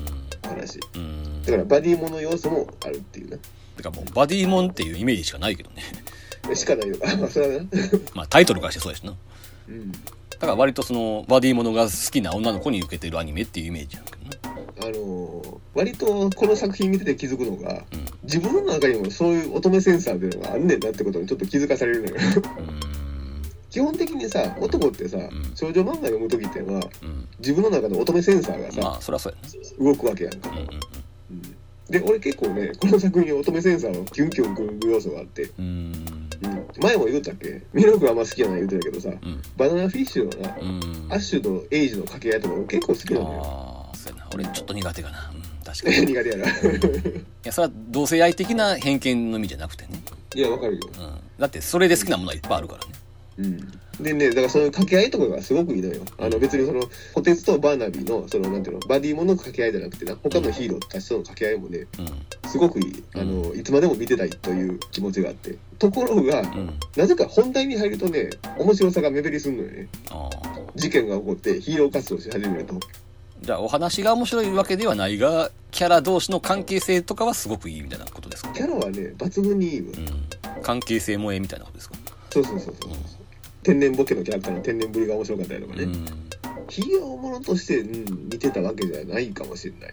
[0.42, 0.78] 話。
[0.94, 1.42] うん。
[1.42, 3.38] だからバディモノ要素もあるっていうな
[3.76, 5.82] てかもうバディモンっていうイメージしかないけどね。
[6.54, 7.68] しかないのかまあそれはな
[8.14, 9.14] まあタイトルからしてそうやしな。
[9.68, 9.90] うん。
[9.92, 9.98] だ
[10.38, 14.16] から割とそのバディものが好きな女の子に受けてるアニメっていうイメージなんだけ
[14.48, 18.04] どなあのー割とこの作品見てて気づくのがうん。
[18.24, 22.16] 自分の中にもそういう乙女センサーっていうのがあんねんなってことにちょっと気づかされるのよ。
[23.70, 25.30] 基本的にさ男ってさ、ん。
[25.54, 27.26] 少女漫画読む時っていうのはうん。
[27.38, 29.32] 自分の中の乙女センサーがさ、まあそそ
[29.80, 30.62] 動くわけやんか、なうんう
[31.34, 31.42] ん。
[31.88, 35.64] で俺結構ねこの作品に乙女センサーをキュンキュンくる要素があって、うん
[36.42, 36.50] うん。
[36.50, 37.62] うん、前も言うたっけ？
[37.72, 39.42] ミルクはあんま好きじゃない言うてたけどさうん。
[39.56, 40.80] バナナフィッシュのな、うん。
[41.10, 43.42] アッシュとエイジの掛け合いとかも結構好きなのよ。
[43.42, 44.28] ああそうやな。
[44.34, 45.96] 俺ちょっと苦手かな、うん、確かに。
[45.98, 46.46] い 苦手やな。
[47.44, 50.02] やそれは同性愛的な偏見の意味じゃなくてね、
[50.34, 52.92] いやわかるよ、うん、だってそれで好きなものはいっぱいあるからね。
[53.38, 56.02] うん、でねだからその掛け合いとかがすごくいいのよ。
[56.18, 56.82] あの別にその
[57.14, 63.04] 虎鉄とバーナビーのそのなんていうのバディモノの掛け合いじゃなくてな他のヒーローたちとの掛け合いもねうすごくいい。
[63.14, 65.56] あのいつまでも見てたいという気持ちがあって。
[65.78, 66.74] ところが、んうん。
[66.96, 69.88] なぜか本題に入るとね面白さが目減りするのよね。
[70.76, 72.74] 事件が起こってヒーロー活動し始めると
[73.42, 78.52] じゃあお話が面白いわけではないがキャラ同士の関係性とかはすごくいいみたいなことですか？
[78.52, 79.88] キャラはね抜群にいいわ。
[79.88, 80.62] うん。
[80.62, 81.96] 関係性萌えみたいなことですか？
[82.30, 82.90] そうそうそうそう
[83.64, 86.06] 天然ボケのキャラクターの天然ぶりが面白かったりとかね、うん。
[86.68, 89.92] ヒーローものとして、うん、見てたわけじゃないかもしれない。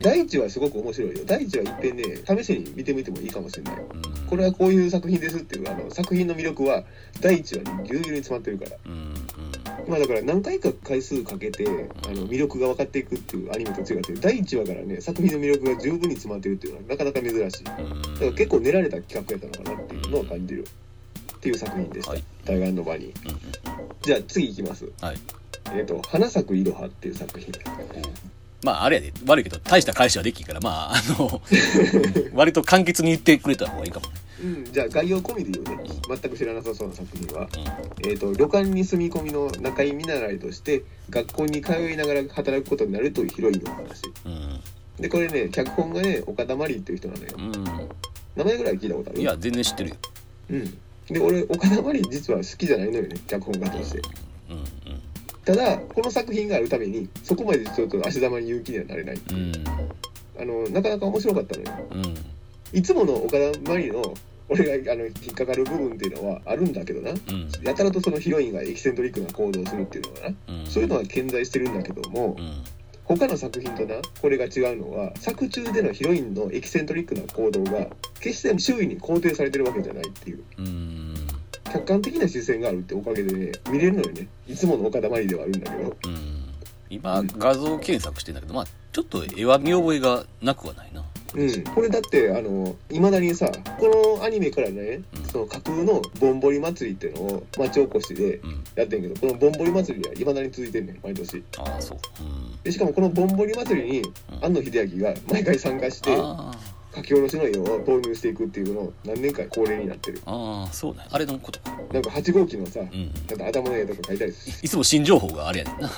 [0.00, 1.24] 第一話すごく面白いよ。
[1.26, 3.74] 第一話いっぺんね試しに見てみてもいいかもしれない。
[3.76, 4.26] うん。
[4.26, 6.84] これはこういう作品ですっていうあの作品の魅力は
[7.20, 8.76] 第一話にぎゅうぎゅうに詰まってるから。
[8.86, 9.14] うんうん
[9.88, 11.64] まあだから何回か回数かけて
[12.06, 17.64] あの魅力が分かっていくっていうアニメと違って第1話からね作品の魅力が十分に詰まってるっていうのはなかなか珍しい。
[17.64, 20.64] だかうんら結構練られた企画やったのかなっていうのは感じる。
[20.64, 22.12] っていう作品でした。
[22.12, 23.06] はい「対岸の場に。
[23.06, 23.38] うんうん」
[24.00, 24.88] じゃあ次いきます。
[25.00, 25.16] はい。
[25.74, 27.52] えっ、と「花咲くいろは」っていう作品
[28.64, 29.12] まああれやで。
[29.26, 31.42] 悪いけど大した返しはできんからまああの
[32.34, 34.12] 割と簡潔に言ってくれた方がいいかもね。
[34.42, 35.84] うんじゃあ概要込みで言うね。
[36.08, 37.42] 全く知らなさそうな作品は。
[37.42, 38.10] うん。
[38.10, 44.02] えー、と旅館に住み込みの仲居見習いとして学校に通いながら働くことになるというヒロインのお話。
[44.26, 44.60] うん。
[45.00, 47.30] でこれね脚本がね岡田真理っていう人なのよ。
[48.36, 49.18] 名前ぐらい聞いたことある？
[49.18, 49.96] うんいや全然知ってるよ。
[50.50, 50.78] うん。
[51.08, 54.00] で俺岡田真理実は好きじゃないのよね脚本家として。
[54.50, 54.56] うん。
[54.56, 54.64] うん
[55.44, 59.20] ただこの作品があるためにそこまでちょっと足玉に言う気にはなれない。
[59.30, 59.52] うん。
[60.40, 61.70] あのなかなか面白かったのよ。
[61.90, 62.14] うん。
[62.72, 64.14] いつもの岡田真理の
[64.48, 67.10] 俺があの引っかかる部分っていうのはあるんだけどな。
[67.10, 67.50] うん。
[67.62, 70.66] やたらとそのヒロインがエキセントリックな行動をするっていうのはなうん。
[70.66, 72.64] そういうのは健在してるんだけどもうん
[73.06, 77.88] 他の作品となこれが違うのは作中でのヒロインのエキセントリックな行動が
[78.20, 81.14] 決して周囲に肯定されてるわけじゃないっていううん
[81.64, 84.28] 客観的な視線があるっておかげでね見れるのよね。
[84.46, 85.96] いつもの岡田真理ではあるんだけど。
[86.06, 86.44] うん。
[86.90, 91.02] 今画像検索してんだけどまあちょっと絵は見覚えがなくはないな。
[91.34, 93.50] うん、これだってあのいまだにさ
[93.80, 95.24] このアニメからね、うん。
[95.24, 98.64] その架空のぼんぼり祭りっていうのを町おこしでうん。
[98.76, 101.42] やってんけどこのぼんぼり祭りはいまだに続いてんねん毎年。
[101.58, 101.98] ああそう。
[102.20, 102.62] うん。
[102.62, 104.02] でしかもこのぼんぼり祭りに
[104.40, 106.52] 庵野秀明が毎回参加してあ
[106.94, 110.20] 書き下ろしの絵を投入していくっていうのを何年か恒例になってる。
[110.26, 111.60] あああそうねあれのこと。
[111.60, 113.12] かなんか8号機のさうん。
[113.28, 114.56] なんか頭の絵とか描いたりする。
[114.62, 115.90] いつも新情報があれやねんな。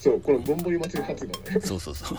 [0.00, 2.18] そうこのぼんぼり祭り初なのよそうそうそう。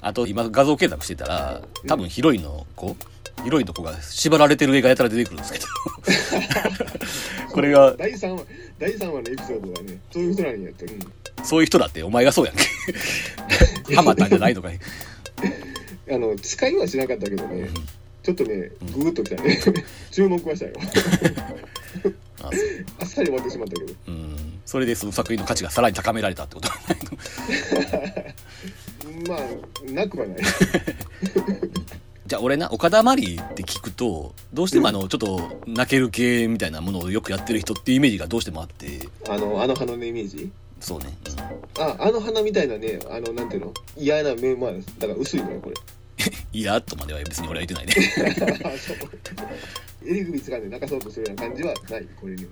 [0.00, 2.96] あと今画像検索してたら多分ヒロインの子
[3.42, 5.66] ヒロインの子が縛られてる絵がやたら出てくるんですけど。
[7.52, 8.42] これが第3話
[8.78, 11.00] 第3話のエピソードがねそういう人なんやって、うん。
[11.42, 12.64] そういう人だってお前がそうやんけ。
[13.94, 14.70] ハマったんじゃないとか
[16.08, 17.68] あの使いはしなかったけどね、
[18.22, 19.58] ちょっとね、グーッときたね。
[20.10, 20.72] 注目はしたよ。
[22.42, 22.50] あ
[23.00, 23.94] あっさり終わってしまったけど。
[24.08, 24.36] うん。
[24.64, 26.68] それでその作品の価値がさらに高められたってこと。
[29.28, 29.40] まあ、
[29.92, 30.38] なくはない。
[32.26, 39.08] じゃあ俺な岡田真理って聞くとどうしてもあのちょっと泣ける系みたいなものをよくやってる人っていうイメージがどうしてもあって。
[39.28, 40.50] あの、あの花のイメージ？
[40.80, 41.16] そうね、
[41.78, 43.74] あ、あの花みたいなね、あの、なんていうの？
[43.96, 45.76] 嫌な目、まあ、だから薄いのよ、これ。
[46.52, 47.94] うん、いやとまでは別に俺は言ってないね
[48.64, 48.96] あそう
[50.06, 52.50] 襟首掴んで泣かそうとするような感じはない、これには。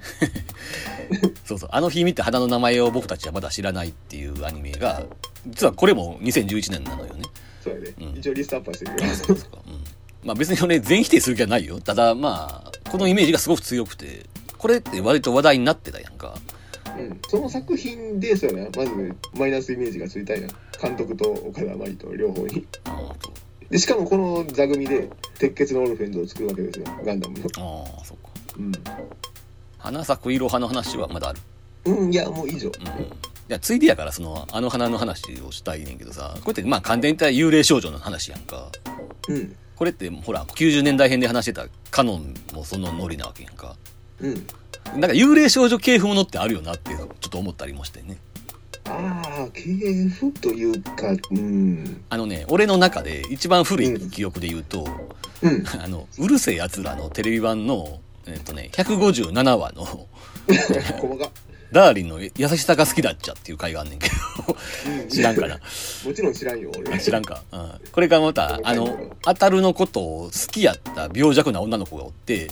[1.45, 5.07] そうそうあの日見て花の名前を僕たちはまだ知らないっていうアニメが
[5.47, 7.23] 実はこれも2011年なのよね
[7.63, 7.95] そうやね。
[8.01, 9.15] うん一応リストアップはしてるよ。
[9.15, 9.85] そうか、うん、
[10.25, 14.27] まあ別に俺全否定する気はないよただまあこのイメージがすごく強くて
[14.59, 16.39] これって割と話題になってたやんか
[16.99, 17.21] うん。
[17.29, 20.49] その作品で、そうやな、まず、マイナスイメージがついたんや。
[20.81, 22.67] 監督と岡田真理と両方に。
[23.71, 25.09] で、しかもこの座組で、
[25.39, 27.45] 鉄血のオルフェンズを作るわけですよ、ガンダムの。
[27.45, 28.73] あーそうかうん。
[29.79, 31.41] 花咲くいろはの話はまだある？
[31.87, 32.69] うん、いや、もう以上。
[32.69, 32.75] うん
[33.47, 38.71] いやついでやからそのあの花の話をしたいねんけどさこれってまあ簡単に言ったら幽霊少女の話やんか
[39.29, 39.55] うん。
[39.77, 43.77] これってほら90年代編で話してたカノンもそのノリなわけやんか
[44.21, 44.47] うん。
[44.99, 48.17] なんか幽霊少女系譜ものってあるよなってちょっと思ったりもしてね
[48.87, 52.03] ああ、KF というか、うん。
[52.11, 54.87] あのね俺の中で一番古い記憶で言うと、
[55.43, 55.65] うん。
[55.83, 60.07] あのうるせえやつらのテレビ版のえっとね157話の。
[61.73, 64.15] ダーリンの優しさが好きだっちゃっていう回があんねんけど
[64.87, 65.59] うん知らんかな
[66.07, 67.01] もちろん知らんよ、俺。
[67.01, 72.51] 知らんか、うん、これがまたあの当たるのことを好きやった病弱な女の子がおって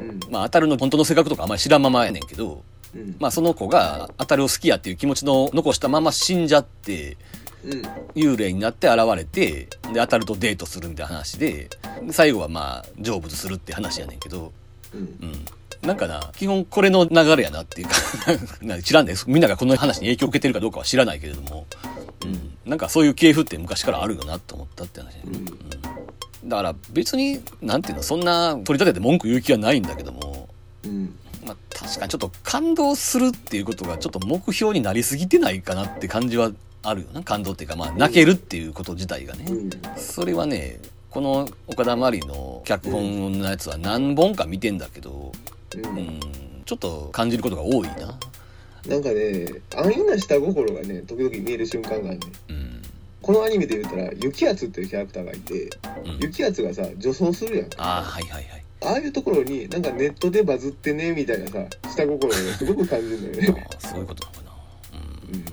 [0.00, 0.20] うん。
[0.30, 2.62] まあ当たるの本当の性格とかあんまり知らんままやねんけど
[2.94, 3.16] うん。
[3.18, 7.16] まあその子が当たるを好きやっていう気持ちの残したまま死んじゃって
[7.64, 7.82] うん。
[8.14, 11.70] 幽霊になって現れてで当たるとデートするみたいな話で
[12.04, 14.52] で最後はまあ成仏するって話やねんけど
[14.94, 15.00] うん。
[15.00, 15.44] うん
[15.82, 17.94] なんかな基本これの流れやなっていうか
[18.62, 21.66] なんか知らんですみんながこの話に影響を受けてるかどうかは知らないけれども、
[22.24, 25.44] うん、なんかそういう系譜って昔からあるよなと思ったって話ね、うんうん
[26.44, 30.48] だから別になんていうのそんな取り立てて文句言う気はないんだけども
[30.84, 31.14] うん。
[31.44, 36.52] まあ、確かにちょっと感動するっていうことがちょっと目標になりすぎてないかなって感じは
[36.82, 39.70] あるよな感動っていうかまあ泣けるっていうこと自体がね、うん。
[39.96, 40.78] それはね
[41.10, 45.32] この岡田真理の脚本のやつは何本か見てんだけど、
[45.76, 45.78] う。
[45.78, 46.20] うんん、
[46.64, 48.18] ちょっと感じることが多いな、
[48.86, 52.26] なんかね、安易な下心がね、時々見える瞬間があるね。
[52.48, 52.82] うん
[53.20, 55.70] このアニメで言ったら、雪圧っていうキャラクターがいて、
[56.04, 57.66] うん、雪圧がさ、女装するやん。
[57.76, 63.66] ああはいはいはいああいうところに、なんかネットでバズってね、みたいなさ、下心をすごく感じるんだよね。
[63.70, 64.52] あーそういうことなのかな、
[64.94, 65.44] うんうん。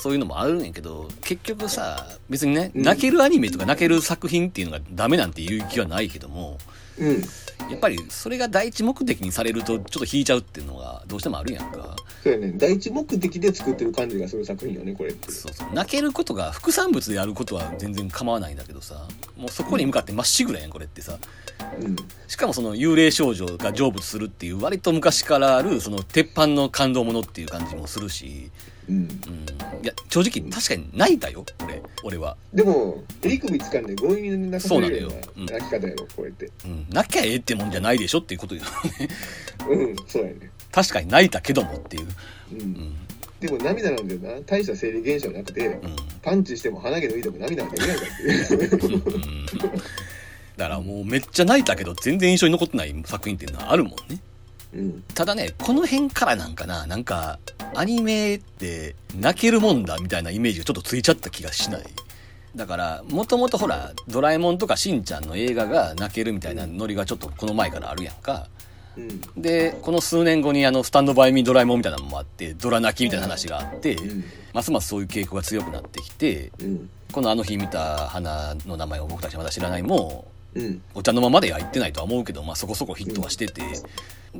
[0.00, 6.58] そういうのもあるんやけど結局さ別にね、うん泣けるアニメとか泣ける作品っていうのがダメなんていう気はないけども
[6.98, 7.22] うん。
[7.70, 12.52] やっぱりそれが第一目的にされるとちょっと引いちゃうっていうのがどうしてもあるやんかそうやね。
[12.56, 15.30] 第一目的で作ってる感じがする作品よね、これって。
[15.30, 19.06] そうそう泣けることが副産物であることは全然構わないんだけどさ
[19.36, 21.18] もうそこに向かってまっしぐらやんこれってさ
[21.80, 21.96] うん。
[22.26, 28.50] しかもその幽霊少女が成仏するっていう割と昔からあるその鉄板の感動ものっていう感じもするし、
[28.88, 28.96] うん。
[28.96, 36.50] うん、いや正直確かに泣いたよ俺俺は、でも、襟首掴んで強引に泣かせるようそうな泣き方やろ、これって。
[36.64, 38.68] うん、泣きゃええってもんじゃないでしょっていうことよね
[39.68, 40.50] うん、そうやね。
[40.72, 42.08] 確かに泣いたけどもっていう、う。
[42.52, 42.94] うんん
[43.40, 44.40] でも涙なんだよな。
[44.46, 48.94] 大した生理現象なくて、うんパンチしても鼻毛抜いても涙が出ないかっていう。
[48.94, 49.46] うん
[50.58, 54.20] だからもうめっちゃ泣いたけど全然印象に残ってない作品っていうのはあるもんね。
[54.74, 55.02] うん。
[55.14, 57.38] ただね、この辺からなんかな、なんか、
[57.74, 61.82] アニメって泣けるもんだみたいなイメージがちょっとついちゃった気がしない。
[62.56, 68.48] だから、もともとほら、ドラえもんとかしんちゃんの映画が泣けるみたいなノリがちょっとこの前からあるやんか。
[68.96, 69.20] うん。
[69.40, 74.24] で、この数年後にあの、スタンドバイミードラえもんみたいなのもあって、ドラ泣きみたいな話があって、うん。
[74.52, 76.90] ますますそういう傾向が強くなってきて、うん。
[77.12, 80.82] このあの日見た花の名前を僕たちまだ知らないも、うん。
[80.94, 83.62] お茶の間までは行ってないとは思うけど、まあそこそこヒットはしてて、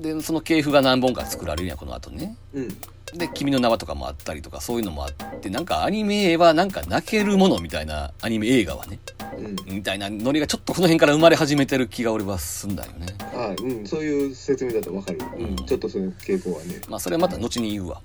[0.01, 2.37] で、その系譜が何本か作られるやん、この後ね。
[2.55, 2.69] うん。
[3.15, 8.99] で、君の名はとかもあったりとか、そういうのもあって、なんかアニメはなんか泣けるものみたいな、アニメ映画はね、
[9.39, 9.75] うん。
[9.77, 13.07] みたいなノリがちょっとこの辺から生まれ始めてる気が俺はすんだよね。
[13.35, 13.87] あうん。
[13.87, 15.19] そういう説明だとわかる。
[15.39, 15.57] うん。
[15.57, 16.81] ちょっとその傾向はね。
[16.89, 18.01] まあそれはまた後に言うわ。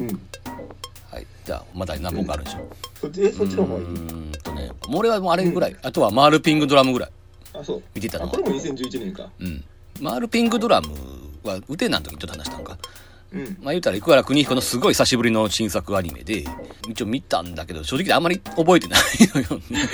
[0.00, 0.06] うん。
[0.08, 0.20] うん。
[1.10, 1.26] はい。
[1.44, 2.68] じゃあ、まだ何本かあるんでしょ。
[3.00, 3.84] そっち、え、そっちの方がいい？
[3.84, 5.76] うーんとね、俺はもうあれぐらい。
[5.82, 7.10] あとはマールピングドラムぐらい。
[7.52, 7.82] あ、そう。
[7.94, 9.30] 見てたのあ、これも2011年か。
[9.38, 9.64] うん。
[10.00, 10.88] マールピングドラム
[11.44, 12.78] は、ウテナの時にちょっと話したんか。
[13.32, 13.44] うん。
[13.60, 16.44] まあ言うたら、生原邦彦のすごい久しぶりの新作アニメで、
[16.88, 19.00] 一応見たんだけど、正直あんまり覚えてない
[19.34, 19.88] のよね。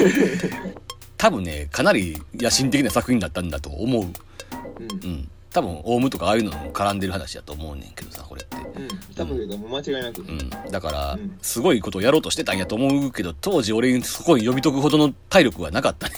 [1.16, 4.02] 多分ね、かなり野心的な作品だったんだと思う。
[4.02, 5.14] うんう。
[5.14, 5.28] ん。
[5.52, 8.56] 多分、オウムとかああいうのも絡んでる話だと思うねんけどさ、これって。
[8.56, 8.88] うん。
[9.14, 9.36] 多分、
[9.68, 10.22] 間違いなく。
[10.22, 10.50] うん。
[10.70, 16.14] だからうん、すごいことをやろうとしてたんやと思うけど、当時俺にそこに読み解くほどの体力はなかったね。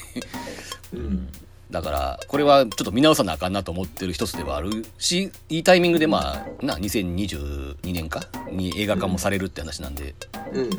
[0.93, 1.29] うん。
[1.73, 8.29] だから、これはちょっと見直さなあかんなと思ってる一つではあるし、いいタイミングでまあ、な、2022年か？
[8.51, 10.15] に映画化もされるって話なんで、
[10.53, 10.71] うん。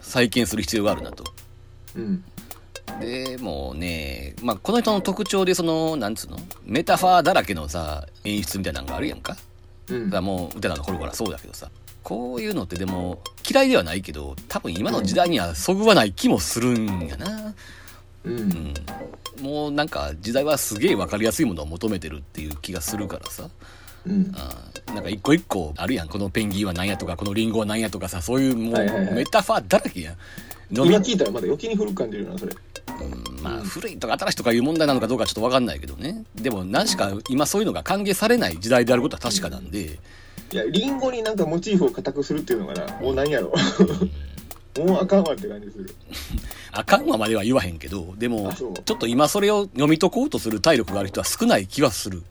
[0.00, 1.24] 再建する必要があるなと。
[1.94, 2.24] うん。
[2.98, 6.38] で、もうね、まあ、この人の特徴でその、なんつうの？
[6.64, 9.36] メタファーだらけのさ、演出みたいなのがあるやんか？
[9.88, 11.70] うんだもう、歌の頃からそうだけどさ。
[12.02, 17.54] こういうのってでも、嫌いではないけど、多分今の時代にはそぐわない気もするんやな。
[18.26, 18.74] うん。
[19.38, 19.44] うん。
[19.44, 23.48] もうなんか時代はすげえわかりやすいものを求めてるっていう気がするからさ。
[24.06, 24.32] うん。
[24.34, 26.08] あーなんか一個一個あるやん。
[26.08, 30.14] このペンギンは何やとか、このリンゴは何やとかさ、そういうもうはいはいはいメタファーだらけやん。
[30.70, 32.52] 飲み今聞いたらまだ余計に古く感じるな、それ。
[32.52, 36.24] うんまあ古いとか新しいとかいう問題なのかどうかちょっとわかんないけどね。
[36.34, 39.98] でも何しか今そういうのが歓迎されない時代であることは確かなんで、
[40.52, 43.52] いや、リンゴになんかモチーフを固くするっていうのがな、もう何やろ。
[44.78, 45.94] もうあかんわって感じする。
[46.72, 52.22] あかんわまでは言わへんけど、でもちょっと今それを読み解こうとする体力がある人は少ない気はする。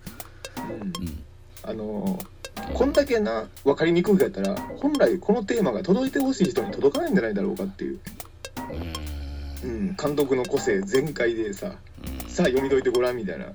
[0.58, 0.62] う
[1.04, 1.24] ん。
[1.64, 2.26] あのー
[2.74, 8.00] こんだけな、分かりにくくやったら、本来このテーマが届いてほしい人に届かないんじゃないだろうかっていう。
[9.64, 9.70] うん。
[9.70, 9.96] うん。
[9.98, 11.76] 監督の個性全開でさ、うん
[12.30, 13.46] さあ読み解いてごらんみたいな。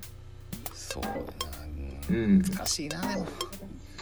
[0.73, 1.15] そうやな。
[1.17, 2.41] ううんん。
[2.41, 3.27] 難しいな、でも。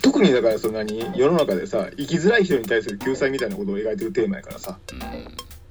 [0.01, 4.77] 特にだからそんなに世の中でさ、生きづらい人に対する救済みたいなことを描いてるテーマやからさ。
[4.91, 4.99] うん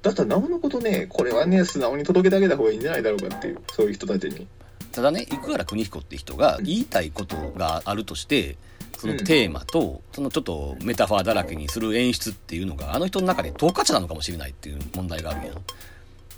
[0.01, 4.47] だったらなおのことね、これはね、素直に届けてあげた方がいいんじゃないだろうかっていう、そういう人たちに。
[4.91, 8.57] ただね生原邦彦って人が言いたいことがあるとして
[8.97, 15.55] そのテーマとそのちょっとメタファーだらけにする演出っていうのがあの人の中で等価値なのかもしれないっていう問題があるんやん。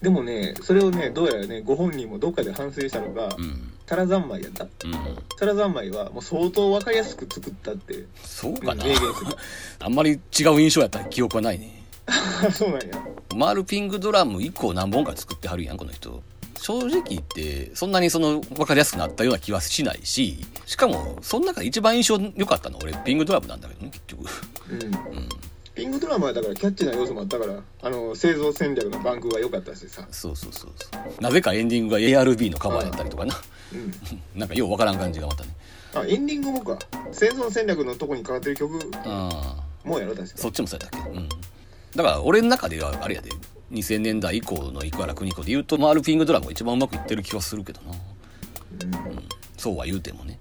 [0.02, 4.64] でもね、それをね、どうやらね、ご本人もどっかで反省したのが、うんタラ三昧やった。
[4.64, 4.72] うん
[5.38, 8.86] タラ三昧はもう相当わかりやすく作ったって、そうかな。
[9.80, 11.84] あんまり違う印象やったら記憶はないね
[12.56, 12.88] そうなんや。
[13.36, 16.24] マールピングドラム以降何本か作ってはるやんこの人
[16.58, 24.26] 正直言ってそんなにその分かりやすくなったような気はしないししかもその中で一番印象良かったのは俺ピングドラムなんだけどね結局
[24.70, 24.84] うん。
[24.84, 25.30] うん
[25.74, 30.06] ピングドラマはだからキャッチーな要素もあったから、あの、製造戦略のバンクが良かったしさ。
[30.12, 31.22] そうそうそうそう。
[31.24, 33.36] なぜかエンディングが ARB のカバーやったりとかな。
[33.74, 33.94] うん。
[34.40, 35.50] なんかようわからん感じがまたね。
[35.94, 36.78] あ、エンディングもか。
[37.12, 38.80] 製造戦略のとこにかかってる曲。
[39.06, 41.10] あもやろ、確かそっちもそうやったっけ？
[41.10, 41.30] うん。
[41.96, 43.30] だから俺の中ではあれやで。
[43.72, 47.94] 2000年代以降の生原邦子で言うとマールピングドラムが一番うまくいってる気はするけどな。
[49.58, 50.38] そうは言うてもね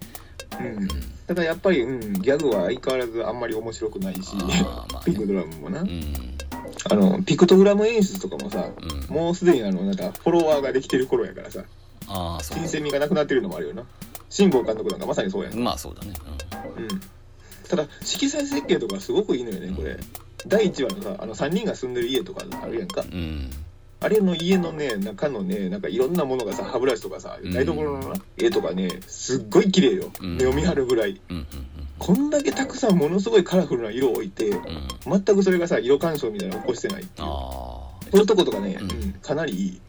[0.61, 0.82] うん。
[0.82, 0.89] うん。
[1.27, 4.65] ただやっぱり、うん、ギャグは相変わらずあんまり面白くないし、まあね
[5.05, 5.81] ピンクドラムもな。
[5.81, 6.15] うん
[6.91, 11.65] あの、ピクトグラム演出とかもさ、うんもうすでにあの、なんか、フォロワーができてる頃やからさ、
[12.43, 13.85] 新鮮味がなくなってるのもあるよな。
[14.28, 15.55] 辛坊監督なんかまさにそうやん。
[15.59, 16.15] まあそうだね
[16.77, 16.89] うん。
[17.69, 19.97] ただ、色彩設計とかすごくいいのよね、これ。
[20.47, 23.03] 第1話のさ、あの、3人が住んでる家とかあるやんか。
[23.03, 23.51] うん、うん
[24.03, 30.11] あれの家のね、中のね、なんかいろんなものがさ、歯ブラシとかさ、うん台所のな絵とかね、すっごい綺麗よ。
[30.21, 31.21] うん目を見張るぐらい。
[31.99, 34.53] こんだけたくさんものすごいカラフルな色を置いて、
[35.05, 37.29] 全くそれがさ、色干渉みたいなのを起こしてないっていう。
[37.29, 38.79] ああそういうとことかね、
[39.23, 39.81] かなりいい。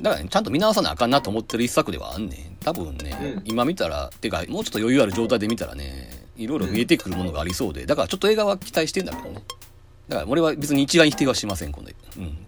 [0.00, 2.56] だからね、ちゃんと見直さなあかんなと思ってる一作ではあんねん。
[2.60, 9.42] 多分ね、うん今見たら、てか、もうちょっと余裕ある状態で見たらね、いろいろ見えてくるものがありそうで、だからちょっと映画は期待してんだけどね。
[10.08, 11.90] だから俺は別に一概に否定はしません、今度。
[12.18, 12.38] うん。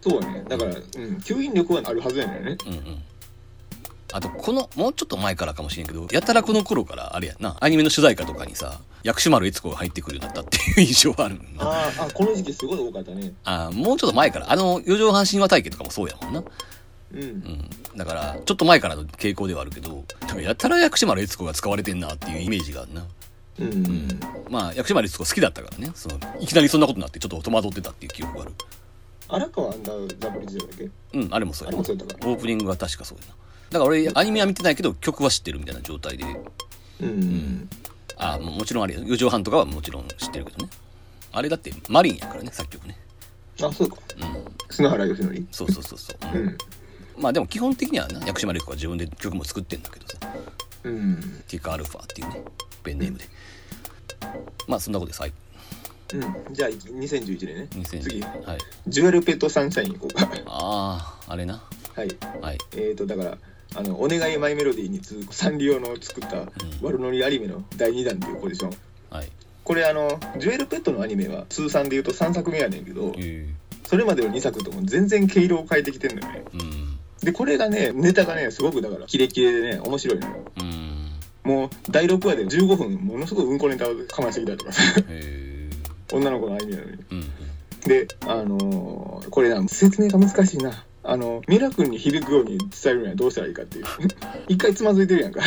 [0.00, 0.44] そうね。
[0.48, 0.80] だから、うん、
[1.18, 2.56] 吸引力はあるはずやねんね。
[2.66, 3.02] うんうん。
[4.12, 11.40] あと、この、もうちょっと前からかもしれんけど、やたらこの頃から、あれやんな、アニメの主題歌とかにさ、薬師丸悦子が入ってくるようになったっていう印象はある。
[11.58, 16.42] あーあこの時期すごい多かったねあもうちょっと前から、あの、四畳半神話体系とかもそうやもんな。
[17.12, 17.70] うんうん。
[17.96, 23.06] だから、ちょっと前からの傾向ではあるけど、なんかやたら薬師丸悦子が使われてんなっていうイメージがあるな。
[23.60, 28.52] うんうんまあ、薬師丸悦子好きだったからね、その、いきなりそんなことになってちょっと戸惑ってたっていう記憶がある。
[29.30, 30.32] 荒川アンダーだっ
[30.76, 30.90] け？
[31.18, 31.78] うん、あれもそうやな。
[31.78, 33.34] あれもそうやったかオープニングが確かそうやな。
[33.70, 36.24] だから俺、アニメは見てないけど、曲は知ってるみたいな状態で、
[37.00, 37.68] うんうん
[38.16, 40.70] あももちろんあれよ四畳半とかはもちろん知ってるけどね。
[41.32, 42.98] あれだって、マリンやからね、作曲ね。
[43.62, 44.44] あそうかうん。
[44.70, 46.38] 砂原義則そうそうそうそう。
[46.38, 46.58] うん
[47.18, 50.18] まあでも基本的にはな、薬師丸悦子は自分で曲も作ってんだけどさ。
[50.84, 52.42] うんティカアルファっていうね、
[52.82, 53.24] ペンネームで。
[54.66, 55.20] まあそんなことです。
[55.20, 55.32] はい。
[56.14, 56.54] うん。
[56.54, 58.20] じゃあ2011年ね2000次。
[58.20, 58.58] はい。
[58.88, 60.28] ジュエルペットサンシャイン行こうか。
[60.46, 61.62] ああ、あれな。
[61.94, 62.08] はい。
[62.40, 62.58] はい。
[62.72, 63.38] えーとだから
[63.76, 66.50] あの「お願いマイメロディー」に続くサンリオの作った
[66.82, 68.70] 悪ノリアニメの第2弾というポジション。
[69.10, 69.28] はい。
[69.62, 73.48] これあのジュエルペットのアニメは通算で言うと3作目やねんけどえ。
[73.84, 76.44] それまでの2作とも全然毛色を変えてきてんのよね。
[76.52, 76.98] ー、うん。
[77.22, 80.36] でこれがねネタがねすごくだからキレキレでね面白いのよ。
[80.58, 81.10] うん。
[81.44, 84.82] もう第6話で15分ものすごいうんこネタをかましてきたりとかさ。
[85.08, 85.49] え
[86.12, 87.24] 女の子のアニメなのにー、うん。
[87.86, 93.84] であのーこれな説明が難しいなあのミラ君に響くように伝えるにはどうしたらいいかっていう
[94.48, 95.40] 一回つまずいてるやんか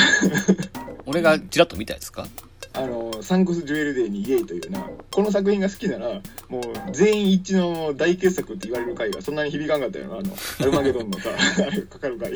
[1.05, 2.27] 俺がちらっと見たやつか？
[2.75, 11.29] あのサンクス・ジュエルデーにイエイというなこの作品が好きならもう全員一致の大傑作って言われる回がそんなに響かんかったよなあのアルマゲドンのさ
[11.67, 12.33] あれかかる回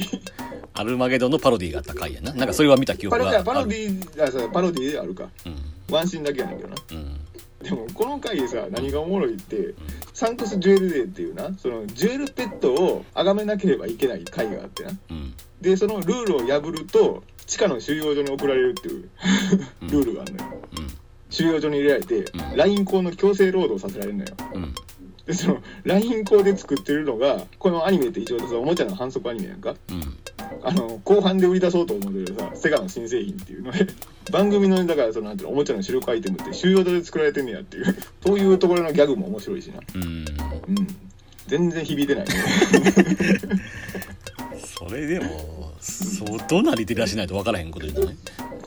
[0.75, 2.33] アルマゲドンのパロディがあった回やな。
[2.33, 3.43] なんかそれは見た記憶がある。
[3.43, 5.55] パロディあそうパロディであるかうん。
[5.89, 7.19] ワンシーンだけやねんけどなうん。
[7.67, 9.73] でもこの回でさ何がおもろいって
[10.13, 15.33] Thanks Jewel Day っていうなそのジュエルペットを崇めなければいけない回があってなうん。
[15.59, 19.09] でそのルールを破ると地下の収容所に送られるっていう
[19.83, 20.87] うんルールがあるのようん。
[21.29, 22.25] 収容所に入れられて、ん
[22.55, 24.75] ライン校の強制労働させられるのようん。
[25.25, 30.17] でそのライン校で作ってるのがこのアニメって一応おもちゃの販促アニメなんかうん。
[30.63, 33.87] あの後半で売り出そうと思ってるさセガの新製品っていうので
[34.31, 39.79] 番組のだからそのなんていうのおもちゃの主力アイテムって収容所で作られてんねやっていうそういうところのギャグも面白いしな。
[39.95, 40.03] うん。
[40.03, 40.07] う
[40.81, 40.87] ん。
[41.47, 42.33] 全然響いてないね。
[44.77, 48.15] それでも、相当なリテラしないと分からへんことじゃない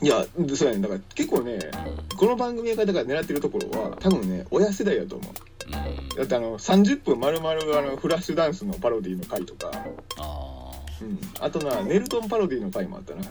[0.01, 0.25] いや
[0.55, 1.59] そうやねだから結構ね
[2.17, 5.31] この番組がだから狙ってるところは多分ね親世代だと思う。
[5.67, 6.09] うん。
[6.17, 9.71] だってあの30分丸々あのフラッシュダンスのパロディの回とか、
[10.17, 10.70] あ
[11.01, 13.21] うん、あとなネルトンパロディの回もあったな。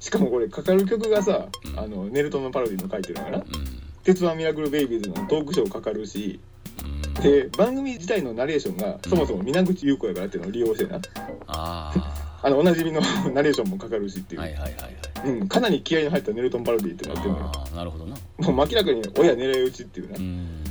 [0.00, 3.44] しかもこれかかる曲がさ、うんあのネルトンのパロディの書いてるのかなうん。
[4.04, 6.38] 「鉄腕ミラクルベイビーズ」のトークショーかかるし
[6.84, 7.22] うん。
[7.22, 11.00] で番組自体のナレーションがそもそも皆口優子やからっていうのを利用してな
[11.46, 13.00] あ あのおなじみの
[13.32, 14.42] ナレーションもかかるしっていあ。
[14.42, 14.88] う、はいはいはいは
[15.26, 15.30] い。
[15.30, 18.14] うん、かなり気合いの入ったネルトンパロディってなってるのよああ、なるほどな。
[18.38, 20.64] もう明らかに親狙い撃ちっていうなう、ん。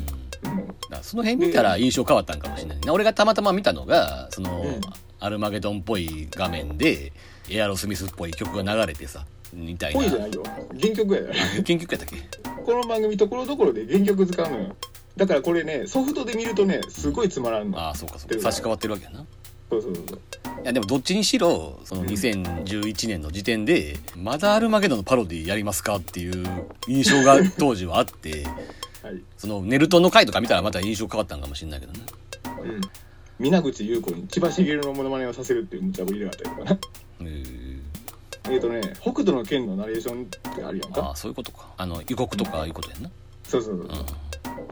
[1.02, 4.82] その辺見たら印象変わったんかもしれないな俺がたまたま見たのがその、うん
[5.24, 7.14] アルマゲドンっぽい画面で
[7.50, 10.00] エアロスミスっぽい曲が流れてさみたいな。
[10.02, 10.44] ぽいじゃないよ。
[10.80, 11.34] 原曲やよあ
[11.66, 12.18] 原曲やったっけ？
[12.66, 14.76] この番組ところどころで原曲使うのよ。
[15.16, 17.80] だからこれねソフトで見るとねすごいつまらんの。
[17.80, 18.42] ああそうかそうか。
[18.42, 19.22] 差し替わってるわけやな。
[19.22, 19.26] い
[19.70, 20.20] そうそうそう。
[20.66, 22.08] やでもどっちにしろそのうん。
[22.08, 26.46] 2011年の時点でまだアルマゲドンのパロディやりますかっていう
[26.88, 28.44] 印象が当時はあって
[29.04, 29.22] はい。
[29.38, 32.00] そのネルトンの回とか見たらまた印象変わったんかもしれないけどね
[32.64, 32.82] うん
[33.40, 37.80] 皆口優子に千葉茂のモノマネをさせるっていう無茶ぶりがあったりとかなへー。
[38.52, 41.12] えっとね北斗の拳のナレーションってあるやんあか。
[41.12, 41.74] あそういうことか。
[41.78, 43.10] あの予告とかいうことやんな。
[43.44, 43.86] そうそうそうう。
[43.86, 43.88] ん。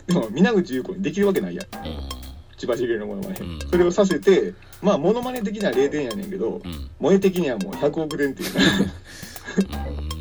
[0.07, 1.65] でも皆口優子にできるわけないやん。
[1.65, 1.99] うん。
[2.57, 3.59] 千葉茂のモノマネ、うん。
[3.69, 6.89] それをさせてまあモノマネ的には0点やねんけど、うん。
[6.99, 8.53] 萌え的にはもう100億点っていう。
[8.53, 8.59] か
[9.55, 10.20] うん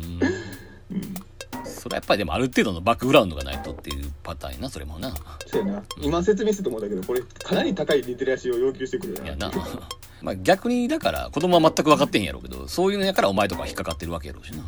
[1.91, 5.13] れはやっぱりでもある程度のバックグラウンドがないとっていうパターンやなそれもな。
[5.45, 5.83] そうやな。
[6.01, 9.51] 今説明すると思うんだけどこれかなり高いリテラシーを要求してくるよいやな。
[10.21, 14.63] まあ逆にだから子供は全く分かってへんやろうけどそういうのやからお前とかは引っかかってるわけやろうしな。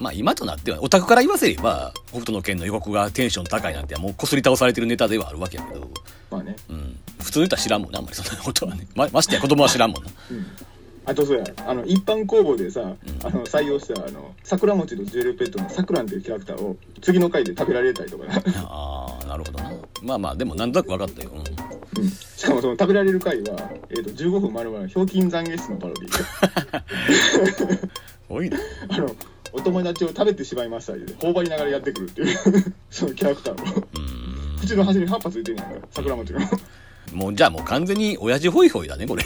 [0.00, 5.90] まあ今となってはオタクから言わせれば北斗の拳の予告がテンション高いなんてもうこすり倒されてるネタではあるわけやけど、
[6.30, 6.56] まあね。
[6.68, 8.86] うん、普通の人は知らんもんなあんまりそんなことはね。
[8.94, 10.10] まましてや子供は知らんもんな。
[10.30, 10.46] うん
[11.06, 18.34] あとそうやあの一般公募でさ、あの採用したあの桜餅とジュエルペットのさくらんっていうキャラクターを次の回で食べられたりとかな、
[18.66, 19.72] ああなるほどな。
[20.02, 22.02] まあまあでもなんとなく分かったよ、うん。
[22.02, 27.88] うん、しかもその食べられる回は、えー、と15分丸々ひょうきん懺悔室のパロディで。
[28.28, 28.58] 多いな。
[28.90, 29.16] あの
[29.52, 33.86] お友達を食べてしまいましたで頬張りながらやってくるっていうそのキャラクターを。
[33.94, 34.58] うん。
[34.60, 36.40] 口の端に葉っぱついてるやんか桜餅の
[37.12, 39.24] もうじゃあもう完全に親父ホイホイだねこれ。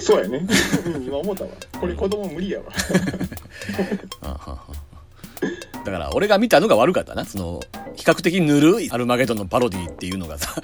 [0.00, 0.46] そうやね。
[0.86, 1.50] うん今思ったわ。
[1.80, 2.66] これ子供無理やわ。
[5.84, 7.24] だから俺が見たのが悪かったな。
[7.24, 7.60] その
[7.96, 10.54] 比較的ぬるいアルマゲドンのパロディっていうのがさ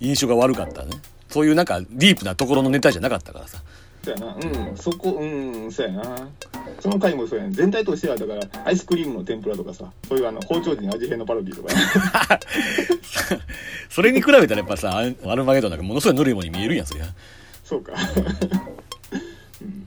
[0.00, 0.92] 印象が悪かったね。
[1.28, 3.62] そういうなんかディープなところのネタじゃなかったからさ
[4.04, 4.34] そうやな。
[4.34, 4.76] うん。
[4.76, 6.28] そこうんそうやな。
[6.80, 7.50] その回もそうやね。
[7.52, 11.72] 全体としてはだからアイスクリームの天ぷらとかさそういうあの包丁時に味変のパロディとか。
[11.74, 11.80] ね
[13.88, 17.06] それに比べたらやっぱさアアルマゲドンなんかものすごいぬるいものに見えるやんそりゃ。
[17.64, 17.92] そうか。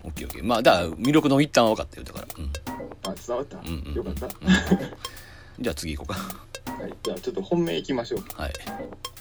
[0.03, 0.45] オッケーオッケー。
[0.45, 2.51] まあだから魅力の一端は分かったよだから、うん、
[3.11, 4.27] あ伝わった、んうんよかった、
[5.59, 6.45] じゃあ次行こうか。
[6.81, 8.23] はい、じゃあちょっと本命いきましょう。
[8.35, 8.53] はい。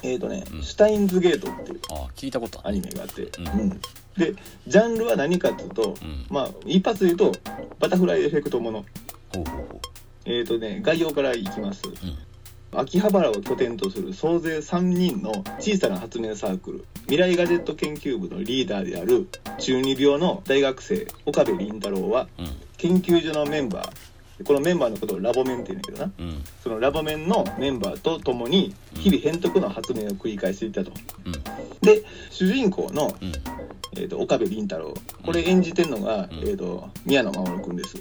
[0.03, 0.63] えーとね、うん。
[0.63, 3.61] シュタインズゲートっていうあ聞いたことあアるニメがあって、うん。
[3.61, 3.81] うん
[4.17, 4.35] で
[4.67, 6.27] ジャンルは何かっていうと、うん。
[6.31, 7.39] まあ一発で言うと
[7.79, 8.85] バタフライエフェクトもの。
[9.35, 9.81] ほうほうほ
[10.27, 12.79] えーとね概要からいきます、ううん。
[12.81, 16.85] 秋葉原を拠点とする総勢3人の小さな発明サークル。
[17.03, 19.29] 未来ガジェット研究部のリーダーである
[19.59, 22.47] 中二病の大学生岡部倫太郎はうん。
[22.77, 24.45] 研究所のメンバー。
[24.45, 26.13] このメンバーのことをラボメンって言うんだけどな。
[26.19, 26.45] うん。
[26.63, 30.93] そのラボメンのメンバーと共に日々変則の発明を繰り返していたと。
[31.25, 31.33] うん。
[31.81, 33.33] で主人公の、うん
[34.03, 34.95] えー、と岡部倫太郎。
[35.25, 36.39] これ演じてるのが、うん。
[36.41, 37.97] えー、と宮野真守君です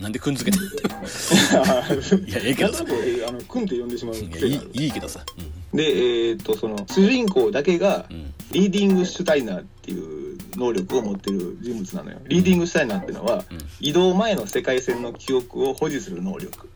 [0.00, 0.68] なんでくんづけてんの？
[2.26, 2.84] いやええけどさ。
[3.28, 4.70] あの君って呼んでしまういや癖がある。
[4.72, 5.24] いいけどさ。
[5.72, 8.16] でえっ、とその主人公だけがうん。
[8.16, 12.18] うんリーディングシュタイナーっていう能力を持ってる人物なのよ。
[12.28, 13.58] リーディングシュタイナーっていうのはうん。
[13.78, 16.66] 移動前の世界線の記憶を保持する能力。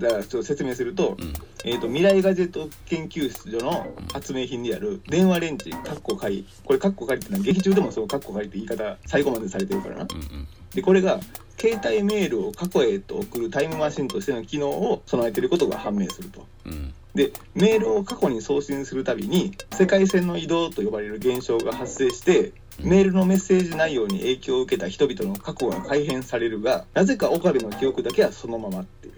[0.00, 1.32] だからちょっと説明すると,、うん。
[1.64, 10.08] えー、と未来ガジェット研究所の発明品である電話レンチカッコ仮これカッコ仮ってのは劇中でもそのカッコ仮って言い方最後までされてるからな。
[10.12, 11.20] うんうんでこれが
[11.58, 16.46] 携帯メールを過去へと送るタイムマシンとしての機能を備えていることが判明すると。
[16.64, 16.94] うん。
[17.14, 22.52] でメールを過去に送信するたびに世界線の移動と呼ばれる現象が発生して
[22.82, 29.14] メールのメッセージ内容に影響を受けた人々の過去が改変されるがなぜか岡部の記憶だけはそのままっていう。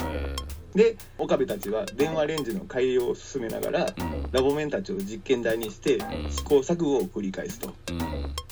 [0.00, 0.36] え
[0.78, 3.94] で岡部たちは電話レンジの改良を進めながら
[4.30, 6.30] ラボメンたちを実験台にしてん。
[6.30, 7.74] 試行錯誤を繰り返すと。
[7.90, 8.00] うん。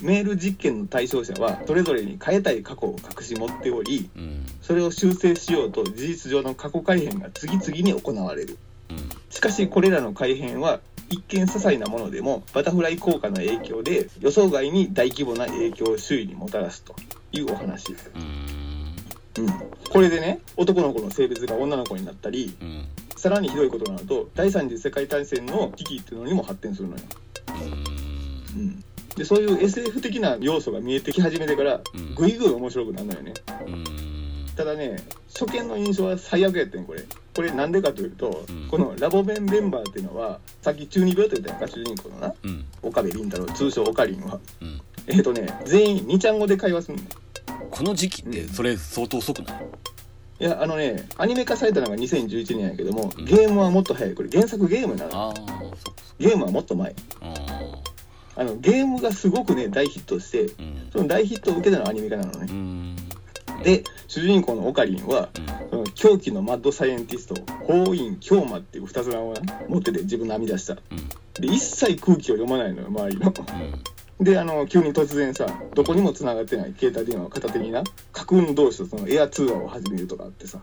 [0.02, 4.44] メール実験の対象者はそれぞれに変えたい過去を隠し持っておりうん。
[4.60, 8.58] それを修正しようと事実上の過去改変が次々に行われる。
[8.90, 8.96] うん。
[9.30, 16.96] しかしこれらの改変は一見些細なものでもバタフライ効果の影響で予想外に大規模な影響を周囲にもたらすと
[17.30, 18.65] いうお話、うん
[19.38, 19.48] うん、
[19.90, 22.84] これでね男の子の性別が女の子になったりうん。
[23.16, 27.02] さらにひどいことになると第三次世界大戦の危機っていうのにも発展するのよ、
[28.54, 28.60] うん。
[28.60, 28.84] うん、
[29.16, 32.14] でそういう SF 的な要素が見えてき始めてからうん。
[32.14, 33.34] ぐいぐい面白くなるのよね。
[33.66, 33.84] うん。
[34.54, 34.96] ただね
[35.32, 37.04] 初見の印象は最悪やってんこれ。
[37.34, 38.68] これなんでかというと、うん。
[38.68, 42.34] このラボメンメンバーっていうのはさっき中二病と言ったやんか主人公のな。
[42.42, 42.64] うん。
[42.82, 44.38] 岡部倫太郎通称オカリンは。
[44.60, 44.80] うん。
[45.08, 47.04] えっ、とね全員二ちゃん語で会話するの
[47.70, 49.64] この時期ってそれ相当遅くない？
[50.38, 53.24] いやあのねアニメ化されたのが2011年やけども、うん。
[53.24, 54.14] ゲームはもっと早い。
[54.14, 55.28] これ原作ゲームなの。
[55.28, 56.94] ああそっかゲームはもっと前。
[57.20, 57.40] そっか
[58.36, 60.88] あのゲームがすごくね大ヒットしてうん。
[60.92, 62.96] その大ヒットを受けたのはアニメ化なのね、うん。
[63.62, 65.70] で主人公のオカリンはうん。
[65.70, 70.74] その狂気のマッドサイエンティスト法院京馬っていう二つ名をな持ってて自分の編み出した。
[70.74, 70.80] うん。
[71.40, 73.28] で一切空気を読まないのよ周りの。
[73.28, 73.34] うん
[74.20, 80.58] であの急に突然さどこにも繋がってない携帯電話を片手にな架空の同士とそのエア通話を始めるとかあってさ。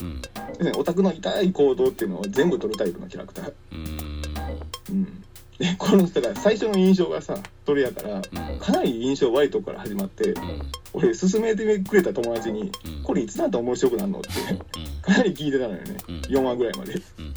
[0.00, 0.22] うん。
[0.58, 3.52] でねオタクの痛い行動っていうのを全部取るタイプのキャラクター。
[3.72, 4.22] うん。
[4.90, 5.24] うん。
[5.58, 7.36] でこのだから最初の印象がさ
[7.66, 8.18] それやからう
[8.54, 8.58] ん。
[8.58, 10.62] かなり印象悪いとこから始まってうん。
[10.94, 14.28] 俺勧めてくれた友達にうん「これいつなんて面白くなるの?」って
[15.02, 15.96] かなり聞いてたのよね。
[16.08, 16.20] うん。
[16.22, 16.94] 4話ぐらいまで。
[16.94, 17.34] うん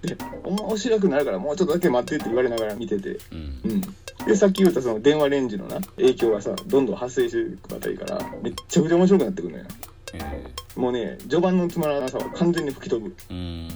[0.00, 3.18] で面白くなるからもうちょっとだけ待ってって言われながら見てて。
[3.32, 3.60] うん。
[3.64, 3.82] うん
[4.26, 9.64] でさっき言ったその電話レンジのな影響がさどんどん発生していくあたりからめっちゃくちゃ面白くなってくるのよ。
[10.14, 13.14] えもうね序盤のつまらなさは完全に吹き飛ぶ。
[13.30, 13.68] ーうん。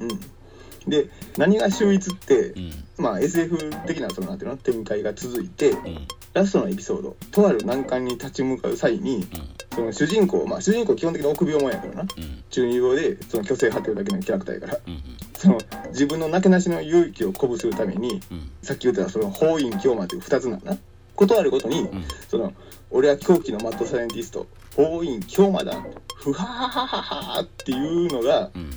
[0.00, 0.90] うん。
[0.90, 2.72] で何が秀逸ってうん。
[2.98, 9.26] まあ SF 的なそのなんていうの展開が続いてうんラストのエピソードとある難関に立ち向かう際に
[9.74, 12.02] その主人公まあ主人公基本的に臆病者やからな。
[12.02, 12.44] うん。
[12.50, 14.78] 中二病でその虚勢張ってるだけのキャラクターやから。
[14.86, 15.02] うん
[15.40, 15.58] その
[15.88, 18.50] 自分のなけなしの勇気を鼓舞するためにうん。
[18.62, 20.78] さっき言ったその法院京馬という2つなんだな。
[21.16, 22.04] 断るごとに、ん。
[22.28, 22.52] その
[22.90, 24.46] 俺は狂気のマッドサイエンティスト
[24.76, 25.82] 法院京馬だ
[26.16, 28.70] ふはははははっていうのがうん。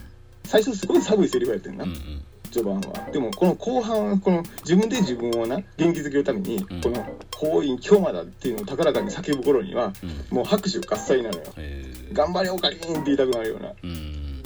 [0.46, 2.24] 最初すごい寒いセリフやってんな、うん
[2.54, 3.10] 序盤は。
[3.12, 6.82] でもこの後半はこの自分で自分をな元気づけるために、うん。
[6.82, 7.06] この
[7.36, 10.38] 法院京馬だっていうのを高らかに叫ぶ頃にはうん。
[10.38, 11.44] もう拍手喝采なのよ。
[11.58, 12.14] えー。
[12.14, 13.72] 頑張れオカリンって言いたくなるような。
[13.84, 13.90] うん。
[13.90, 14.44] うん。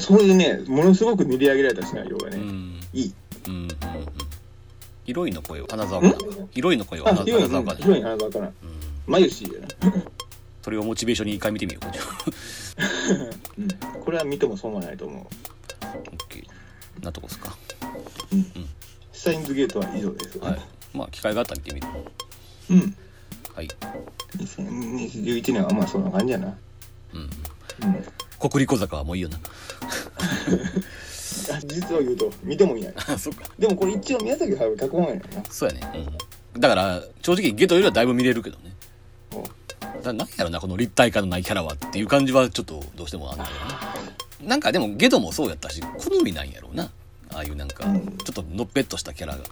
[0.00, 2.80] そういうねものすごく練り上げられたシナリオがね、うん。
[2.92, 3.14] いい。
[3.48, 3.68] うん
[5.06, 6.16] ヒロインの声は花澤香菜
[6.52, 8.52] ヒロインの声はあ、花ヒロイン、花澤香菜ヒロイン花澤香菜。
[9.06, 9.50] 眉しや
[9.90, 9.94] な。
[10.62, 11.86] それをモチベーションに一回見てみよう。
[14.04, 15.22] こ れは見ても損はないと思う。
[15.22, 15.28] オッ
[16.28, 16.44] ケー
[17.02, 17.56] なとこですか？
[19.12, 20.38] シャインズゲートは以上です。
[20.38, 20.60] はい。
[20.94, 21.86] まあ機会があったら見てみる。
[22.70, 22.96] うん。
[23.54, 23.68] はい。
[24.36, 26.56] 2021年はまあそんな感じやな。
[27.14, 27.20] うん。
[27.20, 27.30] うん。
[28.38, 29.38] 国立小坂はもういいよな。
[31.52, 32.94] あ実を言うと、見てもいない。
[33.08, 33.44] あそっか。
[33.58, 35.42] でもこれ一応宮崎駿脚本やねんな。
[35.50, 36.08] そうやね。
[36.54, 36.60] うん。
[36.60, 38.74] だから正直ゲドよりはだいぶ見れるけどね。
[39.34, 39.44] お。
[40.02, 43.58] だなんやろなこの立体感のないキャラはっていう感じはちょっとどうしてもあんだけど
[44.42, 46.90] ななんかでもゲドもそうやったし好みなんやろうな。
[47.32, 48.16] ああいうなんかうん。
[48.18, 49.44] ちょっとのっぺっとしたキャラが。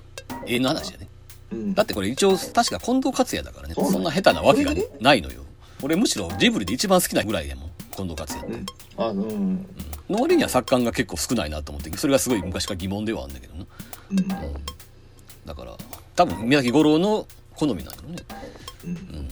[0.46, 1.08] 永遠の話やね。
[1.52, 1.74] うん。
[1.74, 3.74] だってこれ一応確か近藤克也だからね。
[3.74, 5.42] そんな下手なわけがそれでないのよ。
[5.82, 8.56] 俺むしろジブリで一番好きなぐらいやもん近藤克也って。
[8.56, 8.66] うん。
[8.96, 9.66] あの、うん。
[10.10, 13.66] の割には作感が結構少ないなと思ってそれがすごい昔から疑問ではあるんだけどな。
[14.10, 14.28] うん。
[15.46, 15.76] だから
[16.16, 18.16] 多分宮崎五郎の好みなんやろね。
[18.84, 19.28] うん。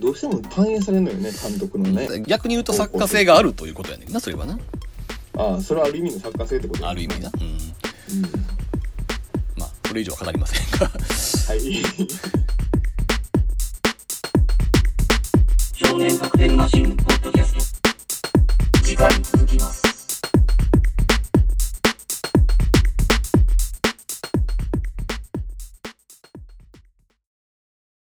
[0.00, 2.22] どうしても反映されるのよね、監督のね。
[2.26, 4.58] 逆に言うと作家性があるということやねんなそれはな
[5.38, 6.88] ああそれはある意味の作家性ってこと？
[6.88, 7.56] ある意味なうん、うん、
[9.56, 10.86] まあこれ以上は語りませんが。
[10.88, 11.82] はい。
[15.74, 17.88] 少年マシンポッドキャスト。
[18.82, 19.81] 次回続きます。